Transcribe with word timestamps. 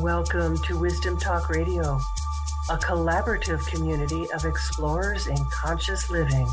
Welcome 0.00 0.58
to 0.64 0.78
Wisdom 0.78 1.18
Talk 1.18 1.48
Radio, 1.48 1.98
a 2.68 2.76
collaborative 2.76 3.66
community 3.66 4.26
of 4.34 4.44
explorers 4.44 5.26
in 5.26 5.36
conscious 5.50 6.10
living. 6.10 6.46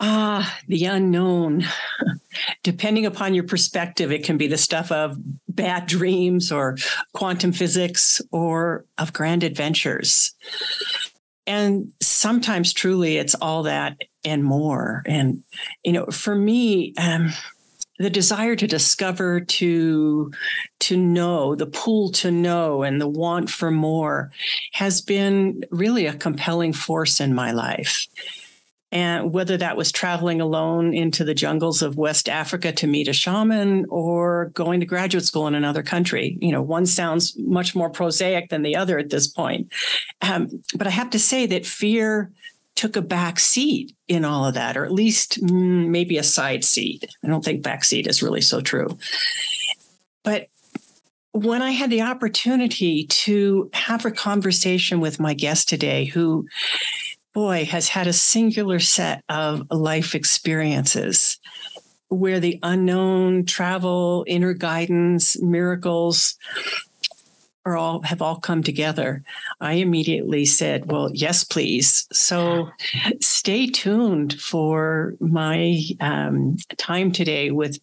Ah, 0.00 0.58
the 0.68 0.84
unknown. 0.84 1.64
Depending 2.62 3.06
upon 3.06 3.32
your 3.32 3.44
perspective, 3.44 4.12
it 4.12 4.22
can 4.22 4.36
be 4.36 4.48
the 4.48 4.58
stuff 4.58 4.92
of 4.92 5.16
bad 5.48 5.86
dreams 5.86 6.52
or 6.52 6.76
quantum 7.14 7.52
physics 7.52 8.20
or 8.32 8.84
of 8.98 9.14
grand 9.14 9.44
adventures. 9.44 10.34
And 11.46 11.92
sometimes 12.02 12.74
truly 12.74 13.16
it's 13.16 13.34
all 13.34 13.62
that 13.62 13.96
and 14.24 14.44
more. 14.44 15.02
And, 15.06 15.42
you 15.84 15.92
know, 15.92 16.06
for 16.06 16.34
me, 16.34 16.94
um, 16.98 17.32
the 17.98 18.10
desire 18.10 18.56
to 18.56 18.66
discover 18.66 19.40
to 19.40 20.32
to 20.80 20.96
know 20.96 21.54
the 21.54 21.66
pull 21.66 22.10
to 22.10 22.30
know 22.30 22.82
and 22.82 22.98
the 22.98 23.08
want 23.08 23.50
for 23.50 23.70
more 23.70 24.30
has 24.72 25.02
been 25.02 25.62
really 25.70 26.06
a 26.06 26.14
compelling 26.14 26.72
force 26.72 27.20
in 27.20 27.34
my 27.34 27.52
life 27.52 28.06
and 28.92 29.32
whether 29.32 29.56
that 29.56 29.76
was 29.76 29.92
traveling 29.92 30.40
alone 30.40 30.92
into 30.92 31.24
the 31.24 31.34
jungles 31.34 31.80
of 31.80 31.96
West 31.96 32.28
Africa 32.28 32.72
to 32.72 32.86
meet 32.86 33.06
a 33.06 33.12
shaman 33.12 33.86
or 33.88 34.46
going 34.54 34.80
to 34.80 34.86
graduate 34.86 35.24
school 35.24 35.46
in 35.46 35.54
another 35.54 35.82
country. 35.82 36.36
You 36.40 36.50
know, 36.50 36.62
one 36.62 36.86
sounds 36.86 37.38
much 37.38 37.76
more 37.76 37.90
prosaic 37.90 38.48
than 38.48 38.62
the 38.62 38.74
other 38.74 38.98
at 38.98 39.10
this 39.10 39.28
point. 39.28 39.72
Um, 40.22 40.48
but 40.74 40.86
I 40.86 40.90
have 40.90 41.10
to 41.10 41.20
say 41.20 41.46
that 41.46 41.66
fear 41.66 42.32
took 42.76 42.96
a 42.96 43.02
back 43.02 43.38
seat 43.38 43.94
in 44.08 44.24
all 44.24 44.46
of 44.46 44.54
that, 44.54 44.76
or 44.76 44.84
at 44.84 44.92
least 44.92 45.40
mm, 45.42 45.88
maybe 45.88 46.16
a 46.16 46.22
side 46.22 46.64
seat. 46.64 47.04
I 47.22 47.28
don't 47.28 47.44
think 47.44 47.62
back 47.62 47.84
seat 47.84 48.06
is 48.06 48.22
really 48.22 48.40
so 48.40 48.60
true. 48.60 48.98
But 50.24 50.48
when 51.32 51.62
I 51.62 51.70
had 51.70 51.90
the 51.90 52.02
opportunity 52.02 53.06
to 53.06 53.70
have 53.72 54.04
a 54.04 54.10
conversation 54.10 55.00
with 55.00 55.20
my 55.20 55.34
guest 55.34 55.68
today, 55.68 56.06
who 56.06 56.46
boy, 57.32 57.64
has 57.64 57.88
had 57.88 58.06
a 58.06 58.12
singular 58.12 58.78
set 58.78 59.22
of 59.28 59.66
life 59.70 60.14
experiences 60.14 61.38
where 62.08 62.40
the 62.40 62.58
unknown, 62.62 63.44
travel, 63.46 64.24
inner 64.26 64.52
guidance, 64.52 65.40
miracles 65.40 66.36
are 67.64 67.76
all 67.76 68.02
have 68.02 68.22
all 68.22 68.36
come 68.36 68.62
together. 68.62 69.22
I 69.60 69.74
immediately 69.74 70.44
said, 70.44 70.90
"Well, 70.90 71.10
yes, 71.12 71.44
please." 71.44 72.06
So, 72.12 72.70
stay 73.20 73.66
tuned 73.66 74.40
for 74.40 75.14
my 75.20 75.80
um, 76.00 76.56
time 76.76 77.12
today 77.12 77.50
with 77.50 77.78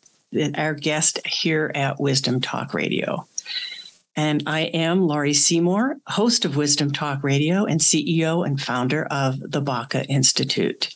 our 0.55 0.73
guest 0.73 1.25
here 1.25 1.72
at 1.73 2.00
Wisdom 2.00 2.42
Talk 2.42 2.73
Radio. 2.73 3.28
And 4.16 4.42
I 4.48 4.61
am 4.61 5.03
Laurie 5.03 5.36
Seymour, 5.36 5.98
host 6.08 6.44
of 6.44 6.55
Wisdom 6.55 6.92
Talk 6.92 7.23
Radio 7.23 7.66
and 7.66 7.80
CEO 7.80 8.45
and 8.45 8.59
founder 8.59 9.05
of 9.05 9.39
the 9.39 9.61
Baca 9.61 10.05
Institute. 10.05 10.95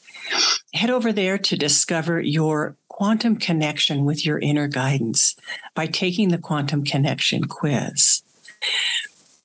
Head 0.73 0.89
over 0.89 1.13
there 1.13 1.37
to 1.37 1.55
discover 1.55 2.19
your 2.19 2.75
quantum 2.87 3.35
connection 3.35 4.05
with 4.05 4.25
your 4.25 4.39
inner 4.39 4.67
guidance 4.67 5.35
by 5.75 5.85
taking 5.85 6.29
the 6.29 6.37
quantum 6.39 6.83
connection 6.83 7.45
quiz. 7.45 8.23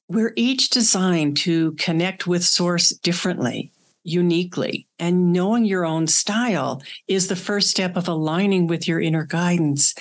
We're 0.09 0.33
each 0.37 0.71
designed 0.71 1.37
to 1.39 1.73
connect 1.73 2.27
with 2.27 2.45
source 2.45 2.91
differently, 2.91 3.73
uniquely, 4.05 4.87
and 4.99 5.33
knowing 5.33 5.65
your 5.65 5.85
own 5.85 6.07
style 6.07 6.83
is 7.09 7.27
the 7.27 7.37
first 7.37 7.71
step 7.71 7.97
of 7.97 8.07
aligning 8.07 8.69
with 8.69 8.87
your 8.87 9.01
inner 9.01 9.25
guidance 9.25 9.95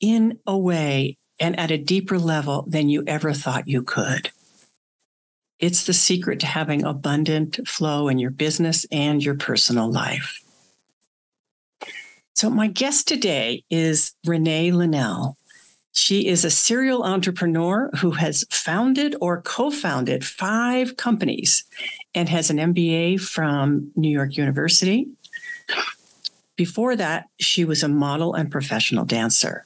in 0.00 0.38
a 0.46 0.56
way 0.56 1.18
and 1.38 1.58
at 1.58 1.70
a 1.70 1.78
deeper 1.78 2.18
level 2.18 2.64
than 2.66 2.88
you 2.88 3.04
ever 3.06 3.34
thought 3.34 3.68
you 3.68 3.82
could. 3.82 4.30
It's 5.58 5.86
the 5.86 5.92
secret 5.92 6.40
to 6.40 6.46
having 6.46 6.84
abundant 6.84 7.66
flow 7.66 8.08
in 8.08 8.18
your 8.18 8.30
business 8.30 8.86
and 8.90 9.24
your 9.24 9.36
personal 9.36 9.90
life. 9.90 10.42
So, 12.34 12.50
my 12.50 12.66
guest 12.66 13.08
today 13.08 13.64
is 13.70 14.12
Renee 14.26 14.70
Linnell. 14.70 15.38
She 15.96 16.26
is 16.26 16.44
a 16.44 16.50
serial 16.50 17.04
entrepreneur 17.04 17.88
who 18.00 18.10
has 18.10 18.44
founded 18.50 19.16
or 19.18 19.40
co 19.40 19.70
founded 19.70 20.26
five 20.26 20.98
companies 20.98 21.64
and 22.14 22.28
has 22.28 22.50
an 22.50 22.58
MBA 22.58 23.18
from 23.18 23.92
New 23.96 24.10
York 24.10 24.36
University. 24.36 25.08
Before 26.54 26.96
that, 26.96 27.28
she 27.40 27.64
was 27.64 27.82
a 27.82 27.88
model 27.88 28.34
and 28.34 28.50
professional 28.50 29.06
dancer. 29.06 29.64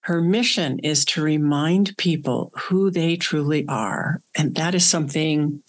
Her 0.00 0.20
mission 0.20 0.80
is 0.80 1.06
to 1.06 1.22
remind 1.22 1.96
people 1.96 2.52
who 2.54 2.90
they 2.90 3.16
truly 3.16 3.66
are. 3.68 4.20
And 4.36 4.54
that 4.56 4.74
is 4.74 4.84
something, 4.84 5.62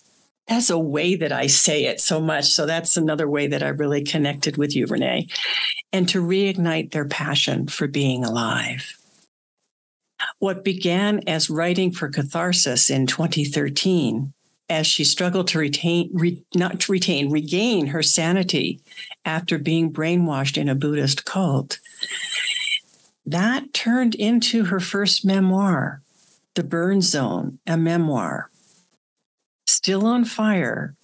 that's 0.46 0.70
a 0.70 0.78
way 0.78 1.16
that 1.16 1.32
I 1.32 1.48
say 1.48 1.86
it 1.86 2.02
so 2.02 2.20
much. 2.20 2.46
So 2.48 2.66
that's 2.66 2.98
another 2.98 3.30
way 3.30 3.48
that 3.48 3.64
I 3.64 3.70
really 3.70 4.04
connected 4.04 4.58
with 4.58 4.76
you, 4.76 4.88
Renee, 4.88 5.28
and 5.94 6.08
to 6.10 6.22
reignite 6.22 6.92
their 6.92 7.06
passion 7.06 7.68
for 7.68 7.88
being 7.88 8.26
alive. 8.26 8.99
What 10.40 10.64
began 10.64 11.22
as 11.28 11.50
writing 11.50 11.92
for 11.92 12.10
catharsis 12.10 12.90
in 12.90 13.08
2013 13.08 14.34
as 14.70 14.86
she 14.86 15.04
struggled 15.04 15.48
to 15.48 15.60
retain, 15.60 16.10
re, 16.14 16.44
not 16.54 16.80
to 16.82 16.92
retain, 16.92 17.32
regain 17.32 17.88
her 17.88 18.04
sanity 18.04 18.80
after 19.26 19.58
being 19.58 19.92
brainwashed 19.92 20.58
in 20.58 20.70
a 20.70 20.76
Buddhist 20.76 21.26
cult, 21.26 21.80
that 23.26 23.74
turned 23.74 24.16
into 24.16 24.66
her 24.66 24.80
first 24.80 25.26
memoir, 25.26 26.02
The 26.56 26.64
Burn 26.64 27.02
Zone, 27.02 27.60
a 27.66 27.78
memoir. 27.78 28.50
Still 29.66 30.06
on 30.06 30.26
Fire 30.26 30.96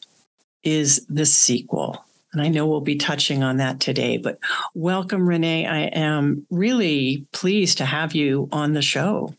is 0.63 1.05
the 1.07 1.25
sequel. 1.25 2.04
And 2.35 2.43
I 2.43 2.49
know 2.49 2.67
we'll 2.67 2.81
be 2.81 2.97
touching 2.97 3.43
on 3.43 3.57
that 3.57 3.79
today, 3.79 4.17
but 4.17 4.37
welcome, 4.73 5.27
Renee. 5.27 5.65
I 5.65 5.83
am 5.83 6.45
really 6.49 7.25
pleased 7.31 7.77
to 7.77 7.85
have 7.85 8.13
you 8.13 8.49
on 8.51 8.73
the 8.73 8.81
show. 8.81 9.33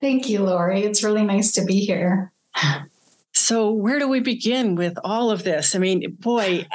Thank 0.00 0.30
you, 0.30 0.40
Laurie. 0.40 0.82
It's 0.82 1.04
really 1.04 1.22
nice 1.22 1.52
to 1.52 1.64
be 1.64 1.80
here. 1.80 2.32
So, 3.32 3.70
where 3.70 3.98
do 3.98 4.08
we 4.08 4.20
begin 4.20 4.74
with 4.74 4.98
all 5.04 5.30
of 5.30 5.44
this? 5.44 5.74
I 5.74 5.78
mean, 5.78 6.16
boy, 6.18 6.66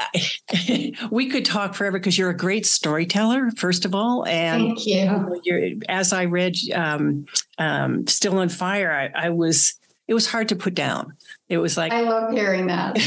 we 1.11 1.29
could 1.29 1.45
talk 1.45 1.73
forever 1.73 1.99
because 1.99 2.17
you're 2.17 2.29
a 2.29 2.37
great 2.37 2.65
storyteller, 2.65 3.51
first 3.51 3.85
of 3.85 3.93
all. 3.93 4.25
And 4.25 4.75
Thank 4.75 4.85
you. 4.85 5.81
as 5.89 6.13
I 6.13 6.25
read 6.25 6.55
um, 6.73 7.25
um, 7.57 8.07
Still 8.07 8.37
on 8.37 8.49
Fire, 8.49 8.91
I, 8.91 9.27
I, 9.27 9.29
was, 9.31 9.73
it 10.07 10.13
was 10.13 10.27
hard 10.27 10.49
to 10.49 10.55
put 10.55 10.75
down. 10.75 11.13
It 11.47 11.59
was 11.59 11.77
like 11.77 11.91
I 11.91 12.01
love 12.01 12.33
hearing 12.33 12.67
that. 12.67 12.95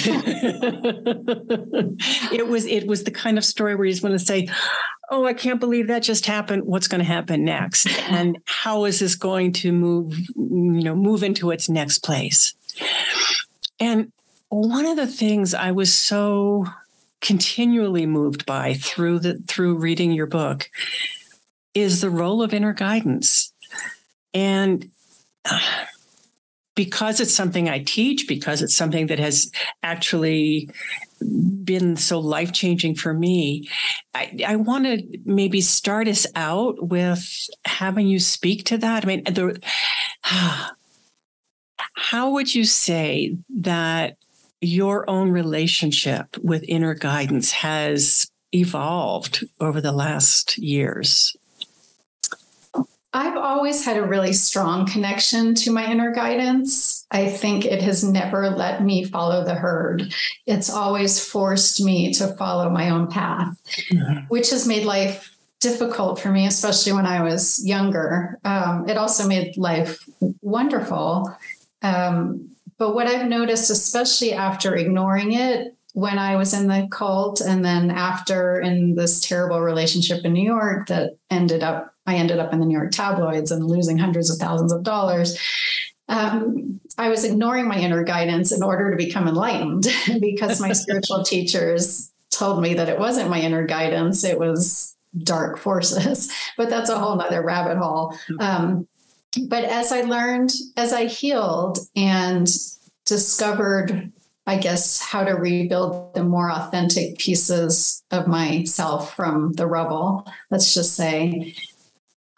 it 2.33 2.47
was 2.47 2.67
it 2.67 2.87
was 2.87 3.05
the 3.05 3.11
kind 3.11 3.37
of 3.37 3.45
story 3.45 3.75
where 3.75 3.85
you 3.85 3.93
just 3.93 4.05
want 4.05 4.13
to 4.13 4.25
say, 4.25 4.49
"Oh, 5.11 5.27
I 5.27 5.33
can't 5.33 5.59
believe 5.59 5.89
that 5.89 6.05
just 6.05 6.27
happened. 6.27 6.63
What's 6.65 6.87
going 6.87 7.01
to 7.01 7.05
happen 7.05 7.45
next? 7.45 7.89
And 8.09 8.39
how 8.45 8.85
is 8.85 9.01
this 9.01 9.17
going 9.17 9.53
to 9.55 9.73
move, 9.73 10.17
you 10.37 10.85
know, 10.85 10.95
move 10.95 11.25
into 11.25 11.51
its 11.51 11.69
next 11.69 12.05
place?" 12.05 12.55
And 13.81 14.13
one 14.51 14.87
of 14.87 14.97
the 14.97 15.09
things 15.09 15.53
I 15.53 15.73
was 15.73 15.93
so 15.93 16.67
continually 17.21 18.07
moved 18.07 18.47
by 18.47 18.75
through 18.75 19.19
the 19.19 19.39
through 19.49 19.79
reading 19.79 20.13
your 20.13 20.27
book 20.27 20.71
is 21.75 22.01
the 22.01 22.11
role 22.11 22.43
of 22.43 22.55
inner 22.55 22.73
guidance. 22.73 23.53
And 24.33 24.91
because 26.79 27.19
it's 27.19 27.35
something 27.35 27.69
I 27.69 27.81
teach, 27.81 28.29
because 28.29 28.63
it's 28.63 28.77
something 28.77 29.09
that 29.09 29.19
has 29.19 29.51
actually 29.83 30.71
been 31.65 31.97
so 31.97 32.21
life 32.21 32.53
changing 32.53 32.95
for 32.95 33.13
me, 33.13 33.69
I, 34.15 34.39
I 34.47 34.55
want 34.55 34.85
to 34.85 35.03
maybe 35.25 35.61
start 35.61 36.07
us 36.07 36.25
out 36.37 36.77
with 36.81 37.49
having 37.65 38.07
you 38.07 38.21
speak 38.21 38.65
to 38.67 38.79
that. 38.79 39.03
I 39.03 39.07
mean, 39.09 39.25
the, 39.25 39.61
how 41.95 42.31
would 42.31 42.55
you 42.55 42.63
say 42.63 43.37
that 43.57 44.17
your 44.61 45.11
own 45.11 45.33
relationship 45.33 46.37
with 46.45 46.63
inner 46.69 46.95
guidance 46.95 47.51
has 47.51 48.31
evolved 48.53 49.45
over 49.61 49.81
the 49.81 49.91
last 49.91 50.57
years? 50.59 51.35
I've 53.13 53.37
always 53.37 53.85
had 53.85 53.97
a 53.97 54.07
really 54.07 54.35
strong 54.35 54.87
connection 54.87 55.55
to 55.57 55.73
my 55.73 55.91
inner 55.91 56.13
guidance. 56.13 57.07
I 57.11 57.29
think 57.29 57.65
it 57.65 57.81
has 57.83 58.05
never 58.05 58.51
let 58.51 58.83
me 58.85 59.05
follow 59.05 59.45
the 59.45 59.55
herd. 59.55 60.13
It's 60.47 60.69
always 60.69 61.25
forced 61.25 61.83
me 61.83 62.13
to 62.15 62.29
follow 62.37 62.69
my 62.69 62.91
own 62.91 63.09
path, 63.09 63.59
mm-hmm. 63.91 64.27
which 64.29 64.51
has 64.51 64.69
made 64.69 64.85
life 64.85 65.35
difficult 65.61 66.21
for 66.21 66.31
me, 66.31 66.47
especially 66.47 66.93
when 66.93 67.07
I 67.07 67.23
was 67.23 67.65
younger. 67.67 68.39
Um, 68.45 68.89
it 68.89 68.97
also 68.99 69.27
made 69.27 69.57
life 69.57 70.07
wonderful 70.43 71.35
um, 71.83 72.51
but 72.79 72.95
what 72.95 73.07
I've 73.07 73.29
noticed, 73.29 73.71
especially 73.71 74.33
after 74.33 74.77
ignoring 74.77 75.33
it, 75.33 75.75
when 75.95 76.19
I 76.19 76.37
was 76.37 76.55
in 76.55 76.69
the 76.69 76.87
cult, 76.91 77.41
and 77.41 77.65
then 77.65 77.91
after 77.91 78.61
in 78.61 78.95
this 78.95 79.21
terrible 79.21 79.61
relationship 79.61 80.25
in 80.25 80.33
New 80.33 80.45
York 80.45 80.89
that 80.89 81.17
ended 81.31 81.63
up, 81.63 81.95
I 82.07 82.17
ended 82.17 82.39
up 82.39 82.53
in 82.53 82.61
the 82.61 82.67
New 82.67 82.77
York 82.77 82.93
tabloids 82.93 83.51
and 83.51 83.65
losing 83.65 83.99
hundreds 83.99 84.31
of 84.31 84.39
thousands 84.39 84.73
of 84.73 84.83
dollars. 84.83 85.39
Um, 86.09 86.81
I 86.97 87.09
was 87.09 87.25
ignoring 87.25 87.69
my 87.69 87.79
inner 87.79 88.03
guidance 88.03 88.51
in 88.53 88.63
order 88.63 88.91
to 88.91 88.97
become 88.97 89.29
enlightened 89.29 89.87
because 90.21 90.61
my 90.61 90.73
spiritual 90.73 91.23
teachers 91.23 92.11
told 92.31 92.63
me 92.63 92.75
that 92.75 92.89
it 92.89 92.99
wasn't 92.99 93.31
my 93.31 93.41
inner 93.41 93.65
guidance, 93.65 94.25
it 94.25 94.39
was 94.39 94.97
dark 95.23 95.59
forces. 95.59 96.31
But 96.57 96.71
that's 96.71 96.91
a 96.91 96.99
whole 96.99 97.17
nother 97.17 97.43
rabbit 97.43 97.79
hole. 97.79 98.15
Hmm. 98.27 98.41
Um, 98.41 98.89
but 99.49 99.65
as 99.65 99.93
I 99.93 100.03
learned, 100.03 100.53
as 100.77 100.93
I 100.93 101.05
healed 101.05 101.79
and 101.95 102.49
discovered 103.05 104.13
I 104.49 104.57
guess, 104.57 104.99
how 104.99 105.25
to 105.25 105.33
rebuild 105.33 106.15
the 106.15 106.25
more 106.25 106.51
authentic 106.51 107.19
pieces 107.19 108.03
of 108.11 108.27
myself 108.27 109.15
from 109.15 109.53
the 109.53 109.67
rubble, 109.67 110.27
let's 110.51 110.73
just 110.73 110.95
say. 110.95 111.55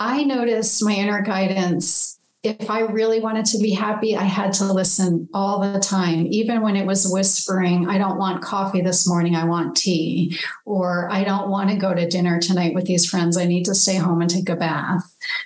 I 0.01 0.25
noticed 0.25 0.85
my 0.85 0.95
inner 0.95 1.23
guidance 1.23 2.20
if 2.43 2.71
I 2.71 2.81
really 2.81 3.21
wanted 3.21 3.45
to 3.47 3.59
be 3.59 3.71
happy, 3.71 4.17
I 4.17 4.25
had 4.25 4.55
to 4.55 4.73
listen 4.73 5.29
all 5.35 5.61
the 5.61 5.79
time, 5.79 6.27
even 6.31 6.63
when 6.63 6.75
it 6.75 6.87
was 6.87 7.07
whispering, 7.07 7.87
I 7.87 7.99
don't 7.99 8.17
want 8.17 8.43
coffee 8.43 8.81
this 8.81 9.07
morning, 9.07 9.37
I 9.37 9.45
want 9.45 9.77
tea. 9.77 10.39
Or 10.65 11.11
I 11.13 11.23
don't 11.23 11.51
want 11.51 11.69
to 11.69 11.77
go 11.77 11.93
to 11.93 12.09
dinner 12.09 12.41
tonight 12.41 12.75
with 12.75 12.87
these 12.87 13.05
friends, 13.05 13.37
I 13.37 13.45
need 13.45 13.65
to 13.67 13.75
stay 13.75 13.97
home 13.97 14.23
and 14.23 14.31
take 14.31 14.49
a 14.49 14.57
bath. 14.57 15.03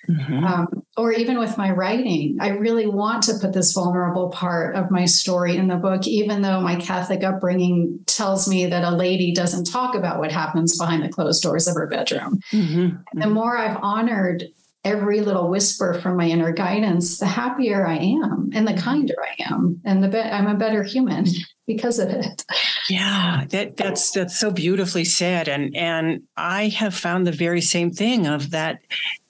Mm-hmm. 0.08 0.44
Um, 0.44 0.84
or 0.96 1.10
even 1.10 1.40
with 1.40 1.58
my 1.58 1.72
writing, 1.72 2.38
I 2.40 2.50
really 2.50 2.86
want 2.86 3.24
to 3.24 3.38
put 3.40 3.52
this 3.52 3.72
vulnerable 3.72 4.28
part 4.28 4.76
of 4.76 4.92
my 4.92 5.04
story 5.04 5.56
in 5.56 5.66
the 5.66 5.76
book, 5.76 6.06
even 6.06 6.42
though 6.42 6.60
my 6.60 6.76
Catholic 6.76 7.24
upbringing 7.24 7.98
tells 8.06 8.48
me 8.48 8.66
that 8.66 8.84
a 8.84 8.94
lady 8.94 9.32
doesn't 9.32 9.64
talk 9.64 9.96
about 9.96 10.20
what 10.20 10.30
happens 10.30 10.78
behind 10.78 11.02
the 11.02 11.08
closed 11.08 11.42
doors 11.42 11.66
of 11.66 11.74
her 11.74 11.88
bedroom. 11.88 12.38
Mm-hmm. 12.52 13.18
The 13.18 13.28
more 13.28 13.58
I've 13.58 13.78
honored 13.82 14.44
every 14.84 15.20
little 15.20 15.48
whisper 15.48 15.94
from 15.94 16.16
my 16.16 16.26
inner 16.26 16.52
guidance, 16.52 17.18
the 17.18 17.26
happier 17.26 17.86
I 17.86 17.96
am 17.96 18.50
and 18.52 18.66
the 18.66 18.72
mm-hmm. 18.72 18.80
kinder 18.80 19.14
I 19.22 19.52
am. 19.52 19.80
And 19.84 20.02
the 20.02 20.08
be- 20.08 20.18
I'm 20.18 20.46
a 20.46 20.54
better 20.54 20.82
human 20.82 21.26
because 21.66 21.98
of 21.98 22.10
it. 22.10 22.44
Yeah, 22.88 23.44
that 23.48 23.76
that's 23.76 24.10
that's 24.10 24.38
so 24.38 24.50
beautifully 24.50 25.04
said. 25.04 25.48
And 25.48 25.74
and 25.74 26.22
I 26.36 26.68
have 26.68 26.94
found 26.94 27.26
the 27.26 27.32
very 27.32 27.62
same 27.62 27.90
thing 27.90 28.26
of 28.26 28.50
that 28.50 28.80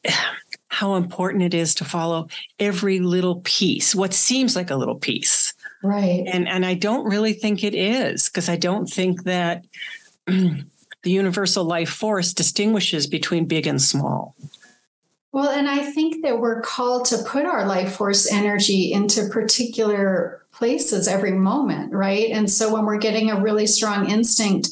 how 0.69 0.97
important 0.97 1.45
it 1.45 1.55
is 1.55 1.73
to 1.77 1.85
follow 1.85 2.27
every 2.59 2.99
little 2.99 3.41
piece, 3.45 3.95
what 3.95 4.12
seems 4.12 4.56
like 4.56 4.71
a 4.71 4.77
little 4.77 4.99
piece. 4.99 5.55
Right. 5.85 6.25
And 6.27 6.49
and 6.49 6.67
I 6.67 6.75
don't 6.75 7.05
really 7.05 7.33
think 7.33 7.62
it 7.62 7.75
is, 7.75 8.29
because 8.29 8.49
I 8.49 8.56
don't 8.56 8.87
think 8.87 9.23
that 9.25 9.65
the 10.27 10.65
universal 11.05 11.65
life 11.65 11.91
force 11.91 12.33
distinguishes 12.33 13.06
between 13.06 13.45
big 13.45 13.69
and 13.69 13.81
small. 13.81 14.35
Well, 15.34 15.50
and 15.50 15.69
I 15.69 15.81
think 15.81 16.22
that 16.22 16.38
we're 16.38 16.60
called 16.60 17.06
to 17.06 17.19
put 17.19 17.44
our 17.44 17.66
life 17.66 17.96
force 17.96 18.31
energy 18.31 18.92
into 18.92 19.26
particular 19.26 20.40
places 20.52 21.08
every 21.08 21.32
moment, 21.32 21.92
right? 21.92 22.31
And 22.31 22.48
so 22.48 22.72
when 22.72 22.86
we're 22.86 22.98
getting 22.98 23.32
a 23.32 23.40
really 23.40 23.66
strong 23.66 24.08
instinct 24.08 24.69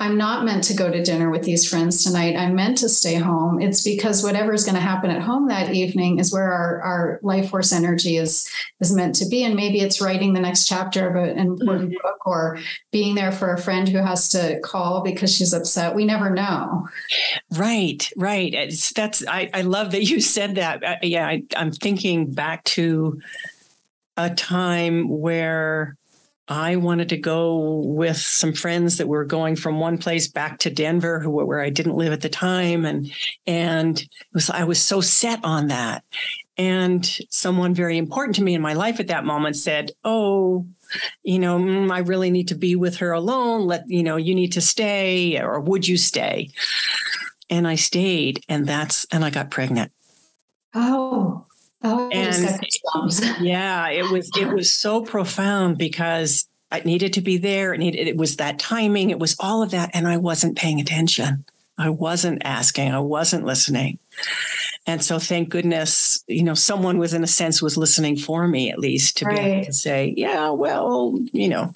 I'm 0.00 0.16
not 0.16 0.44
meant 0.44 0.62
to 0.64 0.74
go 0.74 0.90
to 0.90 1.02
dinner 1.02 1.28
with 1.28 1.42
these 1.42 1.68
friends 1.68 2.04
tonight. 2.04 2.36
I'm 2.36 2.54
meant 2.54 2.78
to 2.78 2.88
stay 2.88 3.16
home. 3.16 3.60
It's 3.60 3.82
because 3.82 4.22
whatever 4.22 4.52
is 4.52 4.64
going 4.64 4.76
to 4.76 4.80
happen 4.80 5.10
at 5.10 5.22
home 5.22 5.48
that 5.48 5.74
evening 5.74 6.20
is 6.20 6.32
where 6.32 6.52
our, 6.52 6.80
our 6.82 7.20
life 7.22 7.50
force 7.50 7.72
energy 7.72 8.16
is 8.16 8.48
is 8.78 8.94
meant 8.94 9.16
to 9.16 9.28
be. 9.28 9.42
And 9.42 9.56
maybe 9.56 9.80
it's 9.80 10.00
writing 10.00 10.34
the 10.34 10.40
next 10.40 10.68
chapter 10.68 11.08
of 11.08 11.16
an 11.16 11.36
important 11.36 11.90
mm-hmm. 11.90 12.02
book 12.02 12.26
or 12.26 12.58
being 12.92 13.16
there 13.16 13.32
for 13.32 13.52
a 13.52 13.58
friend 13.58 13.88
who 13.88 13.98
has 13.98 14.28
to 14.30 14.60
call 14.60 15.02
because 15.02 15.34
she's 15.34 15.52
upset. 15.52 15.96
We 15.96 16.04
never 16.04 16.30
know. 16.30 16.86
Right, 17.50 18.08
right. 18.16 18.54
It's, 18.54 18.92
that's 18.92 19.26
I, 19.26 19.50
I 19.52 19.62
love 19.62 19.90
that 19.90 20.04
you 20.04 20.20
said 20.20 20.54
that. 20.54 20.84
Uh, 20.84 20.96
yeah, 21.02 21.26
I, 21.26 21.42
I'm 21.56 21.72
thinking 21.72 22.30
back 22.30 22.62
to 22.64 23.20
a 24.16 24.32
time 24.32 25.08
where 25.08 25.96
I 26.48 26.76
wanted 26.76 27.10
to 27.10 27.18
go 27.18 27.82
with 27.84 28.16
some 28.16 28.54
friends 28.54 28.96
that 28.96 29.06
were 29.06 29.24
going 29.24 29.54
from 29.54 29.80
one 29.80 29.98
place 29.98 30.28
back 30.28 30.58
to 30.60 30.70
Denver, 30.70 31.20
who 31.20 31.30
where 31.30 31.60
I 31.60 31.68
didn't 31.68 31.96
live 31.96 32.12
at 32.12 32.22
the 32.22 32.30
time, 32.30 32.86
and 32.86 33.12
and 33.46 34.02
was 34.32 34.48
I 34.48 34.64
was 34.64 34.80
so 34.82 35.02
set 35.02 35.40
on 35.44 35.68
that. 35.68 36.04
And 36.56 37.06
someone 37.28 37.74
very 37.74 37.98
important 37.98 38.36
to 38.36 38.42
me 38.42 38.54
in 38.54 38.62
my 38.62 38.72
life 38.72 38.98
at 38.98 39.08
that 39.08 39.26
moment 39.26 39.56
said, 39.56 39.90
"Oh, 40.04 40.66
you 41.22 41.38
know, 41.38 41.58
mm, 41.58 41.92
I 41.92 41.98
really 41.98 42.30
need 42.30 42.48
to 42.48 42.54
be 42.54 42.76
with 42.76 42.96
her 42.96 43.12
alone. 43.12 43.66
Let 43.66 43.84
you 43.86 44.02
know, 44.02 44.16
you 44.16 44.34
need 44.34 44.52
to 44.52 44.62
stay, 44.62 45.38
or 45.38 45.60
would 45.60 45.86
you 45.86 45.98
stay?" 45.98 46.50
And 47.50 47.68
I 47.68 47.74
stayed, 47.74 48.42
and 48.48 48.66
that's 48.66 49.06
and 49.12 49.22
I 49.22 49.30
got 49.30 49.50
pregnant. 49.50 49.92
Oh. 50.74 51.44
Oh, 51.82 52.08
and 52.10 52.58
yeah, 53.40 53.88
it 53.88 54.10
was 54.10 54.30
it 54.36 54.52
was 54.52 54.72
so 54.72 55.02
profound 55.02 55.78
because 55.78 56.46
I 56.70 56.80
needed 56.80 57.14
to 57.14 57.20
be 57.20 57.38
there. 57.38 57.72
It 57.72 57.78
needed 57.78 58.08
it 58.08 58.16
was 58.16 58.36
that 58.36 58.58
timing. 58.58 59.10
It 59.10 59.18
was 59.18 59.36
all 59.38 59.62
of 59.62 59.70
that, 59.70 59.90
and 59.94 60.06
I 60.08 60.16
wasn't 60.16 60.58
paying 60.58 60.80
attention. 60.80 61.44
I 61.78 61.90
wasn't 61.90 62.42
asking. 62.44 62.92
I 62.92 62.98
wasn't 62.98 63.44
listening. 63.44 64.00
And 64.86 65.02
so, 65.02 65.20
thank 65.20 65.50
goodness, 65.50 66.24
you 66.26 66.42
know, 66.42 66.54
someone 66.54 66.98
was 66.98 67.14
in 67.14 67.22
a 67.22 67.28
sense 67.28 67.62
was 67.62 67.76
listening 67.76 68.16
for 68.16 68.48
me 68.48 68.70
at 68.70 68.80
least 68.80 69.18
to 69.18 69.26
right. 69.26 69.36
be 69.36 69.42
able 69.42 69.64
to 69.66 69.72
say, 69.72 70.12
yeah, 70.16 70.50
well, 70.50 71.16
you 71.32 71.48
know. 71.48 71.72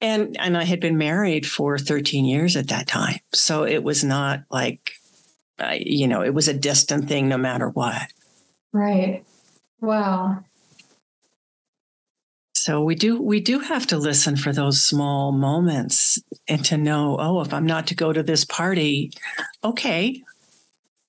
And 0.00 0.36
and 0.38 0.56
I 0.56 0.64
had 0.64 0.80
been 0.80 0.98
married 0.98 1.46
for 1.46 1.78
13 1.78 2.24
years 2.24 2.56
at 2.56 2.68
that 2.68 2.86
time, 2.86 3.18
so 3.32 3.64
it 3.64 3.82
was 3.82 4.04
not 4.04 4.44
like, 4.50 4.92
uh, 5.58 5.76
you 5.80 6.06
know, 6.06 6.22
it 6.22 6.34
was 6.34 6.46
a 6.46 6.54
distant 6.54 7.08
thing 7.08 7.28
no 7.28 7.38
matter 7.38 7.68
what. 7.68 8.02
Right. 8.74 9.24
Wow. 9.80 10.44
So 12.54 12.82
we 12.82 12.96
do 12.96 13.22
we 13.22 13.40
do 13.40 13.60
have 13.60 13.86
to 13.88 13.98
listen 13.98 14.36
for 14.36 14.52
those 14.52 14.82
small 14.82 15.30
moments 15.30 16.18
and 16.48 16.64
to 16.64 16.76
know, 16.76 17.16
oh, 17.20 17.40
if 17.40 17.54
I'm 17.54 17.66
not 17.66 17.86
to 17.88 17.94
go 17.94 18.12
to 18.12 18.22
this 18.22 18.44
party, 18.44 19.12
okay, 19.62 20.22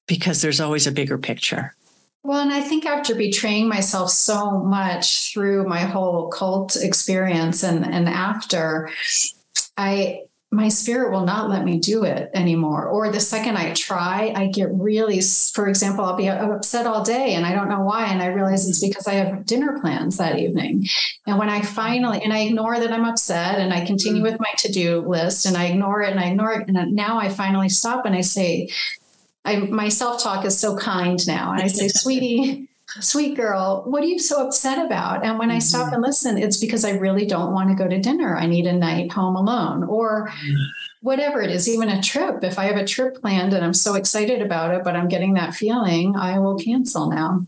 because 0.06 0.42
there's 0.42 0.60
always 0.60 0.86
a 0.86 0.92
bigger 0.92 1.18
picture. 1.18 1.74
Well, 2.24 2.42
and 2.42 2.54
I 2.54 2.62
think 2.62 2.86
after 2.86 3.16
betraying 3.16 3.68
myself 3.68 4.12
so 4.12 4.60
much 4.60 5.34
through 5.34 5.68
my 5.68 5.82
whole 5.82 6.28
cult 6.28 6.76
experience 6.76 7.64
and 7.64 7.84
and 7.84 8.08
after, 8.08 8.92
I 9.76 10.22
my 10.56 10.70
spirit 10.70 11.12
will 11.12 11.26
not 11.26 11.50
let 11.50 11.66
me 11.66 11.80
do 11.80 12.06
it 12.06 12.32
anymore. 12.34 12.88
Or 12.88 13.12
the 13.12 13.20
second 13.20 13.58
I 13.58 13.74
try, 13.74 14.32
I 14.34 14.48
get 14.48 14.70
really, 14.72 15.22
for 15.54 15.68
example, 15.68 16.06
I'll 16.06 16.16
be 16.16 16.30
upset 16.30 16.88
all 16.88 17.04
day 17.04 17.34
and 17.34 17.46
I 17.46 17.54
don't 17.54 17.68
know 17.68 17.82
why. 17.82 18.06
And 18.06 18.22
I 18.22 18.28
realize 18.28 18.68
it's 18.68 18.80
mm-hmm. 18.80 18.90
because 18.90 19.08
I 19.08 19.16
have 19.16 19.46
dinner 19.46 19.78
plans 19.82 20.18
that 20.18 20.40
evening. 20.40 20.88
And 21.28 21.38
when 21.38 21.50
I 21.50 21.60
mm-hmm. 21.60 21.74
finally, 21.74 22.22
and 22.24 22.32
I 22.32 22.40
ignore 22.40 22.80
that 22.80 22.92
I'm 22.92 23.04
upset 23.04 23.60
and 23.60 23.74
I 23.74 23.86
continue 23.86 24.24
mm-hmm. 24.24 24.32
with 24.32 24.40
my 24.40 24.52
to 24.60 24.72
do 24.72 25.02
list 25.02 25.46
and 25.46 25.58
I 25.58 25.66
ignore 25.66 26.02
it 26.02 26.12
and 26.12 26.20
I 26.20 26.30
ignore 26.30 26.54
it. 26.54 26.70
And 26.70 26.96
now 26.96 27.20
I 27.20 27.28
finally 27.28 27.70
stop 27.70 28.06
and 28.06 28.16
I 28.16 28.22
say, 28.22 28.70
I, 29.44 29.58
my 29.58 29.90
self 29.90 30.24
talk 30.24 30.46
is 30.46 30.58
so 30.58 30.78
kind 30.78 31.20
now. 31.28 31.52
And 31.52 31.62
I 31.62 31.68
say, 31.68 31.90
sweetie, 31.90 32.70
sweet 33.00 33.36
girl, 33.36 33.84
what 33.86 34.04
are 34.04 34.08
you 34.08 34.20
so 34.20 34.46
upset 34.46 34.84
about? 34.86 35.26
And 35.26 35.38
when 35.38 35.50
mm-hmm. 35.50 35.58
I 35.58 35.60
stop 35.60 35.94
and 35.94 36.02
listen, 36.02 36.38
it's 36.38 36.58
because 36.58 36.86
I 36.86 36.92
really 36.92 37.26
don't 37.26 37.54
want 37.54 37.70
to 37.70 37.76
go 37.76 37.88
to 37.88 38.00
dinner. 38.00 38.36
I 38.36 38.46
need 38.46 38.68
a 38.68 38.74
night 38.74 39.12
home 39.12 39.36
alone 39.36 39.84
or 39.84 40.32
whatever 41.02 41.42
it 41.42 41.52
is, 41.52 41.70
even 41.70 41.90
a 41.90 42.02
trip. 42.02 42.44
If 42.44 42.58
I 42.58 42.66
have 42.66 42.78
a 42.78 42.86
trip 42.86 43.22
planned 43.22 43.54
and 43.54 43.64
I'm 43.64 43.74
so 43.74 43.96
excited 43.96 44.42
about 44.42 44.74
it, 44.74 44.84
but 44.84 44.96
I'm 44.96 45.08
getting 45.08 45.34
that 45.34 45.54
feeling, 45.54 46.16
I 46.16 46.40
will 46.40 46.58
cancel 46.58 47.10
now. 47.10 47.46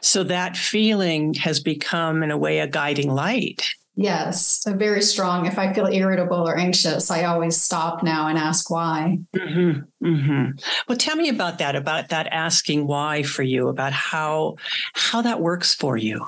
So 0.00 0.22
that 0.24 0.56
feeling 0.56 1.34
has 1.34 1.58
become, 1.58 2.22
in 2.22 2.30
a 2.30 2.38
way, 2.38 2.60
a 2.60 2.66
guiding 2.66 3.10
light. 3.10 3.74
Yes, 3.94 4.62
a 4.66 4.72
very 4.72 5.02
strong. 5.02 5.44
If 5.44 5.58
I 5.58 5.72
feel 5.72 5.86
irritable 5.86 6.48
or 6.48 6.56
anxious, 6.56 7.10
I 7.10 7.24
always 7.24 7.60
stop 7.60 8.02
now 8.02 8.26
and 8.26 8.38
ask 8.38 8.70
why. 8.70 9.18
Mm-hmm, 9.36 10.06
mm-hmm. 10.06 10.50
Well, 10.88 10.96
tell 10.98 11.16
me 11.16 11.28
about 11.28 11.58
that. 11.58 11.76
About 11.76 12.08
that 12.08 12.26
asking 12.28 12.86
why 12.86 13.22
for 13.22 13.42
you. 13.42 13.68
About 13.68 13.92
how 13.92 14.56
how 14.94 15.20
that 15.22 15.40
works 15.40 15.74
for 15.74 15.98
you. 15.98 16.26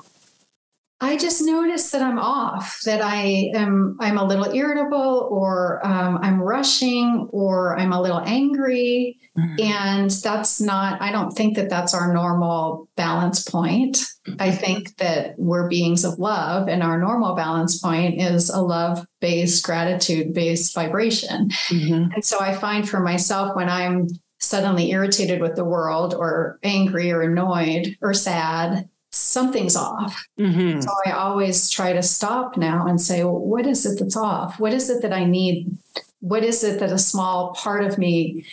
I 1.00 1.16
just 1.16 1.42
notice 1.42 1.90
that 1.90 2.02
I'm 2.02 2.18
off, 2.18 2.80
that 2.84 3.02
I 3.02 3.50
am 3.54 3.96
I'm 4.00 4.16
a 4.16 4.24
little 4.24 4.54
irritable, 4.54 5.28
or 5.30 5.84
um, 5.84 6.18
I'm 6.22 6.40
rushing, 6.40 7.28
or 7.30 7.76
I'm 7.76 7.92
a 7.92 8.00
little 8.00 8.20
angry, 8.20 9.18
mm-hmm. 9.36 9.60
and 9.60 10.10
that's 10.10 10.60
not. 10.60 11.02
I 11.02 11.10
don't 11.10 11.32
think 11.32 11.56
that 11.56 11.68
that's 11.68 11.94
our 11.94 12.14
normal 12.14 12.88
balance 12.96 13.42
point. 13.42 13.96
Mm-hmm. 13.96 14.36
I 14.38 14.52
think 14.52 14.96
that 14.96 15.34
we're 15.36 15.68
beings 15.68 16.04
of 16.04 16.18
love, 16.18 16.68
and 16.68 16.82
our 16.82 16.98
normal 16.98 17.34
balance 17.34 17.80
point 17.80 18.20
is 18.20 18.48
a 18.48 18.62
love 18.62 19.04
based, 19.20 19.64
gratitude 19.64 20.32
based 20.32 20.74
vibration. 20.74 21.50
Mm-hmm. 21.68 22.12
And 22.14 22.24
so 22.24 22.40
I 22.40 22.54
find 22.54 22.88
for 22.88 23.00
myself 23.00 23.56
when 23.56 23.68
I'm 23.68 24.06
suddenly 24.38 24.90
irritated 24.92 25.40
with 25.40 25.56
the 25.56 25.64
world, 25.64 26.14
or 26.14 26.60
angry, 26.62 27.10
or 27.10 27.22
annoyed, 27.22 27.96
or 28.00 28.14
sad 28.14 28.88
something's 29.14 29.76
off. 29.76 30.26
Mm-hmm. 30.38 30.80
So 30.80 30.88
I 31.06 31.12
always 31.12 31.70
try 31.70 31.92
to 31.92 32.02
stop 32.02 32.56
now 32.56 32.86
and 32.86 33.00
say, 33.00 33.24
well, 33.24 33.38
what 33.38 33.66
is 33.66 33.86
it 33.86 33.98
that's 33.98 34.16
off? 34.16 34.58
What 34.58 34.72
is 34.72 34.90
it 34.90 35.02
that 35.02 35.12
I 35.12 35.24
need? 35.24 35.76
What 36.20 36.42
is 36.42 36.64
it 36.64 36.80
that 36.80 36.90
a 36.90 36.98
small 36.98 37.54
part 37.54 37.84
of 37.84 37.98
me 37.98 38.44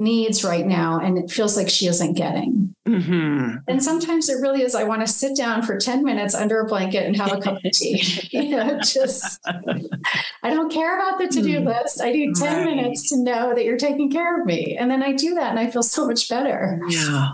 needs 0.00 0.42
right 0.42 0.66
now 0.66 0.98
and 0.98 1.18
it 1.18 1.30
feels 1.30 1.56
like 1.56 1.68
she 1.68 1.86
isn't 1.86 2.14
getting. 2.14 2.74
Mm-hmm. 2.88 3.56
And 3.68 3.82
sometimes 3.82 4.28
it 4.28 4.40
really 4.40 4.62
is. 4.62 4.74
I 4.74 4.84
want 4.84 5.02
to 5.02 5.06
sit 5.06 5.36
down 5.36 5.62
for 5.62 5.78
10 5.78 6.02
minutes 6.02 6.34
under 6.34 6.60
a 6.60 6.64
blanket 6.64 7.06
and 7.06 7.16
have 7.16 7.32
a 7.32 7.40
cup 7.40 7.64
of 7.64 7.72
tea. 7.72 8.02
you 8.32 8.48
know, 8.48 8.80
just, 8.80 9.40
I 10.42 10.50
don't 10.50 10.72
care 10.72 10.98
about 10.98 11.18
the 11.18 11.28
to 11.28 11.42
do 11.42 11.60
mm. 11.60 11.66
list. 11.66 12.02
I 12.02 12.10
need 12.10 12.34
10 12.34 12.56
right. 12.56 12.64
minutes 12.64 13.08
to 13.10 13.18
know 13.18 13.54
that 13.54 13.64
you're 13.64 13.76
taking 13.76 14.10
care 14.10 14.40
of 14.40 14.46
me. 14.46 14.76
And 14.76 14.90
then 14.90 15.02
I 15.02 15.12
do 15.12 15.34
that 15.34 15.50
and 15.50 15.58
I 15.58 15.70
feel 15.70 15.82
so 15.82 16.06
much 16.06 16.28
better. 16.28 16.80
Yeah. 16.88 17.32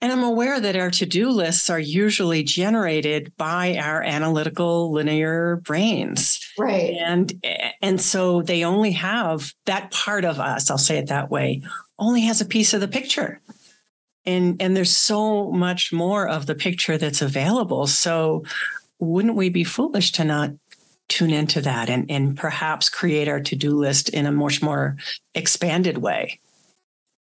And 0.00 0.12
I'm 0.12 0.22
aware 0.22 0.60
that 0.60 0.76
our 0.76 0.90
to 0.92 1.06
do 1.06 1.28
lists 1.30 1.68
are 1.68 1.80
usually 1.80 2.42
generated 2.42 3.32
by 3.36 3.76
our 3.76 4.02
analytical 4.02 4.92
linear 4.92 5.56
brains. 5.56 6.40
Right. 6.56 6.94
And, 6.94 7.44
and 7.82 8.00
so 8.00 8.42
they 8.42 8.64
only 8.64 8.92
have 8.92 9.52
that 9.66 9.90
part 9.90 10.24
of 10.24 10.40
us, 10.40 10.70
I'll 10.70 10.78
say 10.78 10.98
it 10.98 11.08
that 11.08 11.30
way, 11.30 11.62
only 11.98 12.22
has 12.22 12.40
a 12.40 12.46
piece 12.46 12.74
of 12.74 12.80
the 12.80 12.88
picture. 12.88 13.40
And, 14.24 14.60
and 14.60 14.76
there's 14.76 14.94
so 14.94 15.50
much 15.50 15.92
more 15.92 16.28
of 16.28 16.46
the 16.46 16.54
picture 16.54 16.98
that's 16.98 17.22
available. 17.22 17.86
So 17.86 18.44
wouldn't 18.98 19.36
we 19.36 19.48
be 19.48 19.64
foolish 19.64 20.12
to 20.12 20.24
not 20.24 20.50
tune 21.08 21.30
into 21.30 21.62
that 21.62 21.88
and, 21.88 22.10
and 22.10 22.36
perhaps 22.36 22.90
create 22.90 23.28
our 23.28 23.40
to-do 23.40 23.74
list 23.74 24.10
in 24.10 24.26
a 24.26 24.32
much 24.32 24.60
more 24.60 24.96
expanded 25.34 25.98
way? 25.98 26.40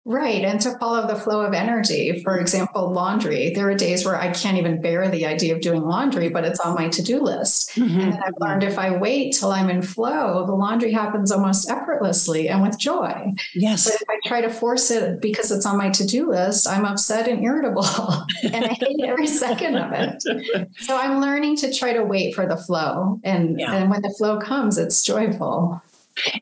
Right. 0.09 0.45
And 0.45 0.61
to 0.61 0.79
follow 0.79 1.05
the 1.09 1.17
flow 1.17 1.41
of 1.41 1.53
energy. 1.53 2.21
For 2.23 2.39
example, 2.39 2.93
laundry. 2.93 3.51
There 3.53 3.69
are 3.69 3.75
days 3.75 4.05
where 4.05 4.15
I 4.15 4.31
can't 4.31 4.57
even 4.57 4.81
bear 4.81 5.09
the 5.09 5.27
idea 5.27 5.53
of 5.53 5.61
doing 5.61 5.83
laundry, 5.83 6.29
but 6.29 6.45
it's 6.45 6.61
on 6.61 6.77
my 6.77 6.89
to 6.91 7.03
do 7.03 7.21
list. 7.21 7.71
Mm-hmm. 7.71 8.01
And 8.01 8.15
I've 8.15 8.35
learned 8.39 8.63
if 8.63 8.79
I 8.79 8.97
wait 8.97 9.35
till 9.35 9.51
I'm 9.51 9.69
in 9.69 9.83
flow, 9.83 10.47
the 10.47 10.55
laundry 10.55 10.93
happens 10.93 11.33
almost 11.33 11.69
effortlessly 11.69 12.49
and 12.49 12.63
with 12.63 12.79
joy. 12.79 13.33
Yes. 13.53 13.91
But 13.91 14.01
if 14.01 14.09
I 14.09 14.29
try 14.29 14.41
to 14.43 14.49
force 14.49 14.93
it 14.93 15.21
because 15.21 15.51
it's 15.51 15.67
on 15.67 15.77
my 15.77 15.91
to 15.91 16.07
do 16.07 16.31
list, 16.31 16.69
I'm 16.69 16.85
upset 16.85 17.27
and 17.27 17.43
irritable. 17.43 17.85
and 18.45 18.65
I 18.65 18.75
hate 18.75 19.01
every 19.05 19.27
second 19.27 19.75
of 19.75 19.91
it. 19.93 20.69
So 20.83 20.97
I'm 20.97 21.21
learning 21.21 21.57
to 21.57 21.75
try 21.75 21.93
to 21.95 22.05
wait 22.05 22.33
for 22.33 22.47
the 22.47 22.57
flow. 22.57 23.19
And, 23.25 23.59
yeah. 23.59 23.75
and 23.75 23.91
when 23.91 24.03
the 24.03 24.15
flow 24.17 24.39
comes, 24.39 24.79
it's 24.79 25.03
joyful. 25.03 25.83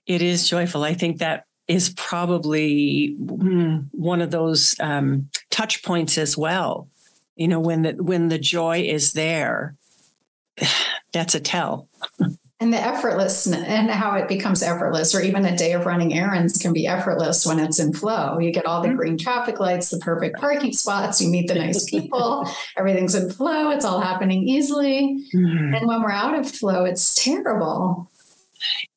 It 0.06 0.20
is 0.20 0.46
joyful. 0.46 0.84
I 0.84 0.92
think 0.92 1.18
that 1.20 1.46
is 1.68 1.90
probably 1.90 3.16
mm, 3.18 3.86
one 3.92 4.20
of 4.20 4.30
those 4.30 4.74
um, 4.80 5.28
touch 5.50 5.82
points 5.82 6.18
as 6.18 6.36
well. 6.36 6.88
You 7.36 7.48
know, 7.48 7.60
when 7.60 7.82
the 7.82 7.92
when 7.92 8.28
the 8.28 8.38
joy 8.38 8.82
is 8.82 9.12
there, 9.12 9.76
that's 11.12 11.34
a 11.34 11.40
tell. 11.40 11.88
and 12.60 12.72
the 12.72 12.78
effortless 12.78 13.46
and 13.46 13.90
how 13.90 14.14
it 14.16 14.28
becomes 14.28 14.62
effortless, 14.62 15.14
or 15.14 15.20
even 15.20 15.44
a 15.44 15.56
day 15.56 15.72
of 15.72 15.86
running 15.86 16.14
errands 16.14 16.56
can 16.56 16.72
be 16.72 16.86
effortless 16.86 17.44
when 17.44 17.58
it's 17.58 17.78
in 17.78 17.92
flow. 17.92 18.38
You 18.38 18.52
get 18.52 18.64
all 18.64 18.80
the 18.80 18.88
mm-hmm. 18.88 18.96
green 18.96 19.18
traffic 19.18 19.60
lights, 19.60 19.90
the 19.90 19.98
perfect 19.98 20.38
parking 20.38 20.72
spots, 20.72 21.20
you 21.20 21.28
meet 21.28 21.48
the 21.48 21.56
nice 21.56 21.84
people, 21.90 22.48
everything's 22.76 23.14
in 23.14 23.30
flow, 23.30 23.70
it's 23.70 23.84
all 23.84 24.00
happening 24.00 24.48
easily. 24.48 25.26
Mm-hmm. 25.34 25.74
And 25.74 25.86
when 25.86 26.02
we're 26.02 26.10
out 26.10 26.38
of 26.38 26.50
flow, 26.50 26.84
it's 26.84 27.14
terrible. 27.22 28.10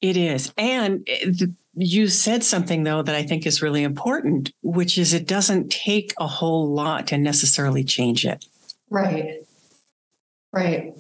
It 0.02 0.16
is. 0.16 0.54
And 0.58 1.06
the, 1.06 1.54
you 1.80 2.08
said 2.08 2.44
something 2.44 2.84
though 2.84 3.04
that 3.04 3.16
I 3.16 3.24
think 3.24 3.46
is 3.46 3.62
really 3.62 3.84
important, 3.84 4.52
which 4.64 4.98
is 4.98 5.14
it 5.14 5.28
doesn't 5.28 5.72
take 5.72 6.14
a 6.20 6.26
whole 6.26 6.74
lot 6.74 7.08
to 7.08 7.18
necessarily 7.18 7.84
change 7.84 8.26
it. 8.26 8.46
Right. 8.90 9.42
Right. 10.52 10.94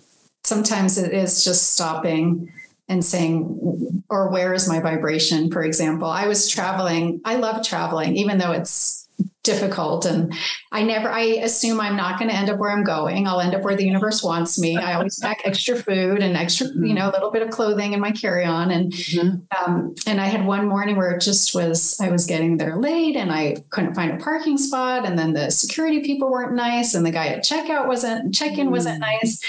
Sometimes 0.43 0.99
it 0.99 1.13
is 1.13 1.43
just 1.43 1.73
stopping 1.73 2.53
and 2.87 3.03
saying, 3.03 4.03
or 4.09 4.29
where 4.29 4.53
is 4.53 4.69
my 4.69 4.79
vibration? 4.79 5.51
For 5.51 5.63
example, 5.63 6.07
I 6.09 6.27
was 6.27 6.47
traveling. 6.47 7.21
I 7.25 7.35
love 7.37 7.65
traveling, 7.65 8.15
even 8.15 8.37
though 8.37 8.51
it's 8.51 9.06
difficult. 9.47 10.05
And 10.05 10.33
i 10.71 10.83
never 10.83 11.09
i 11.09 11.21
assume 11.21 11.79
i'm 11.79 11.95
not 11.95 12.19
going 12.19 12.29
to 12.29 12.35
end 12.35 12.49
up 12.49 12.59
where 12.59 12.69
i'm 12.69 12.83
going. 12.83 13.25
I'll 13.25 13.39
end 13.39 13.55
up 13.55 13.63
where 13.63 13.75
the 13.75 13.85
universe 13.85 14.21
wants 14.21 14.59
me. 14.59 14.77
I 14.77 14.93
always 14.93 15.19
pack 15.25 15.41
extra 15.45 15.75
food 15.75 16.21
and 16.21 16.37
extra 16.37 16.67
you 16.67 16.93
know 16.93 17.09
a 17.09 17.13
little 17.13 17.31
bit 17.31 17.41
of 17.41 17.49
clothing 17.49 17.93
in 17.93 17.99
my 17.99 18.11
carry-on. 18.11 18.69
And 18.69 18.91
mm-hmm. 18.91 19.63
um, 19.63 19.95
and 20.05 20.21
i 20.21 20.25
had 20.25 20.45
one 20.45 20.67
morning 20.67 20.97
where 20.97 21.11
it 21.11 21.21
just 21.21 21.55
was 21.55 21.99
i 21.99 22.09
was 22.09 22.25
getting 22.25 22.57
there 22.57 22.77
late 22.77 23.15
and 23.15 23.31
i 23.31 23.55
couldn't 23.69 23.95
find 23.95 24.11
a 24.11 24.23
parking 24.23 24.57
spot. 24.57 25.05
And 25.05 25.17
then 25.17 25.33
the 25.33 25.49
security 25.49 26.01
people 26.01 26.29
weren't 26.29 26.53
nice 26.53 26.93
and 26.93 27.05
the 27.05 27.11
guy 27.11 27.27
at 27.27 27.43
checkout 27.43 27.87
wasn't 27.87 28.35
check-in 28.35 28.69
wasn't 28.69 29.01
mm. 29.01 29.07
nice 29.21 29.41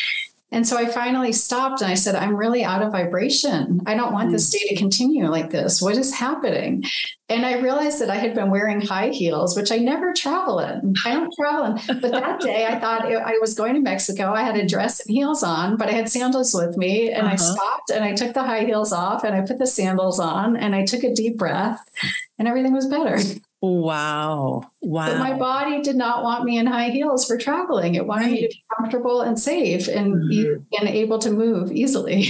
and 0.50 0.66
so 0.66 0.78
I 0.78 0.86
finally 0.86 1.32
stopped 1.32 1.82
and 1.82 1.90
I 1.90 1.94
said, 1.94 2.14
I'm 2.14 2.34
really 2.34 2.64
out 2.64 2.82
of 2.82 2.92
vibration. 2.92 3.80
I 3.84 3.94
don't 3.94 4.14
want 4.14 4.32
this 4.32 4.48
mm. 4.48 4.52
day 4.52 4.68
to 4.68 4.76
continue 4.76 5.26
like 5.28 5.50
this. 5.50 5.82
What 5.82 5.96
is 5.96 6.14
happening? 6.14 6.84
And 7.28 7.44
I 7.44 7.58
realized 7.58 8.00
that 8.00 8.08
I 8.08 8.14
had 8.14 8.34
been 8.34 8.50
wearing 8.50 8.80
high 8.80 9.10
heels, 9.10 9.54
which 9.54 9.70
I 9.70 9.76
never 9.76 10.14
travel 10.14 10.60
in. 10.60 10.94
I 11.04 11.12
don't 11.12 11.32
travel 11.38 11.66
in. 11.66 12.00
But 12.00 12.12
that 12.12 12.40
day 12.40 12.64
I 12.64 12.78
thought 12.78 13.04
I 13.04 13.36
was 13.42 13.54
going 13.54 13.74
to 13.74 13.80
Mexico. 13.80 14.32
I 14.32 14.42
had 14.42 14.56
a 14.56 14.66
dress 14.66 15.04
and 15.04 15.14
heels 15.14 15.42
on, 15.42 15.76
but 15.76 15.88
I 15.88 15.92
had 15.92 16.08
sandals 16.08 16.54
with 16.54 16.78
me. 16.78 17.10
And 17.10 17.26
uh-huh. 17.26 17.34
I 17.34 17.36
stopped 17.36 17.90
and 17.90 18.02
I 18.02 18.14
took 18.14 18.32
the 18.32 18.42
high 18.42 18.64
heels 18.64 18.92
off 18.92 19.24
and 19.24 19.34
I 19.34 19.42
put 19.42 19.58
the 19.58 19.66
sandals 19.66 20.18
on 20.18 20.56
and 20.56 20.74
I 20.74 20.86
took 20.86 21.04
a 21.04 21.12
deep 21.12 21.36
breath 21.36 21.86
and 22.38 22.48
everything 22.48 22.72
was 22.72 22.86
better. 22.86 23.18
Wow. 23.60 24.70
Wow. 24.80 25.06
But 25.08 25.18
my 25.18 25.36
body 25.36 25.82
did 25.82 25.96
not 25.96 26.22
want 26.22 26.44
me 26.44 26.58
in 26.58 26.66
high 26.66 26.90
heels 26.90 27.26
for 27.26 27.36
traveling. 27.36 27.96
It 27.96 28.06
wanted 28.06 28.26
right. 28.26 28.32
me 28.32 28.42
to 28.42 28.48
be 28.48 28.62
comfortable 28.76 29.20
and 29.20 29.38
safe 29.38 29.88
and, 29.88 30.14
mm-hmm. 30.14 30.62
and 30.78 30.88
able 30.88 31.18
to 31.18 31.30
move 31.30 31.72
easily. 31.72 32.28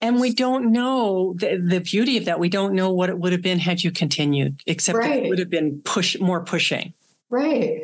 And 0.00 0.20
we 0.20 0.32
don't 0.34 0.72
know 0.72 1.34
the, 1.34 1.56
the 1.56 1.80
beauty 1.80 2.16
of 2.16 2.24
that. 2.24 2.40
We 2.40 2.48
don't 2.48 2.74
know 2.74 2.90
what 2.90 3.10
it 3.10 3.18
would 3.18 3.30
have 3.30 3.42
been 3.42 3.60
had 3.60 3.84
you 3.84 3.92
continued, 3.92 4.60
except 4.66 4.98
right. 4.98 5.24
it 5.24 5.28
would 5.28 5.38
have 5.38 5.50
been 5.50 5.80
push 5.84 6.18
more 6.18 6.42
pushing. 6.42 6.92
Right. 7.30 7.82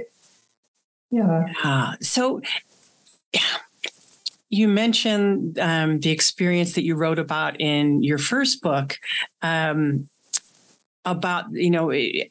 Yeah. 1.13 1.53
Uh, 1.63 1.95
so 2.01 2.41
you 4.49 4.67
mentioned 4.67 5.59
um, 5.61 6.01
the 6.01 6.11
experience 6.11 6.73
that 6.73 6.83
you 6.83 6.97
wrote 6.97 7.21
about 7.21 7.61
in 7.61 8.03
your 8.03 8.19
first 8.19 8.61
book 8.61 8.99
um, 9.43 10.09
about, 11.05 11.53
you 11.53 11.71
know, 11.71 11.91
eh, 11.91 12.25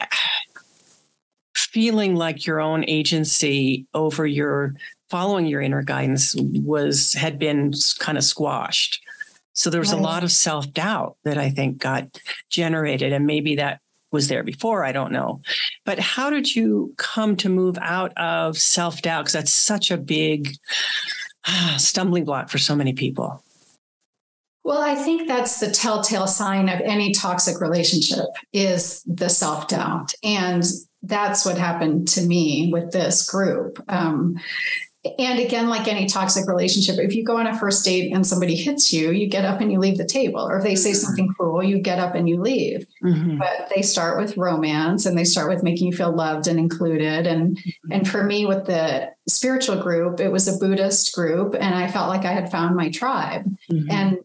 feeling 1.56 2.16
like 2.16 2.46
your 2.46 2.60
own 2.60 2.86
agency 2.88 3.86
over 3.94 4.26
your 4.26 4.74
following 5.10 5.46
your 5.46 5.62
inner 5.62 5.84
guidance 5.84 6.36
was 6.38 7.14
had 7.14 7.38
been 7.38 7.74
kind 8.00 8.18
of 8.18 8.24
squashed. 8.24 9.04
So 9.54 9.70
there 9.70 9.80
was 9.80 9.92
right. 9.92 10.00
a 10.00 10.04
lot 10.04 10.24
of 10.24 10.32
self 10.32 10.72
doubt 10.74 11.18
that 11.24 11.38
I 11.38 11.50
think 11.50 11.78
got 11.78 12.20
generated, 12.50 13.14
and 13.14 13.28
maybe 13.28 13.56
that 13.56 13.80
was 14.12 14.28
there 14.28 14.44
before. 14.44 14.84
I 14.84 14.92
don't 14.92 15.12
know. 15.12 15.42
But 15.86 16.00
how 16.00 16.30
did 16.30 16.56
you 16.56 16.94
come 16.98 17.36
to 17.38 17.50
move 17.50 17.78
out 17.82 18.14
of 18.18 18.58
self 18.58 19.02
doubt? 19.02 19.26
Because 19.26 19.34
that's 19.34 19.54
such 19.54 19.92
a 19.92 19.98
big 19.98 20.56
stumbling 21.78 22.26
block 22.26 22.50
for 22.50 22.58
so 22.58 22.76
many 22.76 22.94
people. 22.94 23.43
Well, 24.64 24.82
I 24.82 24.96
think 24.96 25.28
that's 25.28 25.60
the 25.60 25.72
telltale 25.72 26.28
sign 26.28 26.70
of 26.70 26.80
any 26.82 27.12
toxic 27.12 27.60
relationship 27.60 28.26
is 28.54 29.04
the 29.04 29.30
self 29.30 29.68
doubt. 29.68 30.14
And 30.24 30.64
that's 31.02 31.46
what 31.46 31.58
happened 31.58 32.08
to 32.10 32.22
me 32.22 32.70
with 32.72 32.92
this 32.92 33.30
group. 33.30 33.84
Um, 33.90 34.40
and 35.20 35.38
again, 35.38 35.68
like 35.68 35.90
any 35.90 36.06
toxic 36.06 36.48
relationship, 36.48 36.98
if 36.98 37.14
you 37.14 37.26
go 37.26 37.36
on 37.36 37.46
a 37.46 37.60
first 37.60 37.84
date 37.84 38.14
and 38.14 38.26
somebody 38.26 38.56
hits 38.56 38.94
you, 38.94 39.12
you 39.12 39.28
get 39.28 39.44
up 39.44 39.60
and 39.60 39.70
you 39.70 39.78
leave 39.78 39.98
the 39.98 40.06
table. 40.06 40.48
Or 40.48 40.58
if 40.58 40.64
they 40.64 40.76
say 40.76 40.92
mm-hmm. 40.92 40.98
something 40.98 41.34
cruel, 41.38 41.62
you 41.62 41.80
get 41.80 42.00
up 42.00 42.16
and 42.16 42.30
you 42.30 42.40
leave. 42.40 42.88
Mm-hmm. 43.04 43.38
But 43.38 43.70
they 43.76 43.82
start 43.82 44.18
with 44.18 44.38
romance 44.38 45.06
and 45.06 45.18
they 45.18 45.26
start 45.26 45.50
with 45.50 45.62
making 45.62 45.88
you 45.88 45.94
feel 45.94 46.16
loved 46.16 46.48
and 46.48 46.58
included. 46.58 47.28
And 47.28 47.58
mm-hmm. 47.58 47.92
and 47.92 48.08
for 48.08 48.24
me, 48.24 48.46
with 48.46 48.66
the 48.66 49.12
spiritual 49.28 49.76
group, 49.76 50.22
it 50.22 50.32
was 50.32 50.48
a 50.48 50.58
Buddhist 50.58 51.14
group, 51.14 51.54
and 51.54 51.76
I 51.76 51.92
felt 51.92 52.08
like 52.08 52.24
I 52.24 52.32
had 52.32 52.50
found 52.50 52.78
my 52.78 52.90
tribe. 52.90 53.44
Mm-hmm. 53.70 53.92
And 53.92 54.20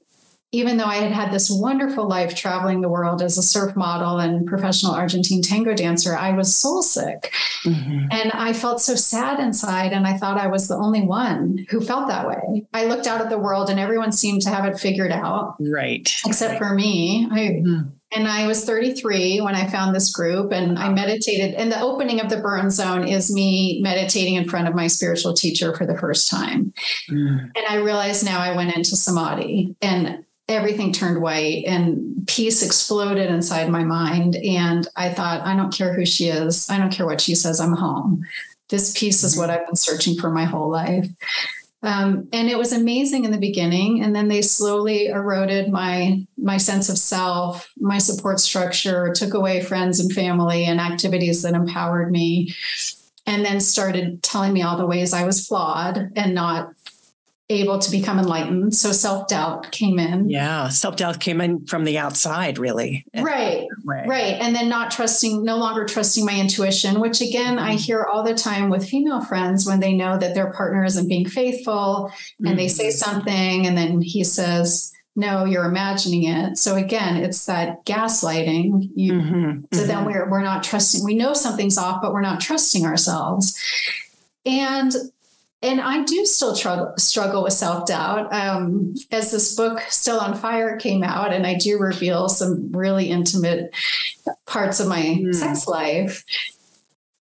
even 0.50 0.78
though 0.78 0.86
I 0.86 0.96
had 0.96 1.12
had 1.12 1.30
this 1.30 1.50
wonderful 1.50 2.08
life 2.08 2.34
traveling 2.34 2.80
the 2.80 2.88
world 2.88 3.20
as 3.20 3.36
a 3.36 3.42
surf 3.42 3.76
model 3.76 4.18
and 4.18 4.46
professional 4.46 4.92
Argentine 4.92 5.42
tango 5.42 5.74
dancer, 5.74 6.16
I 6.16 6.32
was 6.32 6.54
soul 6.54 6.82
sick. 6.82 7.32
Mm-hmm. 7.64 8.06
And 8.10 8.32
I 8.32 8.54
felt 8.54 8.80
so 8.80 8.94
sad 8.94 9.40
inside. 9.40 9.92
And 9.92 10.06
I 10.06 10.16
thought 10.16 10.38
I 10.38 10.46
was 10.46 10.66
the 10.66 10.76
only 10.76 11.02
one 11.02 11.66
who 11.68 11.82
felt 11.82 12.08
that 12.08 12.26
way. 12.26 12.66
I 12.72 12.86
looked 12.86 13.06
out 13.06 13.20
at 13.20 13.28
the 13.28 13.38
world 13.38 13.68
and 13.68 13.78
everyone 13.78 14.10
seemed 14.10 14.40
to 14.42 14.48
have 14.48 14.64
it 14.64 14.78
figured 14.78 15.12
out. 15.12 15.56
Right. 15.60 16.10
Except 16.24 16.56
for 16.56 16.72
me. 16.72 17.28
I, 17.30 17.38
mm-hmm. 17.38 17.88
And 18.10 18.26
I 18.26 18.46
was 18.46 18.64
33 18.64 19.42
when 19.42 19.54
I 19.54 19.68
found 19.68 19.94
this 19.94 20.10
group 20.10 20.50
and 20.50 20.78
I 20.78 20.88
meditated. 20.88 21.54
And 21.56 21.70
the 21.70 21.80
opening 21.82 22.22
of 22.22 22.30
the 22.30 22.40
burn 22.40 22.70
zone 22.70 23.06
is 23.06 23.30
me 23.30 23.80
meditating 23.82 24.36
in 24.36 24.48
front 24.48 24.66
of 24.66 24.74
my 24.74 24.86
spiritual 24.86 25.34
teacher 25.34 25.76
for 25.76 25.84
the 25.84 25.98
first 25.98 26.30
time. 26.30 26.72
Mm. 27.10 27.50
And 27.54 27.66
I 27.68 27.76
realized 27.76 28.24
now 28.24 28.40
I 28.40 28.56
went 28.56 28.74
into 28.74 28.96
samadhi. 28.96 29.76
And 29.82 30.24
everything 30.48 30.92
turned 30.92 31.20
white 31.20 31.64
and 31.66 32.26
peace 32.26 32.62
exploded 32.62 33.30
inside 33.30 33.68
my 33.68 33.84
mind. 33.84 34.36
And 34.36 34.88
I 34.96 35.12
thought, 35.12 35.46
I 35.46 35.54
don't 35.54 35.72
care 35.72 35.92
who 35.92 36.06
she 36.06 36.28
is. 36.28 36.68
I 36.70 36.78
don't 36.78 36.92
care 36.92 37.06
what 37.06 37.20
she 37.20 37.34
says. 37.34 37.60
I'm 37.60 37.74
home. 37.74 38.24
This 38.68 38.98
peace 38.98 39.22
is 39.24 39.36
what 39.36 39.50
I've 39.50 39.66
been 39.66 39.76
searching 39.76 40.16
for 40.16 40.30
my 40.30 40.44
whole 40.44 40.70
life. 40.70 41.08
Um, 41.82 42.28
and 42.32 42.48
it 42.48 42.58
was 42.58 42.72
amazing 42.72 43.24
in 43.24 43.30
the 43.30 43.38
beginning, 43.38 44.02
and 44.02 44.14
then 44.14 44.26
they 44.26 44.42
slowly 44.42 45.06
eroded 45.06 45.70
my 45.70 46.26
my 46.36 46.56
sense 46.56 46.88
of 46.88 46.98
self, 46.98 47.70
my 47.78 47.98
support 47.98 48.40
structure, 48.40 49.12
took 49.14 49.32
away 49.32 49.62
friends 49.62 50.00
and 50.00 50.12
family 50.12 50.64
and 50.64 50.80
activities 50.80 51.42
that 51.42 51.54
empowered 51.54 52.10
me, 52.10 52.52
and 53.26 53.44
then 53.44 53.60
started 53.60 54.24
telling 54.24 54.52
me 54.52 54.62
all 54.62 54.76
the 54.76 54.86
ways 54.86 55.12
I 55.12 55.24
was 55.24 55.46
flawed 55.46 56.10
and 56.16 56.34
not 56.34 56.70
able 57.50 57.78
to 57.78 57.90
become 57.90 58.18
enlightened. 58.18 58.74
So 58.74 58.92
self 58.92 59.28
doubt 59.28 59.70
came 59.72 59.98
in. 59.98 60.28
Yeah, 60.28 60.68
self 60.68 60.96
doubt 60.96 61.20
came 61.20 61.40
in 61.40 61.64
from 61.66 61.84
the 61.84 61.98
outside, 61.98 62.58
really. 62.58 63.06
Right, 63.14 63.66
right, 63.84 64.06
right. 64.06 64.34
And 64.34 64.54
then 64.54 64.68
not 64.68 64.90
trusting, 64.90 65.44
no 65.44 65.56
longer 65.56 65.86
trusting 65.86 66.24
my 66.26 66.38
intuition, 66.38 67.00
which 67.00 67.20
again, 67.20 67.58
I 67.58 67.70
mm-hmm. 67.70 67.78
hear 67.78 68.04
all 68.04 68.22
the 68.22 68.34
time 68.34 68.68
with 68.68 68.88
female 68.88 69.24
friends 69.24 69.66
when 69.66 69.80
they 69.80 69.94
know 69.94 70.18
that 70.18 70.34
their 70.34 70.52
partner 70.52 70.84
isn't 70.84 71.08
being 71.08 71.26
faithful 71.26 72.12
and 72.38 72.48
mm-hmm. 72.48 72.56
they 72.56 72.68
say 72.68 72.88
mm-hmm. 72.88 73.10
something 73.10 73.66
and 73.66 73.76
then 73.76 74.02
he 74.02 74.24
says, 74.24 74.92
no, 75.16 75.44
you're 75.44 75.64
imagining 75.64 76.24
it. 76.24 76.58
So 76.58 76.76
again, 76.76 77.16
it's 77.16 77.46
that 77.46 77.84
gaslighting. 77.86 78.90
You, 78.94 79.12
mm-hmm. 79.14 79.60
So 79.72 79.84
then 79.84 79.96
mm-hmm. 79.96 80.06
we're 80.06 80.30
we're 80.30 80.42
not 80.42 80.62
trusting. 80.62 81.04
We 81.04 81.14
know 81.14 81.32
something's 81.32 81.78
off, 81.78 82.02
but 82.02 82.12
we're 82.12 82.20
not 82.20 82.40
trusting 82.40 82.84
ourselves. 82.84 83.58
And 84.46 84.92
and 85.62 85.80
I 85.80 86.04
do 86.04 86.24
still 86.24 86.54
struggle, 86.54 86.94
struggle 86.98 87.42
with 87.42 87.52
self 87.52 87.86
doubt. 87.86 88.32
Um, 88.32 88.94
as 89.10 89.32
this 89.32 89.54
book, 89.56 89.80
Still 89.88 90.20
on 90.20 90.36
Fire, 90.36 90.76
came 90.76 91.02
out, 91.02 91.32
and 91.32 91.46
I 91.46 91.54
do 91.54 91.78
reveal 91.78 92.28
some 92.28 92.70
really 92.72 93.10
intimate 93.10 93.74
parts 94.46 94.78
of 94.78 94.88
my 94.88 95.02
mm. 95.02 95.34
sex 95.34 95.66
life 95.66 96.24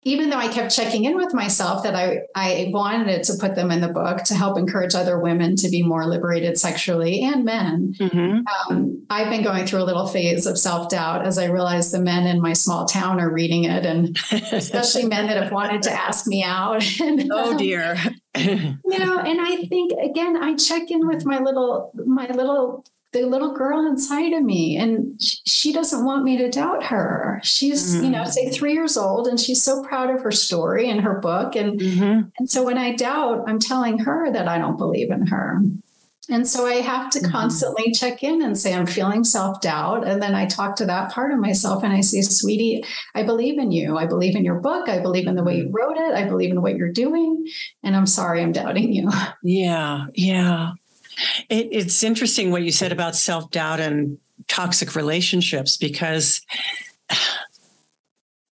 even 0.03 0.31
though 0.31 0.39
I 0.39 0.49
kept 0.49 0.75
checking 0.75 1.05
in 1.05 1.17
with 1.17 1.35
myself 1.35 1.83
that 1.83 1.95
I, 1.95 2.21
I 2.35 2.71
wanted 2.73 3.23
to 3.25 3.35
put 3.39 3.55
them 3.55 3.71
in 3.71 3.83
the 3.83 3.89
book 3.89 4.25
to 4.25 4.35
help 4.35 4.59
encourage 4.59 4.95
other 4.95 5.19
women 5.19 5.57
to 5.57 5.69
be 5.69 5.83
more 5.83 6.07
liberated 6.07 6.59
sexually 6.59 7.23
and 7.23 7.45
men, 7.45 7.95
mm-hmm. 7.99 8.73
um, 8.73 9.07
I've 9.11 9.29
been 9.29 9.43
going 9.43 9.67
through 9.67 9.83
a 9.83 9.85
little 9.85 10.07
phase 10.07 10.47
of 10.47 10.59
self 10.59 10.89
doubt 10.89 11.27
as 11.27 11.37
I 11.37 11.47
realize 11.47 11.93
the 11.93 12.01
men 12.01 12.27
in 12.27 12.41
my 12.41 12.55
small 12.55 12.87
town 12.87 13.21
are 13.21 13.31
reading 13.31 13.65
it, 13.65 13.85
and 13.85 14.17
especially 14.53 15.05
men 15.05 15.27
that 15.27 15.43
have 15.43 15.53
wanted 15.53 15.83
to 15.83 15.93
ask 15.93 16.27
me 16.27 16.43
out. 16.43 16.83
and, 17.01 17.31
oh 17.31 17.59
dear. 17.59 17.97
you 18.37 18.79
know, 18.85 19.19
and 19.19 19.41
I 19.41 19.67
think 19.69 19.93
again, 20.01 20.37
I 20.37 20.55
check 20.55 20.91
in 20.91 21.07
with 21.07 21.27
my 21.27 21.41
little 21.41 21.93
my 22.07 22.29
little 22.29 22.85
the 23.13 23.23
little 23.23 23.53
girl 23.53 23.87
inside 23.87 24.33
of 24.33 24.43
me 24.43 24.77
and 24.77 25.21
she 25.21 25.73
doesn't 25.73 26.05
want 26.05 26.23
me 26.23 26.37
to 26.37 26.51
doubt 26.51 26.85
her 26.85 27.41
she's 27.43 27.95
mm-hmm. 27.95 28.05
you 28.05 28.11
know 28.11 28.23
mm. 28.23 28.29
say 28.29 28.51
three 28.51 28.73
years 28.73 28.97
old 28.97 29.27
and 29.27 29.41
she's 29.41 29.63
so 29.63 29.83
proud 29.83 30.11
of 30.11 30.23
her 30.23 30.31
story 30.31 30.89
and 30.89 31.01
her 31.01 31.19
book 31.19 31.57
and 31.57 31.81
mm-hmm. 31.81 32.29
and 32.39 32.51
so 32.51 32.65
when 32.65 32.79
i 32.79 32.95
doubt 32.95 33.45
i'm 33.49 33.59
telling 33.59 33.99
her 33.99 34.31
that 34.33 34.47
i 34.47 34.59
don't 34.59 34.77
believe 34.77 35.11
in 35.11 35.27
her 35.27 35.61
and 36.29 36.47
so 36.47 36.67
i 36.67 36.75
have 36.75 37.11
to 37.11 37.19
mm-hmm. 37.19 37.33
constantly 37.33 37.91
check 37.91 38.23
in 38.23 38.43
and 38.43 38.57
say 38.57 38.73
i'm 38.75 38.87
feeling 38.87 39.25
self-doubt 39.25 40.07
and 40.07 40.23
then 40.23 40.37
i 40.37 40.47
talk 40.47 40.77
to 40.77 40.87
that 40.87 41.11
part 41.11 41.33
of 41.33 41.41
myself 41.41 41.83
and 41.83 41.93
i 41.93 42.01
say 42.01 42.23
sweetie 42.23 42.85
i 43.17 43.25
believe 43.25 43.59
in 43.59 43.73
you 43.73 43.99
i 43.99 44.07
believe 44.07 44.37
in 44.37 44.45
your 44.45 44.61
book 44.61 44.89
i 44.89 45.01
believe 45.01 45.27
in 45.27 45.35
the 45.35 45.43
way 45.43 45.57
you 45.57 45.69
wrote 45.73 45.97
it 45.97 46.15
i 46.15 46.25
believe 46.29 46.51
in 46.51 46.63
what 46.63 46.77
you're 46.77 46.93
doing 46.93 47.45
and 47.83 47.97
i'm 47.97 48.07
sorry 48.07 48.41
i'm 48.41 48.53
doubting 48.53 48.93
you 48.93 49.11
yeah 49.43 50.07
yeah 50.15 50.73
it, 51.49 51.69
it's 51.71 52.03
interesting 52.03 52.51
what 52.51 52.63
you 52.63 52.73
said 52.73 52.93
about 52.93 53.17
self 53.17 53.51
doubt 53.51 53.81
and 53.81 54.19
toxic 54.49 54.95
relationships 54.95 55.77
because 55.77 56.41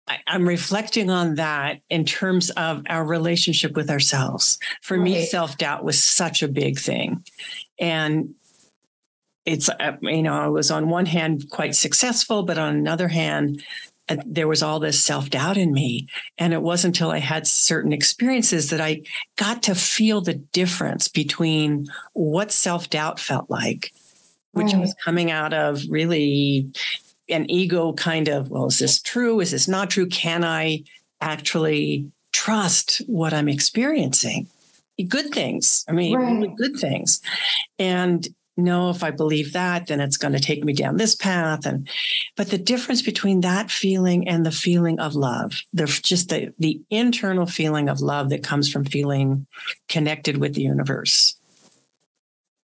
I, 0.08 0.20
am 0.27 0.48
reflecting 0.48 1.10
on 1.10 1.36
that 1.36 1.82
in 1.89 2.06
terms 2.06 2.50
of 2.51 2.84
our 2.89 3.06
relationship 3.06 3.75
with 3.75 3.89
ourselves. 3.89 4.60
For 4.82 4.98
right. 4.98 5.03
me, 5.03 5.25
self 5.25 5.58
doubt 5.58 5.84
was 5.84 6.03
such 6.03 6.44
a 6.44 6.48
big 6.48 6.80
thing. 6.80 7.24
And 7.80 8.36
it's, 9.46 9.70
uh, 9.70 9.98
you 10.01 10.22
know, 10.22 10.34
I 10.34 10.48
was 10.48 10.70
on 10.70 10.89
one 10.89 11.06
hand 11.06 11.50
quite 11.50 11.75
successful, 11.75 12.44
but 12.44 12.58
on 12.58 12.75
another 12.75 13.08
hand, 13.08 13.63
Uh, 14.20 14.24
there 14.26 14.48
was 14.48 14.64
all 14.64 14.80
this 14.80 15.04
self 15.04 15.30
doubt 15.30 15.58
in 15.58 15.72
me. 15.72 16.08
And 16.38 16.54
it 16.54 16.62
wasn't 16.62 16.96
until 16.96 17.12
I 17.12 17.20
had 17.20 17.48
certain 17.48 17.94
experiences 17.94 18.70
that 18.70 18.82
I 18.82 19.04
got 19.38 19.64
to 19.64 19.76
feel 19.76 20.22
the 20.22 20.36
difference 20.36 21.08
between 21.08 21.88
what 22.14 22.52
self 22.52 22.90
doubt 22.90 23.20
felt 23.20 23.50
like, 23.50 23.92
which 24.52 24.74
right. 24.74 24.82
was 24.82 24.96
coming 25.04 25.32
out 25.32 25.54
of 25.54 25.84
really 25.90 26.72
an 27.30 27.50
ego 27.50 27.94
kind 27.94 28.28
of, 28.28 28.50
well, 28.50 28.68
is 28.68 28.80
this 28.80 29.02
true? 29.02 29.40
Is 29.40 29.52
this 29.52 29.68
not 29.68 29.90
true? 29.90 30.08
Can 30.08 30.44
I 30.44 30.84
actually 31.22 32.12
trust 32.34 33.02
what 33.08 33.34
I'm 33.34 33.48
experiencing? 33.48 34.48
Good 35.08 35.32
things. 35.32 35.84
I 35.88 35.94
mean, 35.94 36.16
right. 36.16 36.32
really 36.32 36.54
good 36.56 36.78
things. 36.78 37.22
And 37.80 38.28
no, 38.57 38.90
if 38.90 39.03
I 39.03 39.11
believe 39.11 39.53
that, 39.53 39.87
then 39.87 40.00
it's 40.00 40.18
going 40.18 40.33
to 40.33 40.40
take 40.40 40.64
me 40.64 40.74
down 40.74 40.98
this 40.98 41.16
path. 41.16 41.66
And 41.66 41.87
but 42.35 42.50
the 42.50 42.57
difference 42.57 43.01
between 43.01 43.42
that 43.42 43.72
feeling 43.72 44.27
and 44.27 44.46
the 44.46 44.51
feeling 44.51 45.00
of 45.00 45.16
love, 45.16 45.61
the 45.74 45.85
just 45.85 46.29
the 46.29 46.53
the 46.59 46.81
internal 46.90 47.46
feeling 47.46 47.90
of 47.90 48.01
love 48.01 48.29
that 48.29 48.44
comes 48.44 48.72
from 48.72 48.85
feeling 48.85 49.48
connected 49.87 50.37
with 50.37 50.53
the 50.53 50.64
universe. 50.64 51.37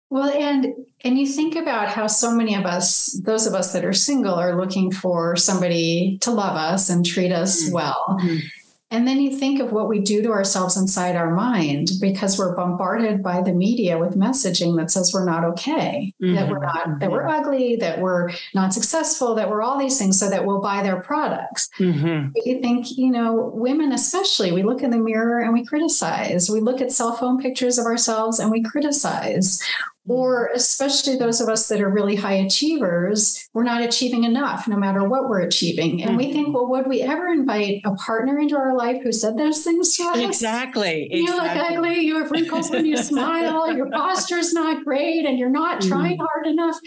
Well, 0.09 0.29
and 0.29 0.73
and 1.03 1.19
you 1.19 1.27
think 1.27 1.55
about 1.55 1.89
how 1.89 2.07
so 2.07 2.31
many 2.31 2.55
of 2.55 2.65
us, 2.65 3.19
those 3.23 3.45
of 3.45 3.53
us 3.53 3.73
that 3.73 3.85
are 3.85 3.93
single, 3.93 4.35
are 4.35 4.59
looking 4.59 4.91
for 4.91 5.35
somebody 5.35 6.17
to 6.21 6.31
love 6.31 6.55
us 6.55 6.89
and 6.89 7.05
treat 7.05 7.31
us 7.31 7.63
mm-hmm. 7.63 7.73
well. 7.73 8.05
Mm-hmm. 8.09 8.47
And 8.91 9.07
then 9.07 9.19
you 9.19 9.37
think 9.37 9.59
of 9.59 9.71
what 9.71 9.89
we 9.89 9.99
do 9.99 10.21
to 10.21 10.31
ourselves 10.31 10.77
inside 10.77 11.15
our 11.15 11.33
mind 11.33 11.89
because 11.99 12.37
we're 12.37 12.55
bombarded 12.55 13.23
by 13.23 13.41
the 13.41 13.51
media 13.51 13.97
with 13.97 14.15
messaging 14.15 14.77
that 14.77 14.91
says 14.91 15.11
we're 15.11 15.25
not 15.25 15.43
okay, 15.43 16.13
mm-hmm. 16.21 16.35
that 16.35 16.49
we're 16.49 16.59
not, 16.59 16.99
that 16.99 17.11
we're 17.11 17.23
mm-hmm. 17.23 17.45
ugly, 17.45 17.75
that 17.77 17.99
we're 17.99 18.31
not 18.53 18.73
successful, 18.73 19.33
that 19.35 19.49
we're 19.49 19.63
all 19.63 19.79
these 19.79 19.97
things 19.97 20.19
so 20.19 20.29
that 20.29 20.45
we'll 20.45 20.61
buy 20.61 20.83
their 20.83 21.01
products. 21.01 21.67
Mm-hmm. 21.79 22.29
But 22.35 22.45
you 22.45 22.61
think, 22.61 22.95
you 22.95 23.09
know, 23.09 23.51
women 23.55 23.91
especially, 23.91 24.51
we 24.51 24.61
look 24.61 24.83
in 24.83 24.91
the 24.91 24.99
mirror 24.99 25.41
and 25.41 25.51
we 25.51 25.65
criticize. 25.65 26.49
We 26.49 26.61
look 26.61 26.79
at 26.79 26.91
cell 26.91 27.15
phone 27.15 27.41
pictures 27.41 27.79
of 27.79 27.85
ourselves 27.85 28.39
and 28.39 28.51
we 28.51 28.61
criticize 28.61 29.59
or 30.07 30.47
mm-hmm. 30.47 30.55
especially 30.55 31.17
those 31.17 31.41
of 31.41 31.49
us 31.49 31.67
that 31.67 31.81
are 31.81 31.89
really 31.89 32.15
high 32.15 32.33
achievers, 32.33 33.47
we're 33.53 33.63
not 33.63 33.81
achieving 33.81 34.23
enough 34.23 34.67
no 34.67 34.77
matter 34.77 35.07
what 35.07 35.29
we're 35.29 35.41
achieving. 35.41 36.03
And 36.03 36.17
we 36.17 36.31
think, 36.31 36.47
mm-hmm. 36.47 36.53
well, 36.53 36.67
would 36.67 36.87
we 36.87 37.01
ever 37.01 37.27
invite 37.27 37.81
a 37.85 37.93
partner 37.95 38.37
into 38.39 38.55
our 38.55 38.75
life 38.75 39.01
who 39.03 39.11
said 39.11 39.37
those 39.37 39.63
things 39.63 39.95
to 39.97 40.03
us? 40.03 40.17
Exactly. 40.17 41.07
You 41.11 41.23
exactly. 41.23 41.61
look 41.61 41.71
ugly, 41.71 41.99
you 42.01 42.19
have 42.19 42.31
wrinkles 42.31 42.69
when 42.69 42.85
you 42.85 42.97
smile, 42.97 43.71
your 43.75 43.89
posture's 43.89 44.53
not 44.53 44.83
great, 44.83 45.25
and 45.25 45.39
you're 45.39 45.49
not 45.49 45.81
trying 45.81 46.17
mm-hmm. 46.17 46.25
hard 46.25 46.47
enough. 46.47 46.77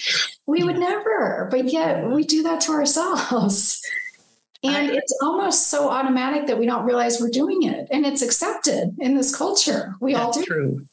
We 0.46 0.62
would 0.62 0.78
never, 0.78 1.48
but 1.50 1.66
yet 1.66 2.08
we 2.08 2.24
do 2.24 2.42
that 2.44 2.60
to 2.62 2.72
ourselves. 2.72 3.82
And 4.64 4.90
I, 4.90 4.94
it's 4.94 5.16
almost 5.22 5.68
so 5.68 5.88
automatic 5.88 6.46
that 6.48 6.58
we 6.58 6.66
don't 6.66 6.84
realize 6.84 7.20
we're 7.20 7.30
doing 7.30 7.62
it. 7.62 7.86
And 7.90 8.04
it's 8.04 8.22
accepted 8.22 8.96
in 8.98 9.14
this 9.14 9.34
culture. 9.34 9.94
We 10.00 10.14
all 10.14 10.32
do. 10.32 10.42
True. 10.42 10.86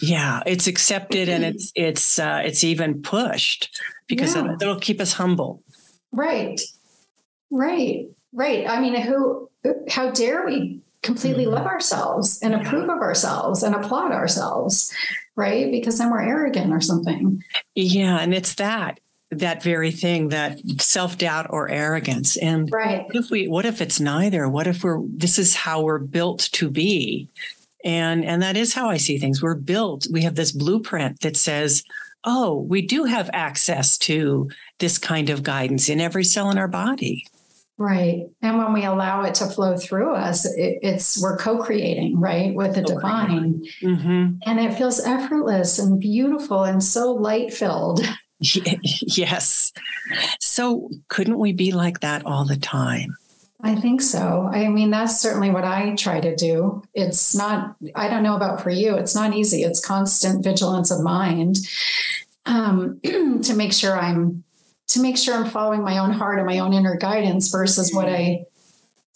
Yeah, 0.00 0.42
it's 0.46 0.66
accepted 0.66 1.28
and 1.28 1.44
it's 1.44 1.72
it's 1.74 2.18
uh, 2.18 2.42
it's 2.44 2.64
even 2.64 3.02
pushed 3.02 3.80
because 4.06 4.34
yeah. 4.34 4.44
it'll, 4.44 4.62
it'll 4.62 4.80
keep 4.80 5.00
us 5.00 5.14
humble. 5.14 5.62
Right, 6.12 6.60
right, 7.50 8.06
right. 8.32 8.68
I 8.68 8.80
mean, 8.80 9.00
who? 9.00 9.50
How 9.88 10.10
dare 10.10 10.44
we 10.46 10.80
completely 11.02 11.44
mm-hmm. 11.44 11.54
love 11.54 11.66
ourselves 11.66 12.40
and 12.42 12.54
approve 12.54 12.88
of 12.88 12.98
ourselves 12.98 13.62
and 13.62 13.74
applaud 13.74 14.12
ourselves, 14.12 14.92
right? 15.34 15.70
Because 15.70 15.98
then 15.98 16.10
we're 16.10 16.22
arrogant 16.22 16.72
or 16.72 16.80
something. 16.80 17.42
Yeah, 17.74 18.18
and 18.18 18.34
it's 18.34 18.54
that 18.54 19.00
that 19.30 19.62
very 19.62 19.90
thing 19.90 20.28
that 20.28 20.60
self-doubt 20.80 21.48
or 21.50 21.68
arrogance 21.68 22.36
and 22.36 22.70
right 22.70 23.06
what 23.06 23.16
if 23.16 23.28
we 23.28 23.48
what 23.48 23.66
if 23.66 23.80
it's 23.80 23.98
neither 23.98 24.48
what 24.48 24.68
if 24.68 24.84
we're 24.84 25.02
this 25.08 25.36
is 25.36 25.56
how 25.56 25.82
we're 25.82 25.98
built 25.98 26.48
to 26.52 26.70
be 26.70 27.28
and 27.86 28.24
and 28.24 28.42
that 28.42 28.56
is 28.56 28.74
how 28.74 28.90
i 28.90 28.98
see 28.98 29.16
things. 29.16 29.42
We're 29.42 29.54
built 29.54 30.06
we 30.12 30.22
have 30.22 30.34
this 30.34 30.52
blueprint 30.52 31.20
that 31.20 31.36
says 31.36 31.84
oh 32.24 32.66
we 32.68 32.82
do 32.82 33.04
have 33.04 33.30
access 33.32 33.96
to 33.98 34.50
this 34.80 34.98
kind 34.98 35.30
of 35.30 35.42
guidance 35.42 35.88
in 35.88 36.00
every 36.00 36.24
cell 36.24 36.50
in 36.50 36.58
our 36.58 36.68
body. 36.68 37.24
Right. 37.78 38.26
And 38.40 38.56
when 38.56 38.72
we 38.72 38.84
allow 38.86 39.22
it 39.24 39.34
to 39.36 39.46
flow 39.46 39.76
through 39.76 40.14
us 40.14 40.44
it, 40.46 40.78
it's 40.82 41.22
we're 41.22 41.36
co-creating 41.36 42.18
right 42.18 42.54
with 42.54 42.74
the 42.74 42.82
divine. 42.82 43.62
Mm-hmm. 43.82 44.38
and 44.44 44.60
it 44.60 44.74
feels 44.74 45.00
effortless 45.00 45.78
and 45.78 46.00
beautiful 46.00 46.64
and 46.64 46.82
so 46.82 47.12
light 47.12 47.54
filled 47.54 48.00
yes. 48.40 49.72
So 50.40 50.90
couldn't 51.08 51.38
we 51.38 51.52
be 51.52 51.72
like 51.72 52.00
that 52.00 52.26
all 52.26 52.44
the 52.44 52.58
time 52.58 53.16
I 53.62 53.74
think 53.74 54.02
so. 54.02 54.48
I 54.52 54.68
mean, 54.68 54.90
that's 54.90 55.20
certainly 55.20 55.50
what 55.50 55.64
I 55.64 55.94
try 55.94 56.20
to 56.20 56.36
do. 56.36 56.82
It's 56.94 57.34
not, 57.34 57.76
I 57.94 58.08
don't 58.08 58.22
know 58.22 58.36
about 58.36 58.62
for 58.62 58.70
you, 58.70 58.94
it's 58.96 59.14
not 59.14 59.34
easy. 59.34 59.62
It's 59.62 59.84
constant 59.84 60.44
vigilance 60.44 60.90
of 60.90 61.02
mind 61.02 61.58
um, 62.44 63.00
to 63.04 63.54
make 63.54 63.72
sure 63.72 63.98
I'm 63.98 64.44
to 64.88 65.02
make 65.02 65.16
sure 65.16 65.34
I'm 65.34 65.50
following 65.50 65.82
my 65.82 65.98
own 65.98 66.12
heart 66.12 66.38
and 66.38 66.46
my 66.46 66.60
own 66.60 66.72
inner 66.72 66.96
guidance 66.96 67.50
versus 67.50 67.92
what 67.92 68.08
I 68.08 68.44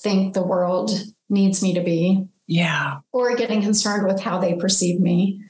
think 0.01 0.35
the 0.35 0.43
world 0.43 0.91
needs 1.29 1.63
me 1.63 1.75
to 1.75 1.81
be. 1.81 2.27
Yeah. 2.49 2.99
Or 3.13 3.37
getting 3.37 3.63
concerned 3.63 4.05
with 4.05 4.21
how 4.21 4.41
they 4.41 4.55
perceive 4.55 5.01
me. 5.01 5.45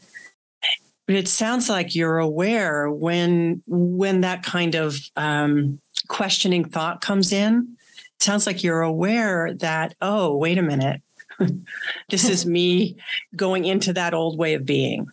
But 1.07 1.17
it 1.17 1.29
sounds 1.29 1.69
like 1.69 1.95
you're 1.95 2.19
aware 2.19 2.91
when 2.91 3.63
when 3.67 4.21
that 4.21 4.43
kind 4.43 4.75
of 4.75 4.99
um, 5.17 5.81
questioning 6.09 6.69
thought 6.69 7.01
comes 7.01 7.33
in. 7.33 7.77
Sounds 8.21 8.47
like 8.47 8.63
you're 8.63 8.83
aware 8.83 9.55
that 9.55 9.95
oh, 10.03 10.37
wait 10.37 10.59
a 10.59 10.63
minute, 10.63 11.01
this 12.11 12.29
is 12.29 12.47
me 12.47 12.97
going 13.35 13.65
into 13.65 13.93
that 13.95 14.15
old 14.15 14.39
way 14.39 14.55
of 14.55 14.67
being. 14.67 15.11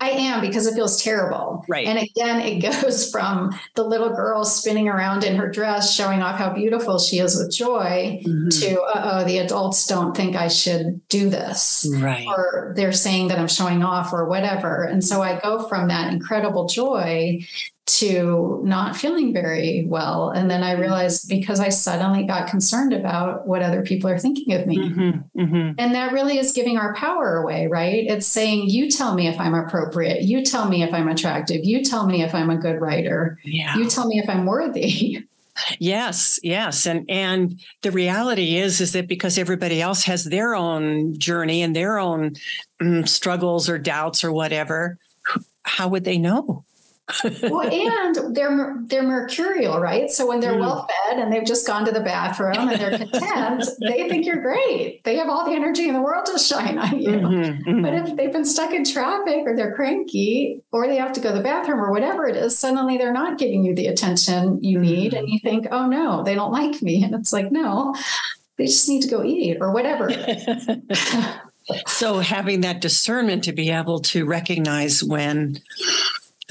I 0.00 0.10
am 0.10 0.40
because 0.40 0.66
it 0.66 0.74
feels 0.74 1.02
terrible. 1.02 1.64
Right. 1.68 1.86
And 1.86 1.98
again, 1.98 2.40
it 2.40 2.60
goes 2.60 3.10
from 3.12 3.58
the 3.74 3.84
little 3.84 4.10
girl 4.10 4.44
spinning 4.44 4.88
around 4.88 5.24
in 5.24 5.36
her 5.36 5.48
dress, 5.48 5.94
showing 5.94 6.20
off 6.20 6.36
how 6.36 6.52
beautiful 6.52 6.98
she 6.98 7.20
is 7.20 7.38
with 7.38 7.54
joy, 7.54 8.20
mm-hmm. 8.22 8.48
to, 8.48 8.82
oh, 8.94 9.24
the 9.24 9.38
adults 9.38 9.86
don't 9.86 10.14
think 10.14 10.36
I 10.36 10.48
should 10.48 11.00
do 11.08 11.30
this. 11.30 11.88
Right. 11.90 12.26
Or 12.26 12.74
they're 12.76 12.92
saying 12.92 13.28
that 13.28 13.38
I'm 13.38 13.48
showing 13.48 13.82
off 13.82 14.12
or 14.12 14.28
whatever. 14.28 14.82
And 14.82 15.02
so 15.02 15.22
I 15.22 15.40
go 15.40 15.66
from 15.68 15.88
that 15.88 16.12
incredible 16.12 16.66
joy 16.66 17.46
to 17.86 18.62
not 18.64 18.96
feeling 18.96 19.32
very 19.32 19.84
well. 19.86 20.30
And 20.30 20.50
then 20.50 20.62
I 20.62 20.72
realized 20.72 21.28
because 21.28 21.60
I 21.60 21.68
suddenly 21.68 22.24
got 22.24 22.48
concerned 22.48 22.94
about 22.94 23.46
what 23.46 23.60
other 23.60 23.82
people 23.82 24.08
are 24.08 24.18
thinking 24.18 24.54
of 24.54 24.66
me. 24.66 24.78
Mm-hmm, 24.78 25.40
mm-hmm. 25.40 25.72
And 25.76 25.94
that 25.94 26.12
really 26.12 26.38
is 26.38 26.52
giving 26.52 26.78
our 26.78 26.94
power 26.94 27.36
away, 27.36 27.66
right? 27.66 28.06
It's 28.08 28.26
saying, 28.26 28.70
you 28.70 28.90
tell 28.90 29.14
me 29.14 29.28
if 29.28 29.38
I'm 29.38 29.54
appropriate. 29.54 30.22
You 30.22 30.42
tell 30.42 30.68
me 30.68 30.82
if 30.82 30.94
I'm 30.94 31.08
attractive. 31.08 31.64
You 31.64 31.84
tell 31.84 32.06
me 32.06 32.22
if 32.22 32.34
I'm 32.34 32.48
a 32.48 32.56
good 32.56 32.80
writer. 32.80 33.38
Yeah. 33.44 33.76
You 33.76 33.86
tell 33.86 34.06
me 34.06 34.18
if 34.18 34.30
I'm 34.30 34.46
worthy. 34.46 35.24
Yes, 35.78 36.40
yes. 36.42 36.84
And 36.84 37.08
and 37.08 37.60
the 37.82 37.92
reality 37.92 38.56
is 38.56 38.80
is 38.80 38.92
that 38.94 39.06
because 39.06 39.38
everybody 39.38 39.80
else 39.80 40.02
has 40.04 40.24
their 40.24 40.54
own 40.54 41.16
journey 41.18 41.62
and 41.62 41.76
their 41.76 41.98
own 41.98 42.34
um, 42.80 43.06
struggles 43.06 43.68
or 43.68 43.78
doubts 43.78 44.24
or 44.24 44.32
whatever, 44.32 44.98
how 45.62 45.86
would 45.88 46.04
they 46.04 46.18
know? 46.18 46.64
Well, 47.42 47.60
and 47.70 48.34
they're 48.34 48.76
they're 48.86 49.02
mercurial, 49.02 49.78
right? 49.78 50.10
So 50.10 50.26
when 50.26 50.40
they're 50.40 50.54
mm. 50.54 50.60
well 50.60 50.88
fed 50.88 51.18
and 51.18 51.32
they've 51.32 51.44
just 51.44 51.66
gone 51.66 51.84
to 51.84 51.92
the 51.92 52.00
bathroom 52.00 52.56
and 52.56 52.80
they're 52.80 52.98
content, 52.98 53.64
they 53.80 54.08
think 54.08 54.24
you're 54.24 54.40
great. 54.40 55.04
They 55.04 55.16
have 55.16 55.28
all 55.28 55.44
the 55.44 55.52
energy 55.52 55.86
in 55.88 55.94
the 55.94 56.00
world 56.00 56.26
to 56.26 56.38
shine 56.38 56.78
on 56.78 56.98
you. 56.98 57.10
Mm-hmm, 57.10 57.68
mm-hmm. 57.68 57.82
But 57.82 57.94
if 57.94 58.16
they've 58.16 58.32
been 58.32 58.46
stuck 58.46 58.72
in 58.72 58.84
traffic 58.84 59.42
or 59.46 59.54
they're 59.54 59.74
cranky 59.74 60.62
or 60.72 60.86
they 60.86 60.96
have 60.96 61.12
to 61.14 61.20
go 61.20 61.30
to 61.30 61.36
the 61.36 61.44
bathroom 61.44 61.80
or 61.80 61.90
whatever 61.90 62.26
it 62.26 62.36
is, 62.36 62.58
suddenly 62.58 62.96
they're 62.96 63.12
not 63.12 63.38
giving 63.38 63.64
you 63.64 63.74
the 63.74 63.88
attention 63.88 64.62
you 64.62 64.78
need, 64.78 65.12
mm. 65.12 65.18
and 65.18 65.28
you 65.28 65.38
think, 65.40 65.66
oh 65.70 65.86
no, 65.86 66.22
they 66.22 66.34
don't 66.34 66.52
like 66.52 66.80
me, 66.80 67.04
and 67.04 67.14
it's 67.14 67.32
like 67.32 67.52
no, 67.52 67.94
they 68.56 68.64
just 68.64 68.88
need 68.88 69.02
to 69.02 69.08
go 69.08 69.22
eat 69.22 69.58
or 69.60 69.72
whatever. 69.72 70.08
so 71.86 72.18
having 72.20 72.62
that 72.62 72.80
discernment 72.80 73.44
to 73.44 73.52
be 73.52 73.70
able 73.70 74.00
to 74.00 74.24
recognize 74.24 75.04
when 75.04 75.60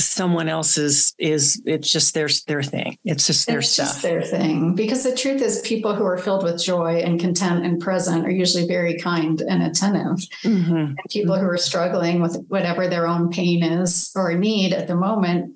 someone 0.04 0.50
else's 0.50 1.13
is 1.18 1.62
it's 1.66 1.92
just 1.92 2.13
their 2.13 2.30
their 2.48 2.63
thing. 2.63 2.98
It's 3.04 3.28
just 3.28 3.48
their 3.48 3.60
it's 3.60 3.70
stuff. 3.70 3.88
Just 3.88 4.02
their 4.02 4.22
thing. 4.22 4.76
Because 4.76 5.04
the 5.04 5.16
truth 5.16 5.42
is, 5.42 5.62
people 5.62 5.96
who 5.96 6.06
are 6.06 6.18
filled 6.18 6.44
with 6.44 6.63
joy 6.63 6.98
and 6.98 7.20
content 7.20 7.66
and 7.66 7.80
present 7.80 8.26
are 8.26 8.32
usually 8.32 8.68
very 8.68 8.98
kind 8.98 9.42
and 9.42 9.63
attentive. 9.63 10.28
Mm-hmm. 10.44 10.76
And 10.76 11.00
people 11.10 11.38
who 11.38 11.48
are 11.48 11.58
struggling 11.58 12.22
with 12.22 12.46
whatever 12.48 12.88
their 12.88 13.08
own 13.08 13.30
pain 13.30 13.63
is 13.63 14.12
or 14.16 14.34
need 14.34 14.74
at 14.74 14.88
the 14.88 14.96
moment 14.96 15.56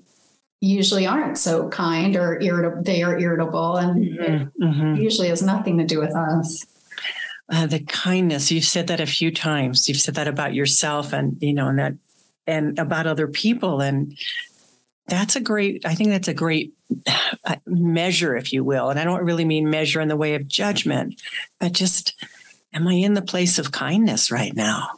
usually 0.59 1.05
aren't 1.05 1.37
so 1.37 1.69
kind 1.69 2.15
or 2.15 2.41
irritable. 2.41 2.83
They 2.83 3.03
are 3.03 3.17
irritable, 3.17 3.77
and 3.77 4.05
mm-hmm. 4.05 4.63
Mm-hmm. 4.63 4.95
usually 4.95 5.29
has 5.29 5.43
nothing 5.43 5.77
to 5.77 5.85
do 5.85 5.99
with 5.99 6.15
us. 6.15 6.65
Uh, 7.49 7.65
the 7.65 7.79
kindness 7.79 8.51
you've 8.51 8.65
said 8.65 8.87
that 8.87 8.99
a 8.99 9.05
few 9.05 9.31
times 9.31 9.87
you've 9.87 10.01
said 10.01 10.15
that 10.15 10.27
about 10.27 10.53
yourself 10.53 11.13
and 11.13 11.37
you 11.39 11.53
know 11.53 11.69
and 11.69 11.79
that 11.79 11.93
and 12.47 12.79
about 12.79 13.05
other 13.05 13.27
people 13.27 13.81
and 13.81 14.17
that's 15.07 15.35
a 15.35 15.41
great 15.41 15.85
i 15.85 15.93
think 15.93 16.09
that's 16.09 16.27
a 16.27 16.33
great 16.33 16.73
uh, 17.45 17.55
measure 17.65 18.35
if 18.35 18.53
you 18.53 18.63
will 18.63 18.89
and 18.89 18.99
i 18.99 19.03
don't 19.03 19.23
really 19.23 19.45
mean 19.45 19.69
measure 19.69 20.01
in 20.01 20.07
the 20.07 20.15
way 20.15 20.33
of 20.33 20.47
judgment 20.47 21.21
but 21.59 21.73
just 21.73 22.15
am 22.73 22.87
i 22.87 22.93
in 22.93 23.13
the 23.13 23.21
place 23.21 23.59
of 23.59 23.71
kindness 23.71 24.31
right 24.31 24.55
now 24.55 24.89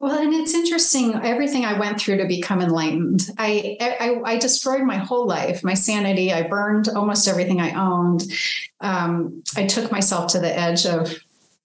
well, 0.00 0.18
and 0.18 0.34
it's 0.34 0.52
interesting 0.52 1.14
everything 1.14 1.64
I 1.64 1.78
went 1.78 1.98
through 1.98 2.18
to 2.18 2.26
become 2.26 2.60
enlightened. 2.60 3.22
I, 3.38 3.78
I, 3.80 4.20
I 4.32 4.36
destroyed 4.36 4.82
my 4.82 4.98
whole 4.98 5.26
life, 5.26 5.64
my 5.64 5.72
sanity. 5.72 6.30
I 6.30 6.42
burned 6.42 6.90
almost 6.90 7.26
everything 7.26 7.58
I 7.58 7.72
owned. 7.72 8.24
Um, 8.82 9.42
I 9.56 9.64
took 9.64 9.90
myself 9.90 10.32
to 10.32 10.40
the 10.40 10.54
edge 10.54 10.84
of 10.84 11.14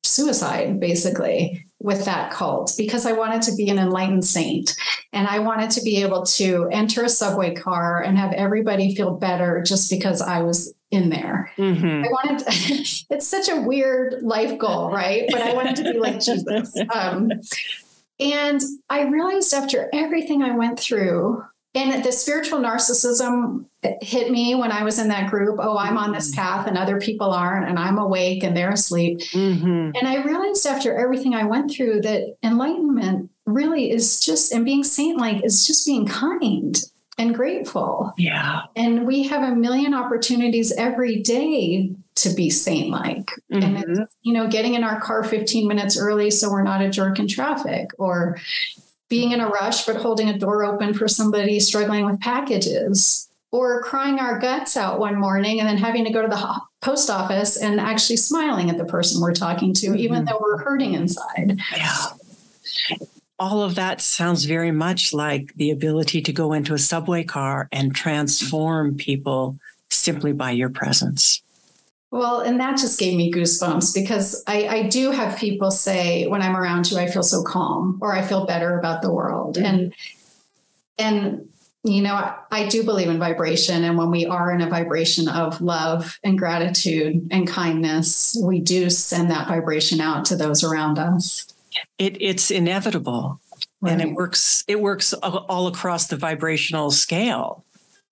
suicide, 0.03 0.79
basically 0.79 1.65
with 1.79 2.03
that 2.05 2.31
cult 2.31 2.73
because 2.77 3.05
I 3.05 3.13
wanted 3.13 3.41
to 3.43 3.55
be 3.55 3.69
an 3.69 3.79
enlightened 3.79 4.25
saint 4.25 4.75
and 5.13 5.27
I 5.27 5.39
wanted 5.39 5.69
to 5.71 5.81
be 5.81 6.01
able 6.01 6.25
to 6.25 6.67
enter 6.71 7.03
a 7.03 7.09
subway 7.09 7.53
car 7.53 8.01
and 8.03 8.17
have 8.17 8.33
everybody 8.33 8.93
feel 8.95 9.15
better 9.15 9.63
just 9.65 9.89
because 9.89 10.21
I 10.21 10.41
was 10.41 10.73
in 10.91 11.09
there. 11.09 11.51
Mm-hmm. 11.57 12.03
I 12.03 12.07
wanted, 12.07 12.39
to, 12.39 12.45
it's 13.09 13.27
such 13.27 13.47
a 13.47 13.61
weird 13.61 14.21
life 14.21 14.57
goal, 14.57 14.91
right? 14.91 15.25
But 15.31 15.41
I 15.41 15.53
wanted 15.53 15.77
to 15.77 15.93
be 15.93 15.99
like 15.99 16.19
Jesus. 16.19 16.75
Um, 16.93 17.31
and 18.19 18.61
I 18.89 19.03
realized 19.03 19.53
after 19.53 19.89
everything 19.93 20.41
I 20.43 20.57
went 20.57 20.79
through, 20.79 21.43
and 21.75 22.03
the 22.03 22.11
spiritual 22.11 22.59
narcissism 22.59 23.65
hit 24.01 24.31
me 24.31 24.55
when 24.55 24.71
I 24.71 24.83
was 24.83 24.97
in 24.97 25.07
that 25.09 25.29
group. 25.29 25.59
Oh, 25.61 25.77
I'm 25.77 25.97
on 25.97 26.11
this 26.11 26.31
mm-hmm. 26.31 26.41
path 26.41 26.67
and 26.67 26.77
other 26.77 26.99
people 26.99 27.31
aren't, 27.31 27.69
and 27.69 27.77
I'm 27.77 27.99
awake 27.99 28.43
and 28.43 28.57
they're 28.57 28.71
asleep. 28.71 29.19
Mm-hmm. 29.19 29.91
And 29.95 30.07
I 30.07 30.23
realized 30.23 30.65
after 30.65 30.97
everything 30.97 31.35
I 31.35 31.43
went 31.43 31.71
through 31.71 32.01
that 32.01 32.35
enlightenment 32.43 33.29
really 33.45 33.91
is 33.91 34.19
just, 34.19 34.51
and 34.51 34.65
being 34.65 34.83
saint 34.83 35.19
like 35.19 35.43
is 35.45 35.67
just 35.67 35.85
being 35.85 36.07
kind 36.07 36.75
and 37.19 37.35
grateful. 37.35 38.13
Yeah. 38.17 38.61
And 38.75 39.05
we 39.05 39.23
have 39.27 39.43
a 39.43 39.55
million 39.55 39.93
opportunities 39.93 40.71
every 40.71 41.21
day 41.21 41.91
to 42.15 42.33
be 42.33 42.49
saint 42.49 42.89
like. 42.89 43.27
Mm-hmm. 43.53 43.61
And 43.61 43.77
it's, 43.77 44.15
you 44.23 44.33
know, 44.33 44.47
getting 44.47 44.73
in 44.73 44.83
our 44.83 44.99
car 44.99 45.23
15 45.23 45.67
minutes 45.67 45.97
early 45.99 46.31
so 46.31 46.49
we're 46.49 46.63
not 46.63 46.81
a 46.81 46.89
jerk 46.89 47.19
in 47.19 47.27
traffic 47.27 47.91
or, 47.99 48.37
being 49.09 49.31
in 49.31 49.41
a 49.41 49.47
rush 49.47 49.85
but 49.85 49.97
holding 49.97 50.29
a 50.29 50.37
door 50.37 50.63
open 50.63 50.93
for 50.93 51.07
somebody 51.07 51.59
struggling 51.59 52.05
with 52.05 52.19
packages 52.19 53.29
or 53.51 53.81
crying 53.81 54.19
our 54.19 54.39
guts 54.39 54.77
out 54.77 54.99
one 54.99 55.19
morning 55.19 55.59
and 55.59 55.67
then 55.67 55.77
having 55.77 56.05
to 56.05 56.11
go 56.11 56.21
to 56.21 56.27
the 56.27 56.61
post 56.81 57.09
office 57.09 57.57
and 57.57 57.79
actually 57.79 58.17
smiling 58.17 58.69
at 58.69 58.77
the 58.77 58.85
person 58.85 59.21
we're 59.21 59.33
talking 59.33 59.73
to, 59.73 59.87
mm-hmm. 59.87 59.97
even 59.97 60.25
though 60.25 60.39
we're 60.39 60.63
hurting 60.63 60.93
inside. 60.93 61.59
Yeah. 61.75 62.05
All 63.39 63.63
of 63.63 63.75
that 63.75 64.01
sounds 64.01 64.45
very 64.45 64.71
much 64.71 65.13
like 65.13 65.53
the 65.55 65.71
ability 65.71 66.21
to 66.23 66.33
go 66.33 66.53
into 66.53 66.73
a 66.73 66.77
subway 66.77 67.23
car 67.23 67.69
and 67.71 67.95
transform 67.95 68.95
people 68.95 69.57
simply 69.89 70.33
by 70.33 70.51
your 70.51 70.69
presence. 70.69 71.41
Well, 72.11 72.39
and 72.39 72.59
that 72.59 72.77
just 72.77 72.99
gave 72.99 73.15
me 73.15 73.31
goosebumps 73.31 73.93
because 73.93 74.43
I, 74.47 74.67
I, 74.67 74.83
do 74.87 75.11
have 75.11 75.37
people 75.37 75.69
say 75.69 76.25
when 76.25 76.41
I'm 76.41 76.55
around 76.55 76.89
you, 76.89 76.97
I 76.97 77.05
feel 77.05 77.21
so 77.21 77.43
calm 77.43 77.99
or 78.01 78.13
I 78.13 78.23
feel 78.23 78.47
better 78.47 78.79
about 78.79 79.03
the 79.03 79.13
world. 79.13 79.59
And 79.59 79.93
and 80.97 81.47
you 81.83 82.01
know, 82.01 82.13
I, 82.13 82.35
I 82.51 82.67
do 82.67 82.83
believe 82.83 83.07
in 83.07 83.19
vibration. 83.19 83.83
And 83.83 83.97
when 83.97 84.11
we 84.11 84.25
are 84.25 84.51
in 84.51 84.61
a 84.61 84.69
vibration 84.69 85.29
of 85.29 85.61
love 85.61 86.19
and 86.23 86.37
gratitude 86.37 87.27
and 87.31 87.47
kindness, 87.47 88.37
we 88.43 88.59
do 88.59 88.89
send 88.89 89.31
that 89.31 89.47
vibration 89.47 90.01
out 90.01 90.25
to 90.25 90.35
those 90.35 90.63
around 90.63 90.99
us. 90.99 91.47
It, 91.97 92.21
it's 92.21 92.51
inevitable. 92.51 93.39
Right. 93.81 93.93
And 93.93 94.01
it 94.01 94.13
works, 94.13 94.65
it 94.67 94.81
works 94.81 95.13
all 95.13 95.67
across 95.67 96.07
the 96.07 96.17
vibrational 96.17 96.91
scale. 96.91 97.63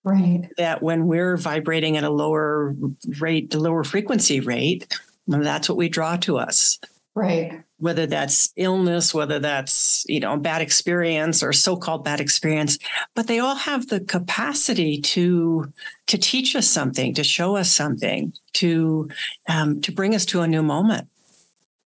Right. 0.08 0.48
That 0.56 0.82
when 0.82 1.06
we're 1.06 1.36
vibrating 1.36 1.98
at 1.98 2.04
a 2.04 2.08
lower 2.08 2.74
rate, 3.20 3.50
the 3.50 3.60
lower 3.60 3.84
frequency 3.84 4.40
rate, 4.40 4.98
that's 5.26 5.68
what 5.68 5.76
we 5.76 5.90
draw 5.90 6.16
to 6.16 6.38
us. 6.38 6.78
Right. 7.14 7.62
Whether 7.76 8.06
that's 8.06 8.50
illness, 8.56 9.12
whether 9.12 9.38
that's, 9.38 10.06
you 10.08 10.20
know, 10.20 10.38
bad 10.38 10.62
experience 10.62 11.42
or 11.42 11.52
so-called 11.52 12.04
bad 12.04 12.20
experience, 12.20 12.78
but 13.14 13.26
they 13.26 13.38
all 13.38 13.54
have 13.54 13.88
the 13.88 14.00
capacity 14.00 14.98
to 15.02 15.70
to 16.06 16.16
teach 16.16 16.56
us 16.56 16.66
something, 16.66 17.12
to 17.12 17.22
show 17.22 17.56
us 17.56 17.70
something, 17.70 18.32
to 18.54 19.10
um, 19.46 19.82
to 19.82 19.92
bring 19.92 20.14
us 20.14 20.24
to 20.26 20.40
a 20.40 20.48
new 20.48 20.62
moment. 20.62 21.06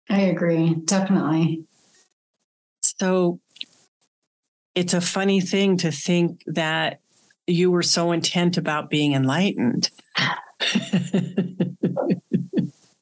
I 0.09 0.21
agree, 0.21 0.73
definitely. 0.73 1.65
So 2.81 3.39
it's 4.73 4.95
a 4.95 5.01
funny 5.01 5.39
thing 5.39 5.77
to 5.77 5.91
think 5.91 6.43
that 6.47 6.99
you 7.47 7.71
were 7.71 7.83
so 7.83 8.11
intent 8.11 8.57
about 8.57 8.89
being 8.89 9.13
enlightened. 9.13 9.89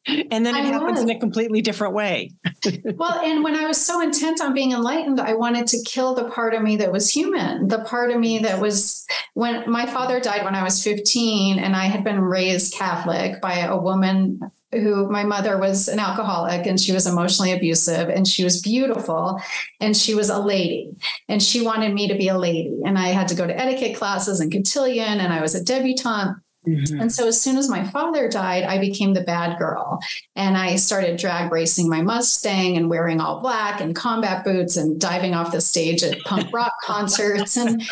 and 0.07 0.45
then 0.45 0.55
it 0.55 0.65
I 0.65 0.67
happens 0.67 0.99
was. 0.99 1.01
in 1.01 1.09
a 1.09 1.19
completely 1.19 1.61
different 1.61 1.95
way. 1.95 2.31
well, 2.95 3.19
and 3.19 3.43
when 3.43 3.55
I 3.55 3.65
was 3.67 3.83
so 3.83 4.01
intent 4.01 4.41
on 4.41 4.53
being 4.53 4.71
enlightened, 4.71 5.19
I 5.19 5.33
wanted 5.33 5.67
to 5.67 5.83
kill 5.83 6.13
the 6.13 6.29
part 6.29 6.53
of 6.53 6.61
me 6.61 6.77
that 6.77 6.91
was 6.91 7.09
human, 7.09 7.67
the 7.67 7.79
part 7.79 8.11
of 8.11 8.19
me 8.19 8.39
that 8.39 8.61
was 8.61 9.05
when 9.33 9.69
my 9.69 9.87
father 9.87 10.19
died 10.19 10.45
when 10.45 10.55
I 10.55 10.63
was 10.63 10.83
15 10.83 11.57
and 11.57 11.75
I 11.75 11.85
had 11.85 12.03
been 12.03 12.21
raised 12.21 12.73
Catholic 12.73 13.41
by 13.41 13.59
a 13.59 13.77
woman 13.77 14.39
who 14.75 15.09
my 15.09 15.23
mother 15.23 15.57
was 15.57 15.87
an 15.87 15.99
alcoholic 15.99 16.65
and 16.65 16.79
she 16.79 16.91
was 16.91 17.07
emotionally 17.07 17.51
abusive 17.51 18.09
and 18.09 18.27
she 18.27 18.43
was 18.43 18.61
beautiful 18.61 19.39
and 19.79 19.95
she 19.95 20.15
was 20.15 20.29
a 20.29 20.39
lady 20.39 20.91
and 21.27 21.41
she 21.41 21.61
wanted 21.61 21.93
me 21.93 22.07
to 22.07 22.15
be 22.15 22.27
a 22.27 22.37
lady. 22.37 22.81
And 22.85 22.97
I 22.97 23.07
had 23.07 23.27
to 23.29 23.35
go 23.35 23.47
to 23.47 23.57
etiquette 23.57 23.97
classes 23.97 24.39
and 24.39 24.51
cotillion 24.51 25.19
and 25.19 25.33
I 25.33 25.41
was 25.41 25.55
a 25.55 25.63
debutante 25.63 26.37
Mm-hmm. 26.67 27.01
And 27.01 27.11
so 27.11 27.27
as 27.27 27.39
soon 27.39 27.57
as 27.57 27.69
my 27.69 27.83
father 27.83 28.27
died, 28.27 28.63
I 28.63 28.77
became 28.79 29.13
the 29.13 29.21
bad 29.21 29.57
girl. 29.57 29.99
And 30.35 30.57
I 30.57 30.75
started 30.75 31.17
drag 31.17 31.51
racing 31.51 31.89
my 31.89 32.01
Mustang 32.01 32.77
and 32.77 32.89
wearing 32.89 33.19
all 33.19 33.41
black 33.41 33.81
and 33.81 33.95
combat 33.95 34.43
boots 34.43 34.77
and 34.77 34.99
diving 34.99 35.33
off 35.33 35.51
the 35.51 35.61
stage 35.61 36.03
at 36.03 36.19
punk 36.21 36.51
rock 36.53 36.73
concerts. 36.83 37.57
And 37.57 37.83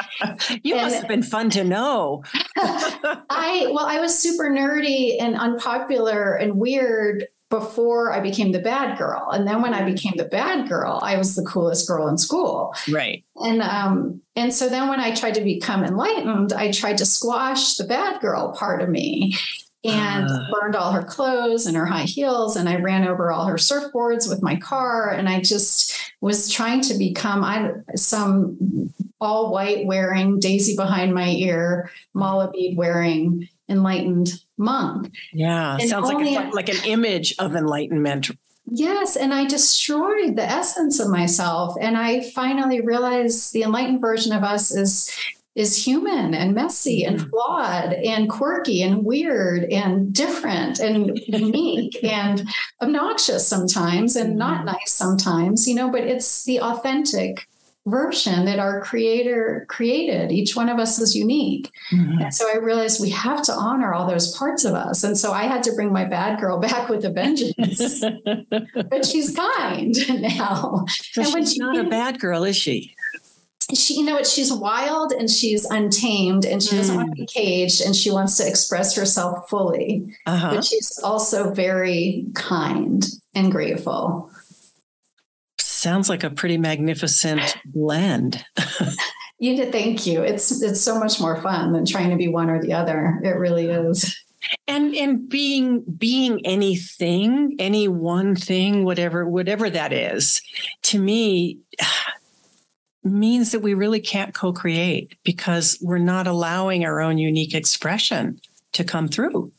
you 0.63 0.75
and, 0.75 0.83
must 0.83 0.95
have 0.95 1.07
been 1.07 1.23
fun 1.23 1.49
to 1.51 1.63
know. 1.63 2.23
I 2.57 3.67
well, 3.71 3.85
I 3.85 3.99
was 3.99 4.17
super 4.17 4.49
nerdy 4.49 5.17
and 5.19 5.35
unpopular 5.35 6.35
and 6.35 6.55
weird 6.55 7.27
before 7.53 8.11
I 8.11 8.19
became 8.19 8.51
the 8.51 8.59
bad 8.59 8.97
girl. 8.97 9.29
And 9.29 9.47
then 9.47 9.61
when 9.61 9.75
I 9.75 9.83
became 9.83 10.13
the 10.17 10.25
bad 10.25 10.67
girl, 10.67 10.99
I 11.03 11.17
was 11.17 11.35
the 11.35 11.43
coolest 11.43 11.87
girl 11.87 12.07
in 12.07 12.17
school. 12.17 12.73
Right. 12.91 13.23
And 13.35 13.61
um 13.61 14.21
and 14.35 14.51
so 14.51 14.69
then 14.69 14.89
when 14.89 14.99
I 14.99 15.13
tried 15.13 15.35
to 15.35 15.41
become 15.41 15.83
enlightened, 15.83 16.51
I 16.51 16.71
tried 16.71 16.97
to 16.97 17.05
squash 17.05 17.75
the 17.75 17.83
bad 17.83 18.21
girl 18.21 18.53
part 18.53 18.81
of 18.81 18.89
me 18.89 19.35
and 19.83 20.27
uh. 20.27 20.47
burned 20.51 20.75
all 20.75 20.93
her 20.93 21.03
clothes 21.03 21.67
and 21.67 21.77
her 21.77 21.85
high 21.85 22.05
heels 22.05 22.55
and 22.55 22.67
I 22.67 22.77
ran 22.77 23.07
over 23.07 23.31
all 23.31 23.45
her 23.45 23.57
surfboards 23.57 24.27
with 24.27 24.41
my 24.41 24.55
car 24.55 25.11
and 25.11 25.29
I 25.29 25.39
just 25.39 25.93
was 26.21 26.51
trying 26.51 26.81
to 26.81 26.95
become 26.97 27.43
I 27.43 27.73
some 27.95 28.91
all 29.21 29.51
white 29.51 29.85
wearing 29.85 30.39
daisy 30.39 30.75
behind 30.75 31.13
my 31.13 31.29
ear 31.29 31.91
mala 32.15 32.49
bead 32.49 32.77
wearing 32.77 33.47
enlightened 33.69 34.39
monk. 34.63 35.13
Yeah, 35.31 35.77
and 35.79 35.89
sounds 35.89 36.07
like 36.07 36.25
a, 36.25 36.49
like 36.51 36.69
an 36.69 36.77
image 36.85 37.35
of 37.39 37.55
enlightenment. 37.55 38.31
Yes, 38.65 39.15
and 39.17 39.33
I 39.33 39.45
destroyed 39.45 40.35
the 40.35 40.43
essence 40.43 40.99
of 40.99 41.09
myself, 41.09 41.75
and 41.79 41.97
I 41.97 42.21
finally 42.31 42.81
realized 42.81 43.53
the 43.53 43.63
enlightened 43.63 44.01
version 44.01 44.33
of 44.33 44.43
us 44.43 44.71
is 44.71 45.11
is 45.55 45.85
human 45.85 46.33
and 46.33 46.55
messy 46.55 47.03
and 47.03 47.19
mm-hmm. 47.19 47.29
flawed 47.29 47.93
and 47.93 48.29
quirky 48.29 48.81
and 48.81 49.05
weird 49.05 49.65
and 49.65 50.11
different 50.11 50.79
and 50.79 51.19
unique 51.27 52.03
and 52.03 52.49
obnoxious 52.81 53.47
sometimes 53.47 54.15
and 54.15 54.35
not 54.35 54.57
mm-hmm. 54.57 54.65
nice 54.67 54.91
sometimes, 54.91 55.67
you 55.67 55.75
know, 55.75 55.91
but 55.91 56.01
it's 56.01 56.43
the 56.45 56.59
authentic 56.59 57.47
version 57.85 58.45
that 58.45 58.59
our 58.59 58.81
creator 58.81 59.65
created. 59.69 60.31
Each 60.31 60.55
one 60.55 60.69
of 60.69 60.79
us 60.79 60.99
is 60.99 61.15
unique. 61.15 61.69
Mm-hmm. 61.91 62.21
And 62.21 62.33
so 62.33 62.49
I 62.49 62.57
realized 62.57 63.01
we 63.01 63.09
have 63.09 63.43
to 63.43 63.51
honor 63.51 63.93
all 63.93 64.07
those 64.07 64.35
parts 64.37 64.63
of 64.63 64.73
us. 64.73 65.03
And 65.03 65.17
so 65.17 65.33
I 65.33 65.43
had 65.43 65.63
to 65.63 65.73
bring 65.73 65.91
my 65.91 66.05
bad 66.05 66.39
girl 66.39 66.59
back 66.61 66.89
with 66.89 67.03
a 67.03 67.09
vengeance. 67.09 68.01
but 68.89 69.05
she's 69.05 69.35
kind 69.35 69.95
now. 70.21 70.85
So 70.87 71.21
and 71.21 71.31
she's 71.31 71.53
she, 71.53 71.59
not 71.59 71.77
a 71.77 71.83
bad 71.83 72.19
girl, 72.19 72.43
is 72.45 72.55
she? 72.55 72.95
She, 73.73 73.95
you 73.95 74.05
know 74.05 74.15
what? 74.15 74.27
She's 74.27 74.51
wild 74.51 75.13
and 75.13 75.29
she's 75.29 75.65
untamed 75.65 76.45
and 76.45 76.61
she 76.61 76.75
doesn't 76.75 76.95
want 76.95 77.09
to 77.09 77.15
be 77.15 77.23
mm. 77.23 77.33
caged 77.33 77.81
and 77.81 77.95
she 77.95 78.11
wants 78.11 78.37
to 78.37 78.47
express 78.47 78.95
herself 78.95 79.49
fully. 79.49 80.13
Uh-huh. 80.25 80.55
But 80.55 80.65
she's 80.65 80.99
also 80.99 81.53
very 81.53 82.25
kind 82.35 83.05
and 83.33 83.51
grateful 83.51 84.29
sounds 85.83 86.09
like 86.09 86.23
a 86.23 86.29
pretty 86.29 86.57
magnificent 86.57 87.57
blend. 87.65 88.43
you 89.39 89.69
thank 89.71 90.07
you. 90.07 90.23
It's 90.23 90.61
it's 90.61 90.81
so 90.81 90.97
much 90.97 91.19
more 91.19 91.41
fun 91.41 91.73
than 91.73 91.85
trying 91.85 92.09
to 92.09 92.15
be 92.15 92.29
one 92.29 92.49
or 92.49 92.61
the 92.61 92.73
other. 92.73 93.19
It 93.23 93.35
really 93.35 93.69
is. 93.69 94.17
And 94.67 94.95
and 94.95 95.29
being 95.29 95.81
being 95.81 96.45
anything, 96.45 97.55
any 97.59 97.87
one 97.87 98.35
thing, 98.35 98.85
whatever 98.85 99.27
whatever 99.27 99.69
that 99.69 99.93
is, 99.93 100.41
to 100.83 100.99
me 100.99 101.59
means 103.03 103.51
that 103.51 103.59
we 103.59 103.73
really 103.73 103.99
can't 103.99 104.33
co-create 104.33 105.17
because 105.25 105.77
we're 105.81 105.97
not 105.97 106.25
allowing 106.25 106.85
our 106.85 107.01
own 107.01 107.17
unique 107.17 107.53
expression 107.53 108.39
to 108.71 108.85
come 108.85 109.09
through. 109.09 109.51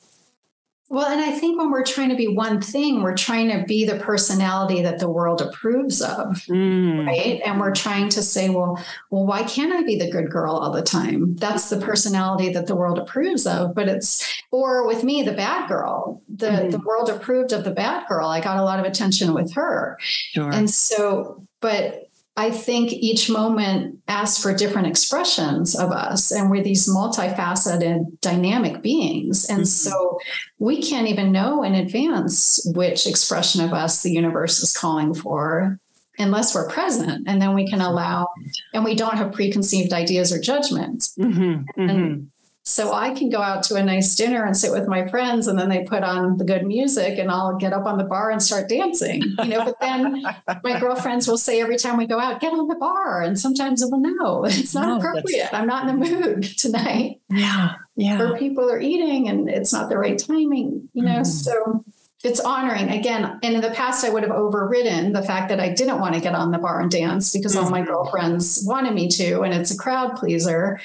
Well, 0.95 1.09
and 1.09 1.21
I 1.21 1.33
think 1.33 1.59
when 1.59 1.73
we're 1.73 1.85
trying 1.85 2.11
to 2.11 2.15
be 2.15 2.29
one 2.29 2.61
thing, 2.61 3.03
we're 3.03 3.17
trying 3.17 3.49
to 3.49 3.65
be 3.67 3.85
the 3.85 3.97
personality 3.97 4.81
that 4.83 5.01
the 5.01 5.09
world 5.09 5.43
approves 5.43 6.01
of, 6.01 6.37
mm. 6.47 7.05
right? 7.05 7.41
And 7.45 7.59
we're 7.59 7.75
trying 7.75 8.11
to 8.11 8.23
say, 8.23 8.49
well, 8.49 8.81
well, 9.11 9.27
why 9.27 9.43
can't 9.43 9.73
I 9.73 9.83
be 9.83 9.97
the 9.97 10.09
good 10.09 10.31
girl 10.31 10.55
all 10.55 10.71
the 10.71 10.83
time? 10.83 11.35
That's 11.35 11.69
the 11.69 11.81
personality 11.81 12.53
that 12.53 12.69
the 12.69 12.77
world 12.77 13.01
approves 13.01 13.45
of. 13.45 13.75
But 13.75 13.89
it's 13.89 14.41
or 14.53 14.87
with 14.87 15.03
me, 15.03 15.25
the 15.25 15.33
bad 15.33 15.67
girl. 15.67 16.23
The 16.33 16.47
mm-hmm. 16.47 16.71
the 16.71 16.79
world 16.79 17.09
approved 17.09 17.53
of 17.53 17.65
the 17.65 17.73
bad 17.73 18.07
girl. 18.07 18.29
I 18.29 18.41
got 18.41 18.59
a 18.59 18.63
lot 18.63 18.79
of 18.79 18.87
attention 18.87 19.35
with 19.35 19.53
her, 19.55 19.99
sure. 20.01 20.53
and 20.53 20.71
so, 20.71 21.45
but 21.61 22.09
I 22.37 22.51
think 22.51 22.93
each 22.93 23.31
moment 23.31 24.01
asks 24.09 24.43
for 24.43 24.53
different 24.55 24.89
expressions 24.89 25.77
of 25.77 25.93
us, 25.93 26.33
and 26.33 26.51
we're 26.51 26.65
these 26.65 26.89
multifaceted, 26.89 28.21
dynamic 28.21 28.83
beings. 28.83 29.49
And 29.49 29.61
mm-hmm. 29.61 29.65
so 29.67 30.19
we 30.59 30.83
can't 30.83 31.07
even 31.07 31.31
know 31.31 31.63
in 31.63 31.77
advance 31.77 32.61
which 32.75 33.07
expression 33.07 33.61
of 33.61 33.73
us 33.73 34.03
the 34.03 34.11
universe 34.11 34.61
is 34.61 34.77
calling 34.77 35.15
for 35.15 35.79
unless 36.19 36.55
we're 36.55 36.69
present. 36.69 37.29
And 37.29 37.41
then 37.41 37.55
we 37.55 37.69
can 37.69 37.81
allow, 37.81 38.29
and 38.73 38.85
we 38.85 38.97
don't 38.97 39.17
have 39.17 39.33
preconceived 39.33 39.93
ideas 39.93 40.33
or 40.33 40.41
judgments. 40.41 41.15
Mm-hmm. 41.17 41.81
Mm-hmm. 41.81 42.25
So 42.67 42.95
I 42.95 43.13
can 43.13 43.29
go 43.29 43.43
out 43.43 43.63
to 43.65 43.75
a 43.75 43.83
nice 43.83 44.17
dinner 44.17 44.43
and 44.43 44.57
sit 44.57 44.73
with 44.73 44.89
my 44.89 45.07
friends, 45.09 45.49
and 45.49 45.59
then 45.59 45.69
they 45.69 45.85
put 45.85 46.03
on 46.03 46.39
the 46.39 46.45
good 46.45 46.65
music, 46.65 47.19
and 47.19 47.31
I'll 47.31 47.57
get 47.57 47.75
up 47.75 47.85
on 47.85 47.99
the 47.99 48.05
bar 48.05 48.31
and 48.31 48.43
start 48.43 48.71
dancing. 48.71 49.23
You 49.39 49.45
know, 49.45 49.65
but 49.67 49.79
then 49.81 50.23
my 50.63 50.81
girlfriends 50.81 51.29
will 51.29 51.37
say 51.37 51.61
every 51.61 51.77
time 51.77 51.99
we 51.99 52.07
go 52.07 52.19
out, 52.19 52.41
"Get 52.41 52.55
on 52.55 52.67
the 52.67 52.75
bar," 52.75 53.21
and 53.21 53.39
sometimes 53.39 53.83
it 53.83 53.91
will 53.91 54.01
no, 54.01 54.47
it's 54.47 54.75
not 54.75 54.89
no, 54.89 54.97
appropriate. 54.97 55.53
I'm 55.53 55.67
not 55.67 55.87
in 55.89 56.01
the 56.01 56.07
mood 56.09 56.43
tonight. 56.59 57.21
Yeah, 57.29 57.75
yeah. 57.97 58.23
Or 58.23 58.39
people 58.39 58.71
are 58.71 58.81
eating, 58.81 59.29
and 59.29 59.51
it's 59.51 59.73
not 59.73 59.91
the 59.91 59.99
right 59.99 60.19
timing. 60.19 60.89
You 60.95 61.03
know, 61.03 61.21
mm. 61.21 61.27
so 61.27 61.85
it's 62.23 62.41
honoring 62.41 62.89
again 62.89 63.39
and 63.43 63.55
in 63.55 63.61
the 63.61 63.71
past 63.73 64.03
i 64.03 64.09
would 64.09 64.23
have 64.23 64.33
overridden 64.33 65.13
the 65.13 65.23
fact 65.23 65.51
that 65.51 65.61
i 65.61 65.69
didn't 65.69 66.01
want 66.01 66.15
to 66.15 66.21
get 66.23 66.35
on 66.35 66.51
the 66.51 66.59
bar 66.59 66.81
and 66.81 66.91
dance 66.91 67.31
because 67.33 67.55
all 67.55 67.69
my 67.69 67.81
mm-hmm. 67.83 67.91
girlfriends 67.91 68.65
wanted 68.67 68.95
me 68.95 69.09
to 69.09 69.43
and 69.43 69.53
it's 69.53 69.71
a 69.71 69.77
crowd 69.77 70.17
pleaser 70.17 70.81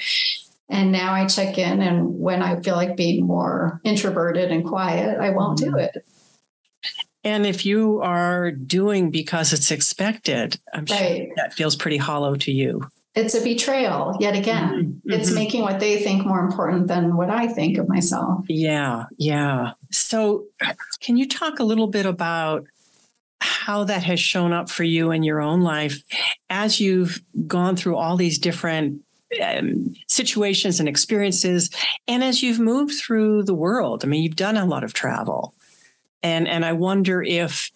and 0.70 0.92
now 0.92 1.12
I 1.12 1.26
check 1.26 1.58
in, 1.58 1.82
and 1.82 2.18
when 2.18 2.42
I 2.42 2.60
feel 2.60 2.76
like 2.76 2.96
being 2.96 3.26
more 3.26 3.80
introverted 3.84 4.50
and 4.50 4.64
quiet, 4.64 5.18
I 5.18 5.30
won't 5.30 5.58
do 5.58 5.72
mm-hmm. 5.72 5.78
it. 5.78 6.06
And 7.22 7.44
if 7.44 7.66
you 7.66 8.00
are 8.00 8.50
doing 8.50 9.10
because 9.10 9.52
it's 9.52 9.70
expected, 9.70 10.58
I'm 10.72 10.86
right. 10.86 11.26
sure 11.26 11.26
that 11.36 11.52
feels 11.52 11.76
pretty 11.76 11.98
hollow 11.98 12.36
to 12.36 12.52
you. 12.52 12.88
It's 13.14 13.34
a 13.34 13.42
betrayal 13.42 14.16
yet 14.20 14.36
again. 14.36 15.00
Mm-hmm. 15.04 15.12
It's 15.12 15.28
mm-hmm. 15.28 15.34
making 15.34 15.62
what 15.62 15.80
they 15.80 16.02
think 16.02 16.24
more 16.24 16.40
important 16.40 16.86
than 16.86 17.16
what 17.16 17.28
I 17.28 17.48
think 17.48 17.76
of 17.76 17.88
myself. 17.88 18.44
Yeah, 18.48 19.04
yeah. 19.18 19.72
So, 19.90 20.44
can 21.00 21.16
you 21.16 21.28
talk 21.28 21.58
a 21.58 21.64
little 21.64 21.88
bit 21.88 22.06
about 22.06 22.66
how 23.40 23.84
that 23.84 24.04
has 24.04 24.20
shown 24.20 24.52
up 24.52 24.70
for 24.70 24.84
you 24.84 25.10
in 25.10 25.22
your 25.22 25.40
own 25.40 25.62
life 25.62 26.02
as 26.48 26.78
you've 26.78 27.20
gone 27.46 27.74
through 27.74 27.96
all 27.96 28.16
these 28.16 28.38
different 28.38 29.02
um, 29.42 29.94
situations 30.08 30.80
and 30.80 30.88
experiences. 30.88 31.70
And 32.08 32.24
as 32.24 32.42
you've 32.42 32.60
moved 32.60 32.94
through 32.94 33.44
the 33.44 33.54
world, 33.54 34.04
I 34.04 34.08
mean, 34.08 34.22
you've 34.22 34.36
done 34.36 34.56
a 34.56 34.66
lot 34.66 34.84
of 34.84 34.92
travel. 34.92 35.54
And, 36.22 36.48
and 36.48 36.64
I 36.64 36.72
wonder 36.72 37.22
if 37.22 37.70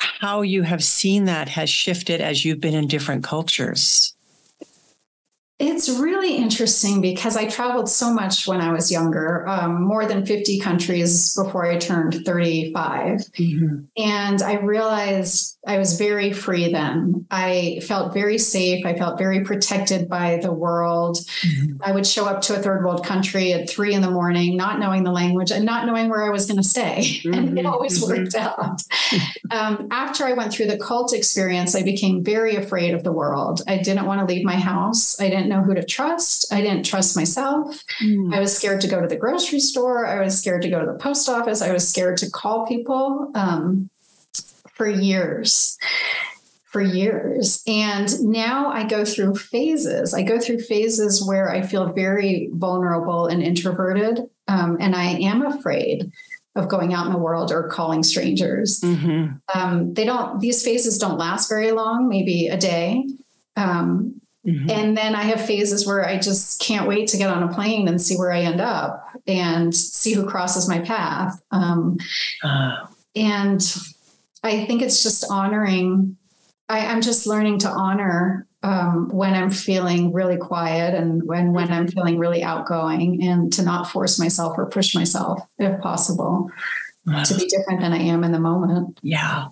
how 0.00 0.42
you 0.42 0.62
have 0.62 0.82
seen 0.82 1.26
that 1.26 1.48
has 1.48 1.70
shifted 1.70 2.20
as 2.20 2.44
you've 2.44 2.60
been 2.60 2.74
in 2.74 2.88
different 2.88 3.22
cultures. 3.24 4.14
It's 5.58 5.90
really 5.90 6.36
interesting 6.36 7.02
because 7.02 7.36
I 7.36 7.46
traveled 7.46 7.90
so 7.90 8.14
much 8.14 8.46
when 8.46 8.62
I 8.62 8.72
was 8.72 8.90
younger, 8.90 9.46
um, 9.46 9.82
more 9.82 10.06
than 10.06 10.24
50 10.24 10.58
countries 10.58 11.34
before 11.34 11.66
I 11.66 11.76
turned 11.76 12.24
35. 12.24 13.18
Mm-hmm. 13.38 13.84
And 13.98 14.42
I 14.42 14.54
realized 14.54 15.58
I 15.66 15.76
was 15.78 15.98
very 15.98 16.32
free 16.32 16.72
then. 16.72 17.26
I 17.30 17.80
felt 17.86 18.14
very 18.14 18.38
safe. 18.38 18.86
I 18.86 18.94
felt 18.94 19.18
very 19.18 19.44
protected 19.44 20.08
by 20.08 20.38
the 20.38 20.52
world. 20.52 21.18
Mm-hmm. 21.42 21.82
I 21.82 21.92
would 21.92 22.06
show 22.06 22.24
up 22.24 22.40
to 22.42 22.56
a 22.56 22.62
third 22.62 22.82
world 22.82 23.04
country 23.04 23.52
at 23.52 23.68
three 23.68 23.92
in 23.92 24.00
the 24.00 24.10
morning, 24.10 24.56
not 24.56 24.78
knowing 24.78 25.04
the 25.04 25.12
language 25.12 25.50
and 25.50 25.66
not 25.66 25.86
knowing 25.86 26.08
where 26.08 26.24
I 26.24 26.30
was 26.30 26.46
going 26.46 26.56
to 26.56 26.68
stay. 26.68 27.20
Mm-hmm. 27.24 27.34
And 27.40 27.58
it 27.58 27.66
always 27.66 28.02
mm-hmm. 28.02 28.22
worked 28.22 28.34
out. 28.34 28.82
um, 29.50 29.88
after 29.90 30.24
I 30.24 30.32
went 30.32 30.52
through 30.52 30.66
the 30.66 30.78
cult 30.78 31.12
experience, 31.12 31.74
I 31.74 31.82
became 31.82 32.22
very 32.22 32.56
afraid 32.56 32.94
of 32.94 33.02
the 33.02 33.12
world. 33.12 33.62
I 33.66 33.78
didn't 33.78 34.06
want 34.06 34.20
to 34.20 34.26
leave 34.32 34.44
my 34.44 34.56
house. 34.56 35.18
I 35.20 35.28
didn't 35.28 35.48
know 35.48 35.62
who 35.62 35.74
to 35.74 35.84
trust. 35.84 36.52
I 36.52 36.60
didn't 36.60 36.84
trust 36.84 37.16
myself. 37.16 37.82
Mm. 38.02 38.34
I 38.34 38.40
was 38.40 38.54
scared 38.56 38.80
to 38.82 38.88
go 38.88 39.00
to 39.00 39.06
the 39.06 39.16
grocery 39.16 39.60
store. 39.60 40.06
I 40.06 40.22
was 40.22 40.38
scared 40.38 40.62
to 40.62 40.70
go 40.70 40.80
to 40.80 40.86
the 40.86 40.98
post 40.98 41.28
office. 41.28 41.62
I 41.62 41.72
was 41.72 41.88
scared 41.88 42.18
to 42.18 42.30
call 42.30 42.66
people. 42.66 43.30
Um, 43.34 43.90
for 44.80 44.88
years 44.88 45.76
for 46.70 46.80
years. 46.80 47.62
And 47.66 48.08
now 48.22 48.70
I 48.70 48.84
go 48.86 49.04
through 49.04 49.34
phases. 49.34 50.14
I 50.14 50.22
go 50.22 50.38
through 50.38 50.60
phases 50.60 51.22
where 51.26 51.50
I 51.50 51.62
feel 51.62 51.92
very 51.92 52.48
vulnerable 52.52 53.26
and 53.26 53.42
introverted. 53.42 54.20
Um, 54.46 54.78
and 54.80 54.94
I 54.94 55.18
am 55.18 55.44
afraid 55.44 56.12
of 56.54 56.68
going 56.68 56.94
out 56.94 57.06
in 57.06 57.12
the 57.12 57.18
world 57.18 57.50
or 57.50 57.68
calling 57.68 58.04
strangers. 58.04 58.80
Mm-hmm. 58.80 59.34
Um, 59.52 59.94
they 59.94 60.04
don't; 60.04 60.40
these 60.40 60.62
phases 60.62 60.96
don't 60.96 61.18
last 61.18 61.48
very 61.48 61.72
long, 61.72 62.08
maybe 62.08 62.48
a 62.48 62.56
day. 62.56 63.04
Um, 63.56 64.14
Mm-hmm. 64.46 64.70
and 64.70 64.96
then 64.96 65.14
I 65.14 65.24
have 65.24 65.44
phases 65.44 65.86
where 65.86 66.02
I 66.08 66.18
just 66.18 66.62
can't 66.62 66.88
wait 66.88 67.08
to 67.08 67.18
get 67.18 67.28
on 67.28 67.42
a 67.42 67.52
plane 67.52 67.86
and 67.88 68.00
see 68.00 68.16
where 68.16 68.32
I 68.32 68.40
end 68.40 68.58
up 68.58 69.06
and 69.26 69.74
see 69.74 70.14
who 70.14 70.24
crosses 70.24 70.66
my 70.66 70.78
path. 70.78 71.38
Um, 71.50 71.98
Uh, 72.42 72.86
and 73.14 73.60
I 74.42 74.64
think 74.66 74.82
it's 74.82 75.02
just 75.02 75.24
honoring. 75.30 76.16
I, 76.68 76.86
I'm 76.86 77.02
just 77.02 77.26
learning 77.26 77.60
to 77.60 77.68
honor 77.68 78.46
um, 78.62 79.08
when 79.08 79.34
I'm 79.34 79.50
feeling 79.50 80.12
really 80.12 80.36
quiet 80.36 80.94
and 80.94 81.22
when 81.26 81.52
when 81.52 81.72
I'm 81.72 81.88
feeling 81.88 82.18
really 82.18 82.42
outgoing, 82.42 83.22
and 83.22 83.52
to 83.54 83.62
not 83.62 83.90
force 83.90 84.18
myself 84.18 84.56
or 84.58 84.66
push 84.66 84.94
myself, 84.94 85.40
if 85.58 85.80
possible, 85.80 86.50
to 87.06 87.34
be 87.34 87.46
different 87.48 87.80
than 87.80 87.92
I 87.92 87.98
am 87.98 88.24
in 88.24 88.32
the 88.32 88.40
moment. 88.40 88.98
yeah. 89.02 89.48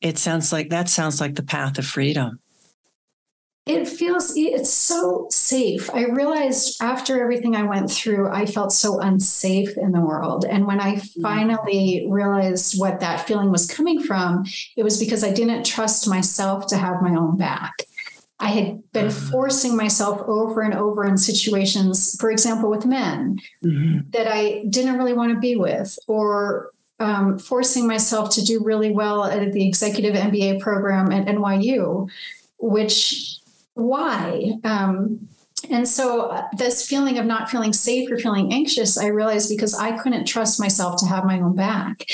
It 0.00 0.16
sounds 0.16 0.52
like 0.52 0.70
that 0.70 0.88
sounds 0.88 1.20
like 1.20 1.34
the 1.34 1.42
path 1.42 1.76
of 1.78 1.84
freedom. 1.84 2.38
It 3.68 3.86
feels 3.86 4.32
it's 4.34 4.72
so 4.72 5.26
safe. 5.30 5.90
I 5.94 6.04
realized 6.06 6.82
after 6.82 7.20
everything 7.22 7.54
I 7.54 7.64
went 7.64 7.90
through, 7.90 8.30
I 8.30 8.46
felt 8.46 8.72
so 8.72 8.98
unsafe 8.98 9.76
in 9.76 9.92
the 9.92 10.00
world. 10.00 10.46
And 10.48 10.66
when 10.66 10.80
I 10.80 11.02
finally 11.22 12.06
realized 12.08 12.80
what 12.80 13.00
that 13.00 13.26
feeling 13.26 13.50
was 13.50 13.66
coming 13.66 14.02
from, 14.02 14.46
it 14.76 14.82
was 14.84 14.98
because 14.98 15.22
I 15.22 15.32
didn't 15.32 15.64
trust 15.66 16.08
myself 16.08 16.66
to 16.68 16.78
have 16.78 17.02
my 17.02 17.14
own 17.14 17.36
back. 17.36 17.82
I 18.40 18.48
had 18.48 18.82
been 18.92 19.08
Ah. 19.08 19.10
forcing 19.32 19.76
myself 19.76 20.22
over 20.26 20.62
and 20.62 20.72
over 20.72 21.04
in 21.04 21.18
situations, 21.18 22.16
for 22.20 22.30
example, 22.30 22.70
with 22.70 22.86
men 22.86 23.38
Mhm. 23.64 24.10
that 24.12 24.28
I 24.32 24.64
didn't 24.70 24.96
really 24.96 25.12
want 25.12 25.32
to 25.34 25.38
be 25.40 25.56
with, 25.56 25.98
or 26.06 26.70
um, 27.00 27.38
forcing 27.38 27.86
myself 27.86 28.30
to 28.30 28.44
do 28.44 28.60
really 28.60 28.90
well 28.90 29.22
at 29.24 29.52
the 29.52 29.64
executive 29.68 30.16
MBA 30.16 30.58
program 30.58 31.12
at 31.12 31.28
NYU, 31.28 32.08
which 32.58 33.37
why? 33.78 34.54
Um, 34.64 35.28
and 35.70 35.88
so 35.88 36.30
uh, 36.30 36.46
this 36.56 36.86
feeling 36.86 37.18
of 37.18 37.26
not 37.26 37.48
feeling 37.48 37.72
safe 37.72 38.10
or 38.10 38.18
feeling 38.18 38.52
anxious, 38.52 38.98
I 38.98 39.06
realized 39.06 39.48
because 39.48 39.74
I 39.74 39.96
couldn't 39.96 40.26
trust 40.26 40.60
myself 40.60 41.00
to 41.00 41.06
have 41.06 41.24
my 41.24 41.40
own 41.40 41.54
back. 41.54 42.06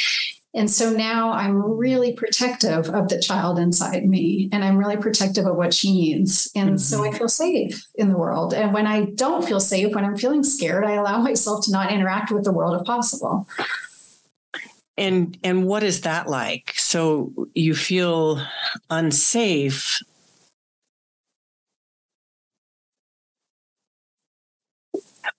And 0.54 0.70
so 0.70 0.90
now 0.90 1.32
I'm 1.32 1.56
really 1.56 2.12
protective 2.12 2.88
of 2.88 3.08
the 3.08 3.20
child 3.20 3.58
inside 3.58 4.06
me 4.06 4.48
and 4.52 4.64
I'm 4.64 4.76
really 4.76 4.96
protective 4.96 5.46
of 5.46 5.56
what 5.56 5.74
she 5.74 5.92
needs. 5.92 6.50
And 6.54 6.80
so 6.80 7.04
I 7.04 7.10
feel 7.10 7.28
safe 7.28 7.84
in 7.96 8.08
the 8.08 8.16
world. 8.16 8.54
And 8.54 8.72
when 8.72 8.86
I 8.86 9.06
don't 9.06 9.44
feel 9.44 9.58
safe, 9.58 9.94
when 9.94 10.04
I'm 10.04 10.16
feeling 10.16 10.44
scared, 10.44 10.84
I 10.84 10.92
allow 10.92 11.20
myself 11.20 11.64
to 11.64 11.72
not 11.72 11.90
interact 11.90 12.30
with 12.30 12.44
the 12.44 12.52
world 12.52 12.80
if 12.80 12.86
possible. 12.86 13.48
And 14.96 15.36
and 15.42 15.66
what 15.66 15.82
is 15.82 16.02
that 16.02 16.28
like? 16.28 16.74
So 16.76 17.48
you 17.54 17.74
feel 17.74 18.40
unsafe. 18.90 20.00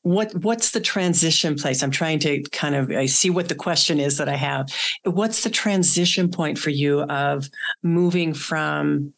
What 0.06 0.36
what's 0.44 0.70
the 0.70 0.82
transition 0.82 1.56
place? 1.56 1.82
I'm 1.82 1.90
trying 1.90 2.20
to 2.20 2.44
kind 2.52 2.76
of 2.76 2.92
I 2.92 3.08
see 3.08 3.32
what 3.32 3.50
the 3.50 3.56
question 3.56 4.00
is 4.00 4.20
that 4.20 4.30
I 4.30 4.36
have. 4.36 4.68
What's 5.04 5.44
the 5.44 5.50
transition 5.50 6.30
point 6.30 6.60
for 6.60 6.70
you 6.70 7.02
of 7.02 7.50
moving 7.82 8.36
from 8.36 9.14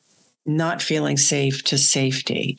not 0.45 0.81
feeling 0.81 1.17
safe 1.17 1.61
to 1.65 1.77
safety? 1.77 2.57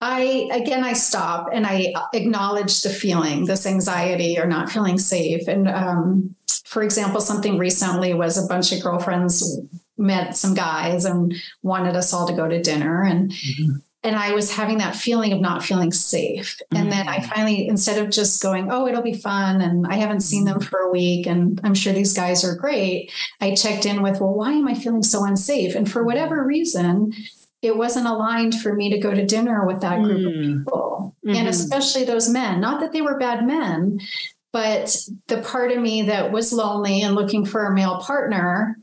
I 0.00 0.50
again, 0.52 0.82
I 0.82 0.94
stop 0.94 1.48
and 1.52 1.64
I 1.64 1.94
acknowledge 2.12 2.82
the 2.82 2.90
feeling, 2.90 3.44
this 3.44 3.66
anxiety 3.66 4.36
or 4.36 4.46
not 4.46 4.68
feeling 4.68 4.98
safe. 4.98 5.46
And 5.46 5.68
um, 5.68 6.34
for 6.64 6.82
example, 6.82 7.20
something 7.20 7.56
recently 7.56 8.14
was 8.14 8.36
a 8.36 8.48
bunch 8.48 8.72
of 8.72 8.82
girlfriends 8.82 9.60
met 9.96 10.36
some 10.36 10.54
guys 10.54 11.04
and 11.04 11.32
wanted 11.62 11.94
us 11.94 12.12
all 12.12 12.26
to 12.26 12.34
go 12.34 12.48
to 12.48 12.60
dinner, 12.60 13.04
and 13.04 13.32
and 14.04 14.16
I 14.16 14.32
was 14.32 14.50
having 14.52 14.78
that 14.78 14.96
feeling 14.96 15.32
of 15.32 15.40
not 15.40 15.62
feeling 15.62 15.92
safe. 15.92 16.58
And 16.72 16.90
then 16.90 17.08
I 17.08 17.20
finally, 17.20 17.68
instead 17.68 17.98
of 17.98 18.10
just 18.10 18.42
going, 18.42 18.68
oh, 18.70 18.86
it'll 18.88 19.02
be 19.02 19.14
fun, 19.14 19.60
and 19.60 19.86
I 19.86 19.94
haven't 19.96 20.20
seen 20.20 20.44
them 20.44 20.60
for 20.60 20.80
a 20.80 20.90
week, 20.90 21.26
and 21.26 21.60
I'm 21.62 21.74
sure 21.74 21.92
these 21.92 22.12
guys 22.12 22.44
are 22.44 22.56
great, 22.56 23.12
I 23.40 23.54
checked 23.54 23.86
in 23.86 24.02
with, 24.02 24.20
well, 24.20 24.34
why 24.34 24.52
am 24.52 24.66
I 24.66 24.74
feeling 24.74 25.02
so 25.04 25.24
unsafe? 25.24 25.74
And 25.76 25.90
for 25.90 26.02
whatever 26.04 26.44
reason, 26.44 27.12
it 27.62 27.76
wasn't 27.76 28.08
aligned 28.08 28.60
for 28.60 28.74
me 28.74 28.90
to 28.90 28.98
go 28.98 29.14
to 29.14 29.24
dinner 29.24 29.64
with 29.66 29.80
that 29.82 30.02
group 30.02 30.26
of 30.26 30.32
Mm. 30.32 30.58
people. 30.58 31.14
Mhm. 31.24 31.36
And 31.36 31.48
especially 31.48 32.02
those 32.04 32.28
men, 32.28 32.60
not 32.60 32.80
that 32.80 32.92
they 32.92 33.02
were 33.02 33.18
bad 33.18 33.46
men, 33.46 34.00
but 34.52 34.96
the 35.28 35.38
part 35.38 35.70
of 35.70 35.80
me 35.80 36.02
that 36.02 36.32
was 36.32 36.52
lonely 36.52 37.02
and 37.02 37.14
looking 37.14 37.44
for 37.46 37.64
a 37.66 37.72
male 37.72 37.98
partner 37.98 38.78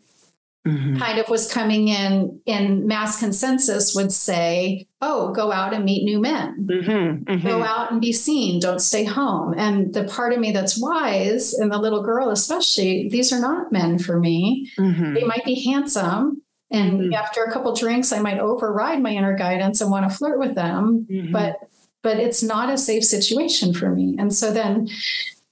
Mhm. 0.69 0.99
kind 0.99 1.17
of 1.19 1.27
was 1.29 1.51
coming 1.51 1.87
in 1.87 2.39
in 2.45 2.85
mass 2.87 3.19
consensus 3.19 3.95
would 3.95 4.11
say, 4.11 4.85
oh, 5.01 5.31
go 5.33 5.51
out 5.51 5.73
and 5.73 5.83
meet 5.85 6.03
new 6.03 6.19
men. 6.19 6.67
Mhm. 6.69 7.23
Mhm. 7.25 7.43
Go 7.43 7.63
out 7.63 7.91
and 7.91 7.99
be 8.01 8.11
seen. 8.11 8.59
Don't 8.59 8.81
stay 8.81 9.03
home. 9.03 9.53
And 9.57 9.93
the 9.93 10.03
part 10.03 10.33
of 10.33 10.39
me 10.39 10.51
that's 10.51 10.79
wise, 10.79 11.53
and 11.53 11.71
the 11.71 11.77
little 11.77 12.03
girl 12.03 12.29
especially, 12.29 13.09
these 13.09 13.31
are 13.33 13.39
not 13.39 13.71
men 13.71 13.97
for 13.99 14.19
me. 14.19 14.69
Mhm. 14.77 15.15
They 15.15 15.23
might 15.23 15.45
be 15.45 15.55
handsome. 15.69 16.41
And 16.71 16.99
Mhm. 17.01 17.13
after 17.15 17.43
a 17.43 17.51
couple 17.51 17.73
drinks, 17.73 18.11
I 18.11 18.19
might 18.19 18.39
override 18.39 19.01
my 19.01 19.11
inner 19.11 19.35
guidance 19.35 19.81
and 19.81 19.89
want 19.89 20.09
to 20.09 20.15
flirt 20.15 20.37
with 20.39 20.53
them. 20.55 21.07
Mhm. 21.09 21.31
But 21.31 21.55
but 22.01 22.17
it's 22.17 22.41
not 22.41 22.71
a 22.73 22.77
safe 22.77 23.03
situation 23.03 23.73
for 23.73 23.89
me. 23.93 24.15
And 24.17 24.33
so 24.33 24.53
then 24.53 24.87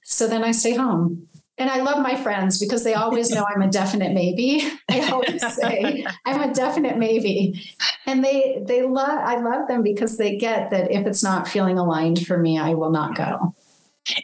so 0.04 0.26
then 0.26 0.42
I 0.44 0.52
stay 0.52 0.74
home. 0.74 1.28
And 1.58 1.68
I 1.68 1.80
love 1.82 2.02
my 2.02 2.14
friends 2.14 2.58
because 2.58 2.84
they 2.84 2.94
always 2.94 3.30
know 3.30 3.44
I'm 3.54 3.62
a 3.62 3.68
definite 3.68 4.12
maybe. 4.12 4.62
I 4.88 5.10
always 5.10 5.44
say 5.54 6.04
I'm 6.24 6.40
a 6.40 6.54
definite 6.54 6.96
maybe. 6.98 7.60
And 8.06 8.24
they 8.24 8.62
they 8.66 8.82
love 8.82 9.08
I 9.10 9.36
love 9.40 9.68
them 9.68 9.82
because 9.82 10.16
they 10.16 10.36
get 10.36 10.70
that 10.70 10.90
if 10.90 11.06
it's 11.06 11.22
not 11.22 11.48
feeling 11.48 11.78
aligned 11.78 12.26
for 12.26 12.38
me, 12.38 12.58
I 12.58 12.74
will 12.74 12.90
not 12.90 13.16
go. 13.16 13.54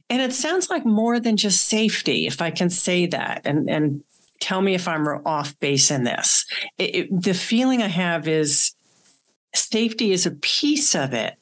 And 0.09 0.23
it 0.23 0.33
sounds 0.33 0.71
like 0.71 0.87
more 0.87 1.21
than 1.21 1.37
just 1.37 1.63
safety, 1.67 2.27
if 2.27 2.41
I 2.41 2.51
can 2.51 2.71
say 2.71 3.07
that. 3.07 3.43
And 3.45 3.69
and 3.69 4.03
tell 4.41 4.63
me 4.63 4.75
if 4.75 4.87
I'm 4.89 5.07
off 5.27 5.59
base 5.59 5.91
in 5.91 6.05
this. 6.05 6.45
It, 6.79 6.95
it- 6.95 7.23
the 7.23 7.35
feeling 7.35 7.83
I 7.83 7.89
have 7.89 8.29
is 8.29 8.75
safety 9.55 10.13
is 10.13 10.27
a 10.27 10.31
piece 10.33 10.95
of 10.95 11.15
it, 11.15 11.35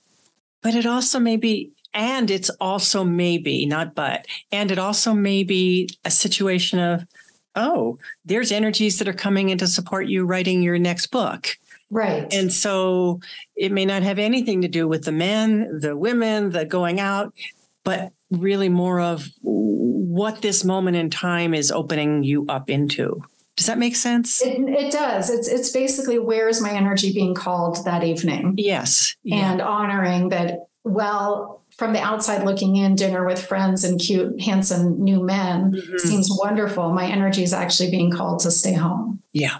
but 0.63 0.75
it 0.75 0.87
also 0.87 1.19
may 1.19 1.37
be, 1.37 1.73
and 1.95 2.31
it's 2.31 2.51
also 2.61 3.05
maybe 3.05 3.67
not 3.67 3.95
but, 3.95 4.27
and 4.51 4.71
it 4.71 4.79
also 4.79 5.13
may 5.13 5.45
be 5.45 5.89
a 6.05 6.11
situation 6.11 6.79
of, 6.79 7.05
oh, 7.55 7.99
there's 8.25 8.53
energies 8.53 8.99
that 8.99 9.09
are 9.09 9.13
coming 9.13 9.51
in 9.51 9.59
to 9.59 9.67
support 9.67 10.07
you 10.07 10.25
writing 10.25 10.63
your 10.63 10.79
next 10.79 11.09
book. 11.09 11.49
Right. 11.91 12.33
And 12.33 12.51
so 12.51 13.21
it 13.55 13.71
may 13.71 13.85
not 13.85 14.03
have 14.03 14.19
anything 14.19 14.63
to 14.63 14.69
do 14.69 14.89
with 14.89 15.05
the 15.05 15.13
men, 15.13 15.81
the 15.81 15.95
women, 15.95 16.51
the 16.51 16.65
going 16.65 17.01
out, 17.01 17.35
but 17.85 18.13
really 18.31 18.71
more 18.71 18.99
of 19.01 19.29
what 19.43 20.41
this 20.41 20.65
moment 20.65 20.97
in 20.97 21.11
time 21.11 21.53
is 21.53 21.71
opening 21.71 22.23
you 22.23 22.47
up 22.49 22.71
into. 22.71 23.23
Does 23.57 23.67
that 23.67 23.79
make 23.79 23.97
sense? 23.97 24.41
it, 24.41 24.59
it 24.67 24.91
does. 24.91 25.29
It's 25.29 25.47
it's 25.47 25.71
basically 25.71 26.19
where 26.19 26.49
is 26.49 26.63
my 26.63 26.71
energy 26.71 27.13
being 27.13 27.35
called 27.35 27.85
that 27.85 28.03
evening? 28.03 28.55
yes. 28.57 29.15
Yeah. 29.23 29.53
and 29.53 29.61
honoring 29.61 30.31
that 30.31 30.61
well 30.85 31.61
from 31.77 31.93
the 31.93 32.01
outside 32.01 32.45
looking 32.45 32.77
in 32.77 32.95
dinner 32.95 33.25
with 33.27 33.45
friends 33.45 33.85
and 33.85 34.01
cute 34.01 34.41
handsome 34.43 35.03
new 35.03 35.23
men 35.23 35.73
Mhm. 35.73 36.01
seems 36.01 36.29
wonderful 36.31 36.91
my 36.93 37.07
energy 37.07 37.43
is 37.43 37.53
actually 37.53 37.91
being 37.91 38.11
called 38.11 38.41
to 38.41 38.51
stay 38.51 38.73
home 38.73 39.21
Yeah. 39.33 39.59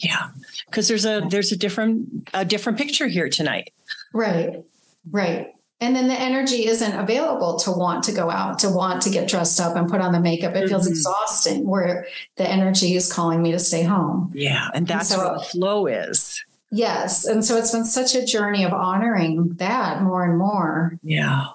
Yeah. 0.00 0.28
Because 0.66 0.88
there's 0.88 1.04
a 1.04 1.22
there's 1.30 1.52
a 1.52 1.56
different 1.56 2.28
a 2.34 2.44
different 2.44 2.78
picture 2.78 3.06
here 3.06 3.28
tonight. 3.28 3.72
right 4.12 4.64
right 5.10 5.48
and 5.80 5.94
then 5.94 6.08
the 6.08 6.18
energy 6.18 6.66
isn't 6.66 6.98
available 6.98 7.58
to 7.58 7.70
want 7.70 8.02
to 8.04 8.12
go 8.12 8.30
out 8.30 8.58
to 8.60 8.70
want 8.70 9.02
to 9.02 9.10
get 9.10 9.28
dressed 9.28 9.60
up 9.60 9.76
and 9.76 9.88
put 9.90 10.00
on 10.00 10.12
the 10.12 10.20
makeup 10.20 10.54
it 10.56 10.68
feels 10.68 10.86
Mhm. 10.86 10.90
exhausting 10.90 11.66
where 11.68 12.06
the 12.36 12.48
energy 12.48 12.96
is 12.96 13.12
calling 13.12 13.42
me 13.42 13.52
to 13.52 13.58
stay 13.58 13.82
home 13.82 14.30
Yeah. 14.34 14.68
And 14.74 14.86
that's 14.86 15.10
so- 15.10 15.18
where 15.18 15.38
the 15.38 15.44
flow 15.44 15.86
is. 15.86 16.42
Yes 16.74 17.24
and 17.24 17.44
so 17.44 17.56
it's 17.56 17.72
been 17.72 17.84
such 17.84 18.14
a 18.14 18.24
journey 18.24 18.64
of 18.64 18.72
honoring 18.72 19.50
that 19.56 20.02
more 20.02 20.24
and 20.24 20.36
more 20.36 20.98
Yeah. 21.02 21.48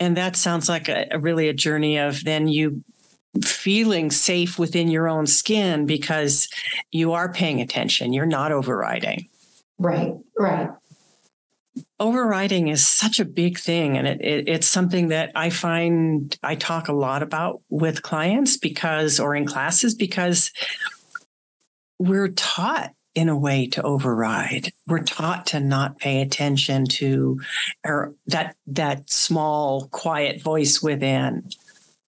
And 0.00 0.16
that 0.16 0.34
sounds 0.34 0.68
like 0.68 0.88
a, 0.88 1.06
a 1.10 1.18
really 1.18 1.48
a 1.48 1.52
journey 1.52 1.98
of 1.98 2.24
then 2.24 2.48
you 2.48 2.82
feeling 3.44 4.10
safe 4.10 4.58
within 4.58 4.88
your 4.88 5.08
own 5.08 5.26
skin 5.26 5.86
because 5.86 6.48
you 6.90 7.12
are 7.12 7.32
paying 7.32 7.60
attention. 7.60 8.12
You're 8.12 8.26
not 8.26 8.50
overriding. 8.50 9.28
right 9.78 10.14
right 10.38 10.70
Overriding 11.98 12.68
is 12.68 12.86
such 12.86 13.20
a 13.20 13.26
big 13.26 13.58
thing. 13.58 13.96
And 13.96 14.08
it, 14.08 14.20
it, 14.22 14.48
it's 14.48 14.66
something 14.66 15.08
that 15.08 15.32
I 15.34 15.50
find 15.50 16.36
I 16.42 16.54
talk 16.54 16.88
a 16.88 16.94
lot 16.94 17.22
about 17.22 17.60
with 17.68 18.02
clients 18.02 18.56
because, 18.56 19.20
or 19.20 19.36
in 19.36 19.44
classes, 19.46 19.94
because 19.94 20.50
we're 21.98 22.28
taught 22.28 22.92
in 23.14 23.28
a 23.28 23.36
way 23.36 23.66
to 23.66 23.82
override. 23.82 24.72
We're 24.86 25.02
taught 25.02 25.46
to 25.48 25.60
not 25.60 25.98
pay 25.98 26.22
attention 26.22 26.86
to 26.86 27.40
or 27.84 28.14
that 28.26 28.56
that 28.68 29.10
small 29.10 29.88
quiet 29.88 30.42
voice 30.42 30.82
within. 30.82 31.50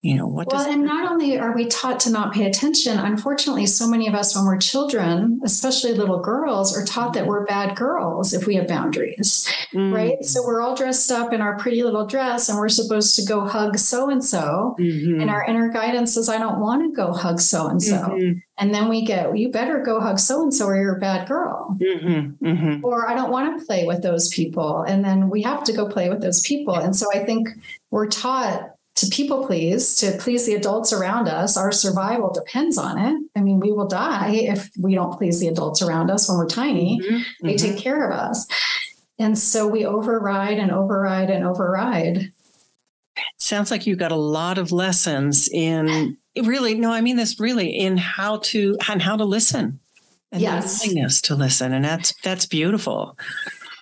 You 0.02 0.16
know 0.16 0.26
what 0.26 0.48
well 0.48 0.68
and 0.68 0.84
not 0.84 1.10
only 1.10 1.38
are 1.38 1.54
we 1.54 1.66
taught 1.66 2.00
to 2.00 2.10
not 2.10 2.34
pay 2.34 2.44
attention 2.44 2.98
unfortunately 2.98 3.66
so 3.66 3.86
many 3.86 4.08
of 4.08 4.14
us 4.14 4.34
when 4.34 4.44
we're 4.44 4.58
children 4.58 5.40
especially 5.44 5.94
little 5.94 6.20
girls 6.20 6.76
are 6.76 6.84
taught 6.84 7.12
that 7.12 7.26
we're 7.26 7.44
bad 7.46 7.76
girls 7.76 8.34
if 8.34 8.46
we 8.46 8.56
have 8.56 8.66
boundaries 8.66 9.48
mm. 9.72 9.92
right? 9.94 10.24
So 10.24 10.44
we're 10.44 10.60
all 10.60 10.74
dressed 10.74 11.10
up 11.10 11.32
in 11.32 11.40
our 11.40 11.56
pretty 11.56 11.82
little 11.82 12.06
dress 12.06 12.48
and 12.48 12.58
we're 12.58 12.68
supposed 12.68 13.14
to 13.16 13.24
go 13.24 13.46
hug 13.46 13.78
so 13.78 14.10
and 14.10 14.24
so 14.24 14.74
and 14.78 15.30
our 15.30 15.44
inner 15.44 15.68
guidance 15.68 16.14
says 16.14 16.28
i 16.28 16.38
don't 16.38 16.60
want 16.60 16.82
to 16.82 16.94
go 16.94 17.12
hug 17.12 17.40
so 17.40 17.68
and 17.68 17.82
so 17.82 18.18
and 18.58 18.74
then 18.74 18.88
we 18.88 19.04
get 19.04 19.36
you 19.36 19.50
better 19.50 19.82
go 19.82 20.00
hug 20.00 20.18
so 20.18 20.42
and 20.42 20.52
so 20.52 20.66
or 20.66 20.76
you're 20.76 20.96
a 20.96 21.00
bad 21.00 21.28
girl. 21.28 21.76
Mm-hmm, 21.80 22.44
mm-hmm. 22.44 22.84
or 22.84 23.08
i 23.08 23.14
don't 23.14 23.30
want 23.30 23.58
to 23.58 23.66
play 23.66 23.86
with 23.86 24.02
those 24.02 24.28
people. 24.28 24.82
And 24.82 25.04
then 25.04 25.30
we 25.30 25.42
have 25.42 25.64
to 25.64 25.72
go 25.72 25.88
play 25.88 26.08
with 26.08 26.20
those 26.20 26.40
people. 26.40 26.74
And 26.74 26.94
so 26.94 27.06
i 27.14 27.24
think 27.24 27.48
we're 27.90 28.08
taught 28.08 28.72
to 28.94 29.06
people 29.06 29.46
please, 29.46 29.96
to 29.96 30.12
please 30.18 30.46
the 30.46 30.54
adults 30.54 30.92
around 30.92 31.28
us. 31.28 31.56
Our 31.56 31.72
survival 31.72 32.32
depends 32.32 32.76
on 32.76 32.98
it. 32.98 33.22
I 33.34 33.40
mean, 33.40 33.58
we 33.58 33.72
will 33.72 33.88
die 33.88 34.32
if 34.32 34.70
we 34.78 34.94
don't 34.94 35.16
please 35.16 35.40
the 35.40 35.48
adults 35.48 35.82
around 35.82 36.10
us 36.10 36.28
when 36.28 36.38
we're 36.38 36.46
tiny. 36.46 37.00
Mm-hmm. 37.00 37.46
They 37.46 37.54
mm-hmm. 37.54 37.74
take 37.74 37.78
care 37.78 38.10
of 38.10 38.18
us. 38.18 38.46
And 39.18 39.38
so 39.38 39.66
we 39.66 39.86
override 39.86 40.58
and 40.58 40.70
override 40.70 41.30
and 41.30 41.44
override. 41.44 42.32
Sounds 43.38 43.70
like 43.70 43.86
you 43.86 43.96
got 43.96 44.12
a 44.12 44.16
lot 44.16 44.58
of 44.58 44.72
lessons 44.72 45.48
in 45.48 46.16
really, 46.42 46.74
no, 46.74 46.90
I 46.90 47.00
mean 47.00 47.16
this 47.16 47.38
really 47.38 47.68
in 47.70 47.96
how 47.96 48.38
to 48.38 48.76
and 48.88 49.00
how 49.00 49.16
to 49.16 49.24
listen. 49.24 49.80
And 50.32 50.40
yes. 50.40 50.80
willingness 50.80 51.20
to 51.22 51.34
listen. 51.34 51.74
And 51.74 51.84
that's 51.84 52.14
that's 52.22 52.46
beautiful. 52.46 53.18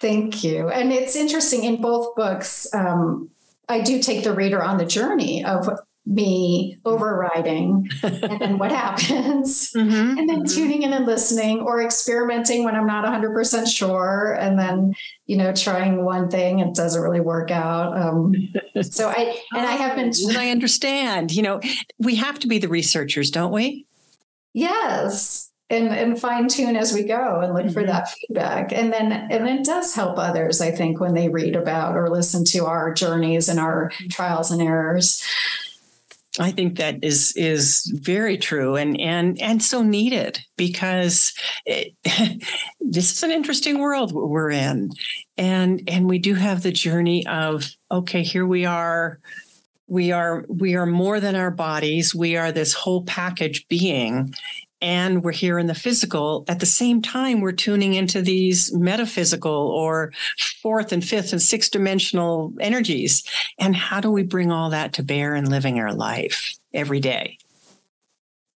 Thank 0.01 0.43
you. 0.43 0.69
And 0.69 0.93
it's 0.93 1.15
interesting 1.15 1.65
in 1.65 1.81
both 1.81 2.15
books. 2.17 2.67
Um, 2.75 3.31
I 3.71 3.81
do 3.81 4.01
take 4.01 4.25
the 4.25 4.33
reader 4.33 4.63
on 4.63 4.79
the 4.79 4.85
journey 4.85 5.45
of 5.45 5.69
me 6.07 6.79
overriding 6.85 7.89
and 8.03 8.41
then 8.41 8.59
what 8.59 8.73
happens. 8.73 9.71
Mm-hmm, 9.73 10.19
and 10.19 10.29
then 10.29 10.43
mm-hmm. 10.43 10.55
tuning 10.55 10.83
in 10.83 10.93
and 10.93 11.07
listening 11.07 11.61
or 11.61 11.83
experimenting 11.83 12.65
when 12.65 12.75
i'm 12.75 12.87
not 12.87 13.05
100% 13.05 13.67
sure 13.69 14.37
and 14.41 14.59
then 14.59 14.95
you 15.27 15.37
know 15.37 15.53
trying 15.53 16.05
one 16.05 16.29
thing 16.29 16.59
it 16.59 16.75
doesn't 16.75 17.03
really 17.03 17.21
work 17.21 17.51
out. 17.51 17.97
Um, 17.97 18.35
so 18.83 19.09
i 19.09 19.39
and 19.53 19.67
i 19.67 19.73
have 19.73 19.95
been 19.97 20.11
oh, 20.25 20.39
i 20.39 20.49
understand. 20.49 21.33
You 21.33 21.43
know 21.43 21.61
we 21.99 22.17
have 22.17 22.39
to 22.41 22.49
be 22.49 22.59
the 22.59 22.69
researchers 22.69 23.31
don't 23.31 23.53
we? 23.53 23.87
Yes 24.53 25.50
and, 25.71 25.89
and 25.89 26.21
fine 26.21 26.49
tune 26.49 26.77
as 26.77 26.93
we 26.93 27.05
go 27.05 27.41
and 27.41 27.55
look 27.55 27.65
mm-hmm. 27.65 27.73
for 27.73 27.85
that 27.85 28.11
feedback. 28.11 28.73
And 28.73 28.93
then 28.93 29.13
and 29.13 29.49
it 29.49 29.65
does 29.65 29.95
help 29.95 30.19
others, 30.19 30.61
I 30.61 30.73
think, 30.73 31.01
when 31.01 31.15
they 31.15 31.29
read 31.29 31.57
about 31.57 31.97
or 31.97 32.11
listen 32.11 32.45
to 32.47 32.67
our 32.67 32.93
journeys 32.93 33.49
and 33.49 33.61
our 33.61 33.91
trials 34.11 34.51
and 34.51 34.61
errors. 34.61 35.23
I 36.39 36.53
think 36.53 36.79
that 36.79 37.03
is 37.03 37.33
is 37.37 37.91
very 37.93 38.39
true 38.39 38.77
and 38.77 39.01
and 39.01 39.41
and 39.41 39.61
so 39.63 39.83
needed 39.83 40.41
because 40.57 41.35
it, 41.67 41.93
this 42.81 43.13
is 43.13 43.23
an 43.23 43.33
interesting 43.33 43.79
world 43.79 44.13
we're 44.13 44.51
in, 44.51 44.91
and 45.37 45.83
and 45.89 46.09
we 46.09 46.19
do 46.19 46.35
have 46.35 46.63
the 46.63 46.71
journey 46.71 47.27
of 47.27 47.69
okay, 47.91 48.23
here 48.23 48.47
we 48.47 48.65
are, 48.65 49.19
we 49.89 50.13
are 50.13 50.45
we 50.49 50.77
are 50.77 50.87
more 50.87 51.19
than 51.19 51.35
our 51.35 51.51
bodies, 51.51 52.15
we 52.15 52.37
are 52.37 52.53
this 52.53 52.75
whole 52.75 53.05
package 53.05 53.67
being, 53.67 54.33
and 54.81 55.23
we're 55.23 55.33
here 55.33 55.59
in 55.59 55.67
the 55.67 55.75
physical 55.75 56.45
at 56.49 56.61
the 56.61 56.67
same 56.67 57.03
time 57.03 57.41
we're 57.41 57.53
tuning 57.53 57.95
into 57.95 58.23
these 58.23 58.73
metaphysical 58.75 59.53
or 59.53 60.13
fourth 60.63 60.93
and 60.93 61.05
fifth 61.05 61.33
and 61.33 61.43
sixth 61.43 61.71
dimensional 61.71 62.53
energies 62.61 63.25
and 63.59 63.77
how 63.77 64.01
do 64.01 64.11
we 64.11 64.23
bring 64.23 64.51
all 64.51 64.71
that 64.71 64.93
to 64.93 65.03
bear 65.03 65.35
in 65.35 65.45
living 65.45 65.79
our 65.79 65.93
life 65.93 66.55
every 66.73 67.01
day 67.01 67.39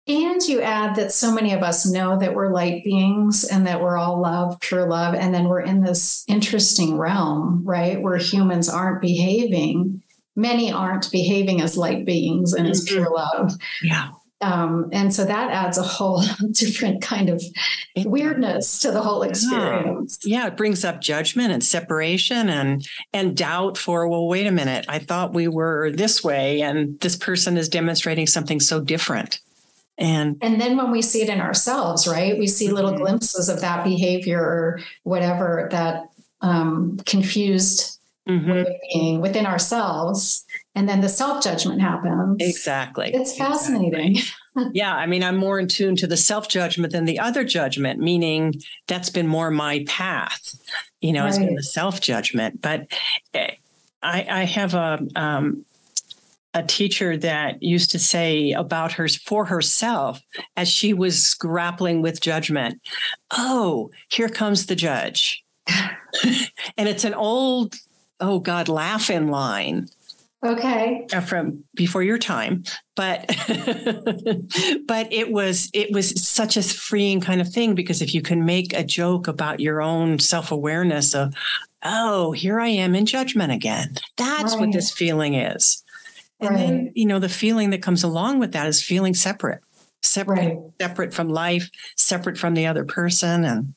and 0.07 0.41
you 0.41 0.61
add 0.61 0.95
that 0.95 1.13
so 1.13 1.31
many 1.31 1.53
of 1.53 1.61
us 1.61 1.85
know 1.85 2.17
that 2.17 2.33
we're 2.33 2.51
light 2.51 2.83
beings 2.83 3.43
and 3.43 3.67
that 3.67 3.81
we're 3.81 3.97
all 3.97 4.19
love, 4.19 4.59
pure 4.59 4.87
love. 4.87 5.13
And 5.13 5.33
then 5.33 5.47
we're 5.47 5.61
in 5.61 5.81
this 5.81 6.25
interesting 6.27 6.97
realm, 6.97 7.61
right? 7.63 8.01
Where 8.01 8.17
humans 8.17 8.67
aren't 8.67 9.01
behaving. 9.01 10.01
Many 10.35 10.71
aren't 10.71 11.11
behaving 11.11 11.61
as 11.61 11.77
light 11.77 12.05
beings 12.05 12.53
and 12.53 12.67
as 12.67 12.83
pure 12.83 13.05
mm-hmm. 13.05 13.13
love. 13.13 13.53
Yeah. 13.83 14.09
Um, 14.41 14.89
and 14.91 15.13
so 15.13 15.23
that 15.23 15.51
adds 15.51 15.77
a 15.77 15.83
whole 15.83 16.23
different 16.51 17.01
kind 17.01 17.29
of 17.29 17.43
weirdness 17.97 18.79
to 18.81 18.91
the 18.91 19.01
whole 19.01 19.21
experience. 19.23 20.19
Yeah. 20.23 20.41
yeah, 20.41 20.47
it 20.47 20.57
brings 20.57 20.83
up 20.83 20.99
judgment 20.99 21.51
and 21.51 21.63
separation 21.63 22.49
and 22.49 22.87
and 23.13 23.37
doubt 23.37 23.77
for, 23.77 24.07
well, 24.07 24.27
wait 24.27 24.47
a 24.47 24.51
minute, 24.51 24.85
I 24.89 24.99
thought 24.99 25.33
we 25.33 25.47
were 25.47 25.91
this 25.91 26.23
way, 26.23 26.61
and 26.61 26.99
this 26.99 27.15
person 27.15 27.57
is 27.57 27.69
demonstrating 27.69 28.27
something 28.27 28.59
so 28.59 28.81
different. 28.81 29.39
And 29.97 30.37
and 30.41 30.59
then 30.59 30.77
when 30.77 30.89
we 30.89 31.01
see 31.01 31.21
it 31.21 31.29
in 31.29 31.39
ourselves, 31.39 32.07
right? 32.07 32.37
We 32.37 32.47
see 32.47 32.69
little 32.69 32.91
mm-hmm. 32.91 33.01
glimpses 33.01 33.49
of 33.49 33.61
that 33.61 33.83
behavior 33.83 34.41
or 34.41 34.79
whatever 35.03 35.67
that 35.71 36.09
um, 36.41 36.97
confused 37.05 37.99
mm-hmm. 38.27 38.63
being 38.91 39.21
within 39.21 39.45
ourselves 39.45 40.45
and 40.73 40.87
then 40.87 41.01
the 41.01 41.09
self 41.09 41.43
judgment 41.43 41.81
happens. 41.81 42.37
Exactly. 42.39 43.11
It's 43.13 43.37
fascinating. 43.37 44.17
Exactly. 44.17 44.71
yeah. 44.73 44.95
I 44.95 45.05
mean, 45.05 45.23
I'm 45.23 45.37
more 45.37 45.59
in 45.59 45.67
tune 45.67 45.95
to 45.97 46.07
the 46.07 46.17
self 46.17 46.47
judgment 46.47 46.93
than 46.93 47.05
the 47.05 47.19
other 47.19 47.43
judgment, 47.43 47.99
meaning 47.99 48.55
that's 48.87 49.09
been 49.09 49.27
more 49.27 49.51
my 49.51 49.83
path, 49.87 50.57
you 51.01 51.11
know, 51.11 51.21
right. 51.21 51.27
has 51.27 51.39
been 51.39 51.55
the 51.55 51.63
self 51.63 51.99
judgment. 51.99 52.61
But 52.61 52.87
eh, 53.33 53.55
I, 54.01 54.25
I 54.29 54.43
have 54.43 54.73
a, 54.73 55.05
um, 55.15 55.65
a 56.53 56.63
teacher 56.63 57.17
that 57.17 57.61
used 57.61 57.91
to 57.91 57.99
say 57.99 58.51
about 58.51 58.93
her 58.93 59.07
for 59.07 59.45
herself 59.45 60.21
as 60.55 60.69
she 60.69 60.93
was 60.93 61.33
grappling 61.33 62.01
with 62.01 62.21
judgment, 62.21 62.81
oh, 63.31 63.89
here 64.09 64.29
comes 64.29 64.65
the 64.65 64.75
judge. 64.75 65.43
and 66.77 66.89
it's 66.89 67.05
an 67.05 67.13
old, 67.13 67.75
oh 68.19 68.39
God, 68.39 68.67
laugh 68.67 69.09
in 69.09 69.27
line 69.27 69.87
Okay. 70.43 71.05
Uh, 71.13 71.21
from 71.21 71.63
before 71.75 72.01
your 72.01 72.17
time, 72.17 72.63
but 72.95 73.27
but 74.87 75.13
it 75.13 75.31
was 75.31 75.69
it 75.71 75.91
was 75.91 76.27
such 76.27 76.57
a 76.57 76.63
freeing 76.63 77.21
kind 77.21 77.41
of 77.41 77.47
thing 77.47 77.75
because 77.75 78.01
if 78.01 78.15
you 78.15 78.23
can 78.23 78.43
make 78.43 78.73
a 78.73 78.83
joke 78.83 79.27
about 79.27 79.59
your 79.59 79.83
own 79.83 80.17
self-awareness 80.17 81.13
of 81.13 81.35
oh, 81.83 82.31
here 82.31 82.59
I 82.59 82.69
am 82.69 82.95
in 82.95 83.05
judgment 83.05 83.51
again. 83.51 83.95
That's 84.17 84.53
right. 84.53 84.61
what 84.61 84.73
this 84.73 84.91
feeling 84.91 85.35
is. 85.35 85.83
And 86.39 86.49
right. 86.49 86.57
then, 86.57 86.91
you 86.95 87.05
know, 87.05 87.19
the 87.19 87.29
feeling 87.29 87.69
that 87.69 87.83
comes 87.83 88.03
along 88.03 88.39
with 88.39 88.53
that 88.53 88.67
is 88.67 88.81
feeling 88.81 89.13
separate. 89.13 89.61
Separate 90.03 90.37
right. 90.37 90.57
separate 90.81 91.13
from 91.13 91.29
life, 91.29 91.69
separate 91.95 92.37
from 92.37 92.55
the 92.55 92.65
other 92.65 92.83
person 92.83 93.45
and 93.45 93.75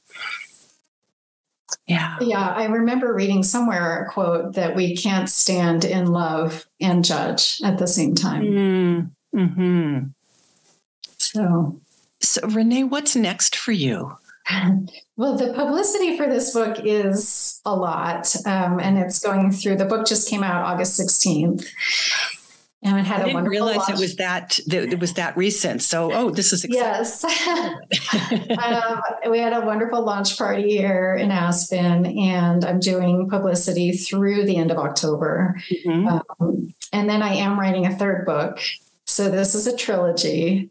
yeah. 1.86 2.16
Yeah. 2.20 2.48
I 2.48 2.66
remember 2.66 3.12
reading 3.12 3.42
somewhere 3.42 4.04
a 4.04 4.10
quote 4.10 4.54
that 4.54 4.74
we 4.74 4.96
can't 4.96 5.28
stand 5.28 5.84
in 5.84 6.06
love 6.06 6.66
and 6.80 7.04
judge 7.04 7.60
at 7.64 7.78
the 7.78 7.86
same 7.86 8.14
time. 8.14 8.42
Mm, 8.42 9.10
hmm 9.34 9.98
So, 11.18 11.80
so 12.20 12.46
Renee, 12.48 12.84
what's 12.84 13.16
next 13.16 13.56
for 13.56 13.72
you? 13.72 14.16
Well, 15.16 15.36
the 15.36 15.52
publicity 15.52 16.16
for 16.16 16.26
this 16.26 16.52
book 16.52 16.78
is 16.82 17.60
a 17.64 17.74
lot, 17.74 18.34
um, 18.46 18.80
and 18.80 18.98
it's 18.98 19.20
going 19.20 19.52
through. 19.52 19.76
The 19.76 19.84
book 19.84 20.08
just 20.08 20.28
came 20.28 20.42
out 20.42 20.64
August 20.64 20.98
16th. 20.98 21.64
And 22.84 22.98
it 22.98 23.06
had 23.06 23.22
I 23.22 23.24
a 23.24 23.26
didn't 23.28 23.46
realize 23.46 23.88
it 23.88 23.98
was 23.98 24.16
that, 24.16 24.58
that 24.66 24.92
it 24.92 25.00
was 25.00 25.14
that 25.14 25.34
recent. 25.38 25.82
So, 25.82 26.12
oh, 26.12 26.30
this 26.30 26.52
is 26.52 26.64
exciting. 26.64 26.84
yes. 26.84 27.24
um, 28.58 29.00
we 29.30 29.38
had 29.38 29.54
a 29.54 29.64
wonderful 29.64 30.04
launch 30.04 30.36
party 30.36 30.76
here 30.76 31.14
in 31.14 31.30
Aspen, 31.30 32.04
and 32.04 32.62
I'm 32.62 32.80
doing 32.80 33.30
publicity 33.30 33.92
through 33.92 34.44
the 34.44 34.56
end 34.58 34.70
of 34.70 34.76
October. 34.76 35.58
Mm-hmm. 35.70 36.08
Um, 36.08 36.74
and 36.92 37.08
then 37.08 37.22
I 37.22 37.34
am 37.36 37.58
writing 37.58 37.86
a 37.86 37.96
third 37.96 38.26
book. 38.26 38.60
So 39.06 39.30
this 39.30 39.54
is 39.54 39.66
a 39.66 39.74
trilogy. 39.74 40.70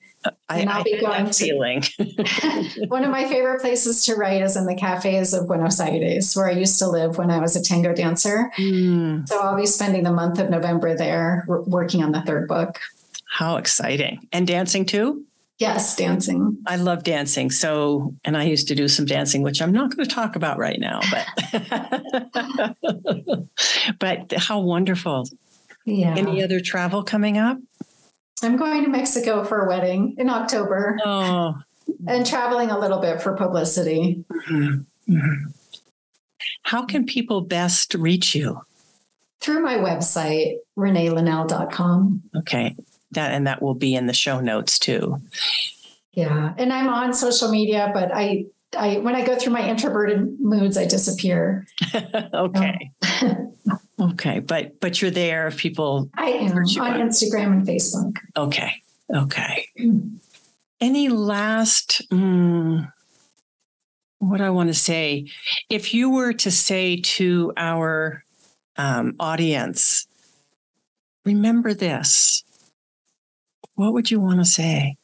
I, 0.50 0.60
and 0.60 0.70
I'll 0.70 0.82
I 0.82 0.84
be 0.84 1.00
going 1.00 1.26
to 1.26 1.34
feeling. 1.34 1.84
one 2.88 3.04
of 3.04 3.12
my 3.12 3.28
favorite 3.28 3.62
places 3.62 4.06
to 4.06 4.16
write 4.16 4.42
is 4.42 4.56
in 4.56 4.66
the 4.66 4.76
cafes 4.76 5.34
of 5.34 5.48
Buenos 5.48 5.80
Aires, 5.80 6.36
where 6.36 6.48
I 6.48 6.52
used 6.52 6.80
to 6.80 6.88
live 6.88 7.18
when 7.18 7.32
I 7.32 7.40
was 7.40 7.56
a 7.56 7.62
tango 7.62 7.94
dancer. 7.94 8.52
Mm. 8.58 9.28
So 9.28 9.40
I'll 9.40 9.56
be 9.56 9.66
spending 9.66 10.04
the 10.04 10.12
month 10.12 10.40
of 10.40 10.50
November 10.50 10.96
there 10.96 11.46
working 11.48 12.04
on 12.04 12.12
the 12.12 12.22
third 12.22 12.48
book. 12.48 12.80
How 13.26 13.58
exciting. 13.58 14.28
And 14.32 14.46
dancing 14.46 14.86
too? 14.86 15.26
Yes, 15.60 15.96
dancing. 15.96 16.58
I 16.66 16.76
love 16.78 17.04
dancing. 17.04 17.52
So, 17.52 18.16
and 18.26 18.36
I 18.36 18.44
used 18.44 18.68
to 18.70 18.76
do 18.76 18.88
some 18.88 19.06
dancing, 19.06 19.44
which 19.44 19.62
I'm 19.62 19.72
not 19.72 19.96
going 19.96 20.08
to 20.08 20.14
talk 20.14 20.36
about 20.36 20.58
right 20.58 20.80
now, 20.80 21.00
but 21.12 21.26
but 24.00 24.34
how 24.34 24.60
wonderful. 24.60 25.26
Yeah. 25.86 26.16
Any 26.18 26.44
other 26.44 26.60
travel 26.60 27.04
coming 27.04 27.38
up? 27.38 27.58
I'm 28.44 28.58
going 28.58 28.84
to 28.84 28.90
Mexico 28.90 29.44
for 29.44 29.66
a 29.66 29.68
wedding 29.68 30.16
in 30.18 30.30
October. 30.30 30.98
Oh. 31.06 31.56
And 32.08 32.26
traveling 32.26 32.72
a 32.72 32.80
little 32.80 33.00
bit 33.00 33.22
for 33.22 33.36
publicity. 33.36 34.24
Mm-hmm. 34.50 35.14
Mm-hmm. 35.14 35.50
How 36.64 36.86
can 36.86 37.06
people 37.06 37.42
best 37.42 37.94
reach 37.94 38.36
you? 38.36 38.62
Through 39.42 39.62
my 39.62 39.76
website, 39.76 40.58
reneelinnell.com. 40.78 42.24
Okay. 42.38 42.76
that 43.12 43.32
and 43.32 43.48
that 43.48 43.62
will 43.62 43.76
be 43.76 43.96
in 43.96 44.08
the 44.08 44.14
show 44.14 44.40
notes 44.40 44.80
too. 44.80 45.22
Yeah, 46.14 46.54
and 46.58 46.72
I'm 46.72 46.90
on 46.90 47.14
social 47.14 47.50
media, 47.50 47.92
but 47.94 48.12
I 48.14 48.46
I 48.76 48.98
when 48.98 49.16
I 49.16 49.26
go 49.26 49.36
through 49.36 49.54
my 49.54 49.68
introverted 49.68 50.40
moods, 50.40 50.78
I 50.78 50.86
disappear. 50.86 51.66
okay. 52.34 52.92
okay, 54.00 54.40
but 54.40 54.80
but 54.80 55.02
you're 55.02 55.12
there 55.12 55.48
if 55.48 55.58
people. 55.58 56.10
I 56.16 56.30
am 56.30 56.58
on 56.58 57.00
Instagram 57.00 57.52
and 57.54 57.68
Facebook. 57.68 58.18
Okay. 58.36 58.74
Okay. 59.14 59.68
Any 60.82 61.10
last? 61.10 62.02
Mm, 62.10 62.92
what 64.30 64.42
I 64.42 64.50
want 64.50 64.70
to 64.70 64.74
say, 64.74 65.28
if 65.70 65.94
you 65.94 66.10
were 66.10 66.34
to 66.34 66.52
say 66.52 66.98
to 66.98 67.54
our 67.58 68.24
um, 68.78 69.16
audience, 69.20 70.08
remember 71.26 71.74
this, 71.74 72.44
what 73.76 73.94
would 73.94 74.12
you 74.12 74.20
want 74.20 74.40
to 74.40 74.46
say? 74.46 74.98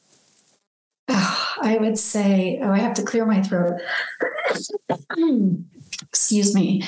I 1.60 1.76
would 1.76 1.98
say, 1.98 2.58
oh, 2.62 2.70
I 2.70 2.78
have 2.78 2.94
to 2.94 3.02
clear 3.02 3.26
my 3.26 3.42
throat. 3.42 3.80
Excuse 6.08 6.54
me. 6.54 6.82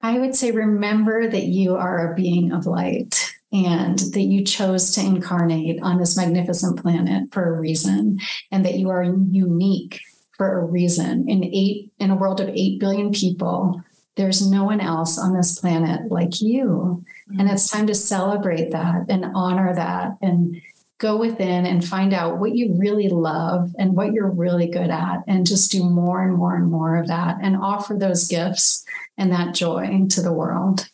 I 0.00 0.18
would 0.18 0.36
say, 0.36 0.52
remember 0.52 1.28
that 1.28 1.44
you 1.44 1.74
are 1.74 2.12
a 2.12 2.14
being 2.14 2.52
of 2.52 2.66
light 2.66 3.34
and 3.52 3.98
that 3.98 4.22
you 4.22 4.44
chose 4.44 4.92
to 4.92 5.00
incarnate 5.00 5.80
on 5.82 5.98
this 5.98 6.16
magnificent 6.16 6.80
planet 6.80 7.32
for 7.32 7.54
a 7.54 7.58
reason 7.58 8.18
and 8.52 8.64
that 8.64 8.74
you 8.74 8.90
are 8.90 9.02
unique 9.02 10.00
for 10.36 10.60
a 10.60 10.64
reason 10.64 11.28
in 11.28 11.44
eight 11.44 11.90
in 11.98 12.10
a 12.10 12.16
world 12.16 12.40
of 12.40 12.48
8 12.48 12.78
billion 12.78 13.10
people 13.10 13.82
there's 14.16 14.48
no 14.48 14.64
one 14.64 14.80
else 14.80 15.18
on 15.18 15.34
this 15.34 15.58
planet 15.58 16.12
like 16.12 16.40
you 16.40 17.02
mm-hmm. 17.30 17.40
and 17.40 17.50
it's 17.50 17.68
time 17.68 17.86
to 17.86 17.94
celebrate 17.94 18.70
that 18.70 19.06
and 19.08 19.24
honor 19.34 19.74
that 19.74 20.12
and 20.22 20.60
go 20.98 21.16
within 21.16 21.64
and 21.64 21.84
find 21.84 22.12
out 22.12 22.38
what 22.38 22.54
you 22.56 22.74
really 22.76 23.08
love 23.08 23.74
and 23.78 23.94
what 23.94 24.12
you're 24.12 24.30
really 24.30 24.68
good 24.68 24.90
at 24.90 25.18
and 25.28 25.46
just 25.46 25.70
do 25.70 25.84
more 25.84 26.22
and 26.22 26.34
more 26.34 26.56
and 26.56 26.70
more 26.70 26.96
of 26.96 27.06
that 27.06 27.38
and 27.40 27.56
offer 27.56 27.94
those 27.94 28.26
gifts 28.26 28.84
and 29.16 29.32
that 29.32 29.54
joy 29.54 30.06
to 30.10 30.20
the 30.20 30.32
world. 30.32 30.88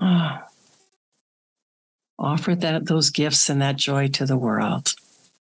Oh, 0.00 0.38
offer 2.18 2.54
that 2.54 2.86
those 2.86 3.10
gifts 3.10 3.50
and 3.50 3.60
that 3.60 3.76
joy 3.76 4.08
to 4.08 4.26
the 4.26 4.36
world. 4.36 4.94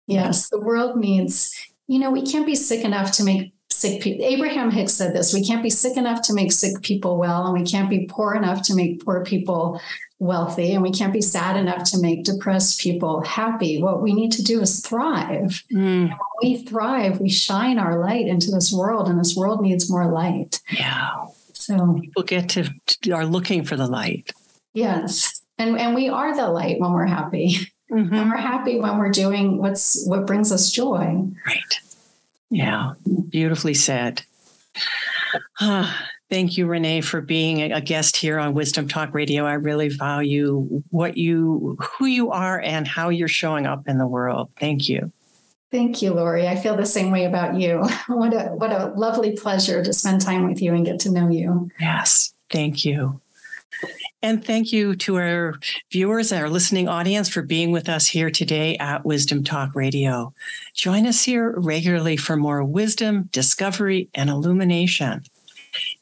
Yes 0.06 0.50
the 0.50 0.60
world 0.60 0.96
needs 0.96 1.54
you 1.86 1.98
know 1.98 2.10
we 2.10 2.22
can't 2.22 2.46
be 2.46 2.54
sick 2.54 2.84
enough 2.84 3.12
to 3.12 3.24
make 3.24 3.53
sick 3.84 4.02
people 4.02 4.24
abraham 4.24 4.70
hicks 4.70 4.92
said 4.92 5.14
this 5.14 5.32
we 5.34 5.44
can't 5.44 5.62
be 5.62 5.70
sick 5.70 5.96
enough 5.96 6.22
to 6.22 6.34
make 6.34 6.52
sick 6.52 6.80
people 6.82 7.16
well 7.18 7.46
and 7.46 7.58
we 7.58 7.68
can't 7.68 7.90
be 7.90 8.06
poor 8.06 8.34
enough 8.34 8.62
to 8.62 8.74
make 8.74 9.04
poor 9.04 9.24
people 9.24 9.80
wealthy 10.18 10.72
and 10.72 10.82
we 10.82 10.90
can't 10.90 11.12
be 11.12 11.20
sad 11.20 11.56
enough 11.56 11.84
to 11.90 11.98
make 11.98 12.24
depressed 12.24 12.80
people 12.80 13.20
happy. 13.22 13.82
What 13.82 14.02
we 14.02 14.14
need 14.14 14.32
to 14.32 14.42
do 14.42 14.60
is 14.60 14.80
thrive. 14.80 15.62
Mm. 15.72 16.08
when 16.08 16.18
we 16.42 16.64
thrive 16.64 17.20
we 17.20 17.28
shine 17.28 17.78
our 17.78 17.98
light 17.98 18.26
into 18.26 18.50
this 18.50 18.72
world 18.72 19.08
and 19.08 19.18
this 19.18 19.36
world 19.36 19.60
needs 19.60 19.90
more 19.90 20.10
light. 20.10 20.60
Yeah. 20.70 21.26
So 21.52 21.98
people 22.00 22.22
get 22.22 22.48
to, 22.50 22.68
to 22.86 23.12
are 23.12 23.26
looking 23.26 23.64
for 23.64 23.76
the 23.76 23.86
light. 23.86 24.32
Yes. 24.72 25.42
And 25.58 25.78
and 25.78 25.94
we 25.94 26.08
are 26.08 26.34
the 26.34 26.48
light 26.48 26.80
when 26.80 26.92
we're 26.92 27.06
happy. 27.06 27.58
Mm-hmm. 27.92 28.14
and 28.14 28.30
we're 28.30 28.38
happy 28.38 28.80
when 28.80 28.98
we're 28.98 29.10
doing 29.10 29.58
what's 29.58 30.04
what 30.06 30.26
brings 30.26 30.50
us 30.50 30.70
joy. 30.72 31.28
Right 31.46 31.80
yeah 32.54 32.92
beautifully 33.28 33.74
said 33.74 34.22
ah, 35.60 36.08
thank 36.30 36.56
you 36.56 36.66
renee 36.66 37.00
for 37.00 37.20
being 37.20 37.72
a 37.72 37.80
guest 37.80 38.16
here 38.16 38.38
on 38.38 38.54
wisdom 38.54 38.88
talk 38.88 39.12
radio 39.12 39.44
i 39.44 39.54
really 39.54 39.88
value 39.88 40.82
what 40.90 41.16
you 41.16 41.76
who 41.80 42.06
you 42.06 42.30
are 42.30 42.60
and 42.60 42.86
how 42.86 43.08
you're 43.08 43.28
showing 43.28 43.66
up 43.66 43.88
in 43.88 43.98
the 43.98 44.06
world 44.06 44.50
thank 44.58 44.88
you 44.88 45.12
Thank 45.70 46.02
you, 46.02 46.14
Laurie. 46.14 46.46
I 46.46 46.54
feel 46.54 46.76
the 46.76 46.86
same 46.86 47.10
way 47.10 47.24
about 47.24 47.58
you. 47.58 47.82
What 48.06 48.32
a 48.32 48.50
what 48.50 48.70
a 48.70 48.92
lovely 48.96 49.32
pleasure 49.32 49.82
to 49.82 49.92
spend 49.92 50.20
time 50.20 50.46
with 50.46 50.62
you 50.62 50.72
and 50.72 50.86
get 50.86 51.00
to 51.00 51.10
know 51.10 51.28
you. 51.28 51.68
Yes, 51.80 52.32
thank 52.48 52.84
you. 52.84 53.20
And 54.24 54.42
thank 54.42 54.72
you 54.72 54.96
to 54.96 55.16
our 55.16 55.54
viewers 55.92 56.32
our 56.32 56.48
listening 56.48 56.88
audience 56.88 57.28
for 57.28 57.42
being 57.42 57.72
with 57.72 57.90
us 57.90 58.06
here 58.06 58.30
today 58.30 58.74
at 58.78 59.04
Wisdom 59.04 59.44
Talk 59.44 59.74
Radio. 59.74 60.32
Join 60.72 61.06
us 61.06 61.22
here 61.22 61.52
regularly 61.58 62.16
for 62.16 62.34
more 62.34 62.64
wisdom, 62.64 63.28
discovery, 63.32 64.08
and 64.14 64.30
illumination. 64.30 65.24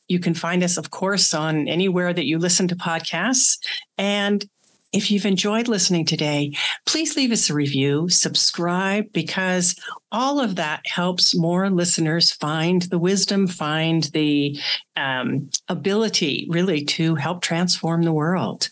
You 0.07 0.21
can 0.21 0.35
find 0.35 0.63
us, 0.63 0.77
of 0.77 0.93
course, 0.93 1.35
on 1.35 1.67
anywhere 1.67 2.13
that 2.13 2.27
you 2.27 2.39
listen 2.39 2.69
to 2.69 2.77
podcasts. 2.77 3.59
And 3.99 4.49
if 4.93 5.11
you've 5.11 5.27
enjoyed 5.27 5.69
listening 5.69 6.05
today, 6.05 6.53
please 6.85 7.17
leave 7.17 7.33
us 7.33 7.49
a 7.49 7.55
review, 7.55 8.09
subscribe, 8.11 9.11
because 9.13 9.75
all 10.11 10.39
of 10.39 10.57
that 10.57 10.87
helps 10.87 11.35
more 11.35 11.71
listeners 11.71 12.31
find 12.31 12.83
the 12.83 12.99
wisdom, 12.99 13.47
find 13.47 14.05
the 14.13 14.59
um, 14.97 15.51
ability 15.69 16.47
really 16.51 16.85
to 16.85 17.15
help 17.15 17.41
transform 17.41 18.03
the 18.03 18.13
world. 18.13 18.69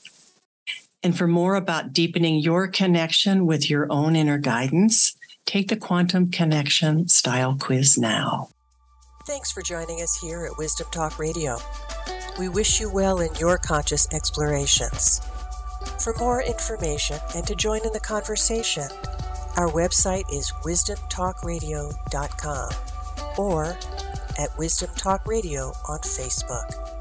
And 1.02 1.16
for 1.16 1.26
more 1.26 1.54
about 1.54 1.94
deepening 1.94 2.40
your 2.40 2.68
connection 2.68 3.46
with 3.46 3.70
your 3.70 3.90
own 3.90 4.14
inner 4.14 4.36
guidance, 4.36 5.16
take 5.46 5.68
the 5.68 5.76
Quantum 5.76 6.30
Connection 6.30 7.08
Style 7.08 7.56
Quiz 7.58 7.96
now. 7.96 8.50
Thanks 9.26 9.50
for 9.50 9.62
joining 9.62 10.02
us 10.02 10.18
here 10.20 10.44
at 10.44 10.58
Wisdom 10.58 10.86
Talk 10.90 11.18
Radio. 11.18 11.58
We 12.38 12.50
wish 12.50 12.80
you 12.80 12.90
well 12.92 13.20
in 13.20 13.34
your 13.36 13.56
conscious 13.56 14.06
explorations. 14.12 15.22
For 15.98 16.14
more 16.18 16.42
information 16.42 17.18
and 17.34 17.46
to 17.46 17.54
join 17.54 17.82
in 17.84 17.92
the 17.92 18.00
conversation, 18.00 18.88
our 19.56 19.68
website 19.68 20.24
is 20.32 20.52
wisdomtalkradio.com 20.62 22.70
or 23.36 23.76
at 24.38 24.56
Wisdom 24.58 24.90
Talk 24.96 25.26
Radio 25.26 25.72
on 25.88 25.98
Facebook. 26.00 26.99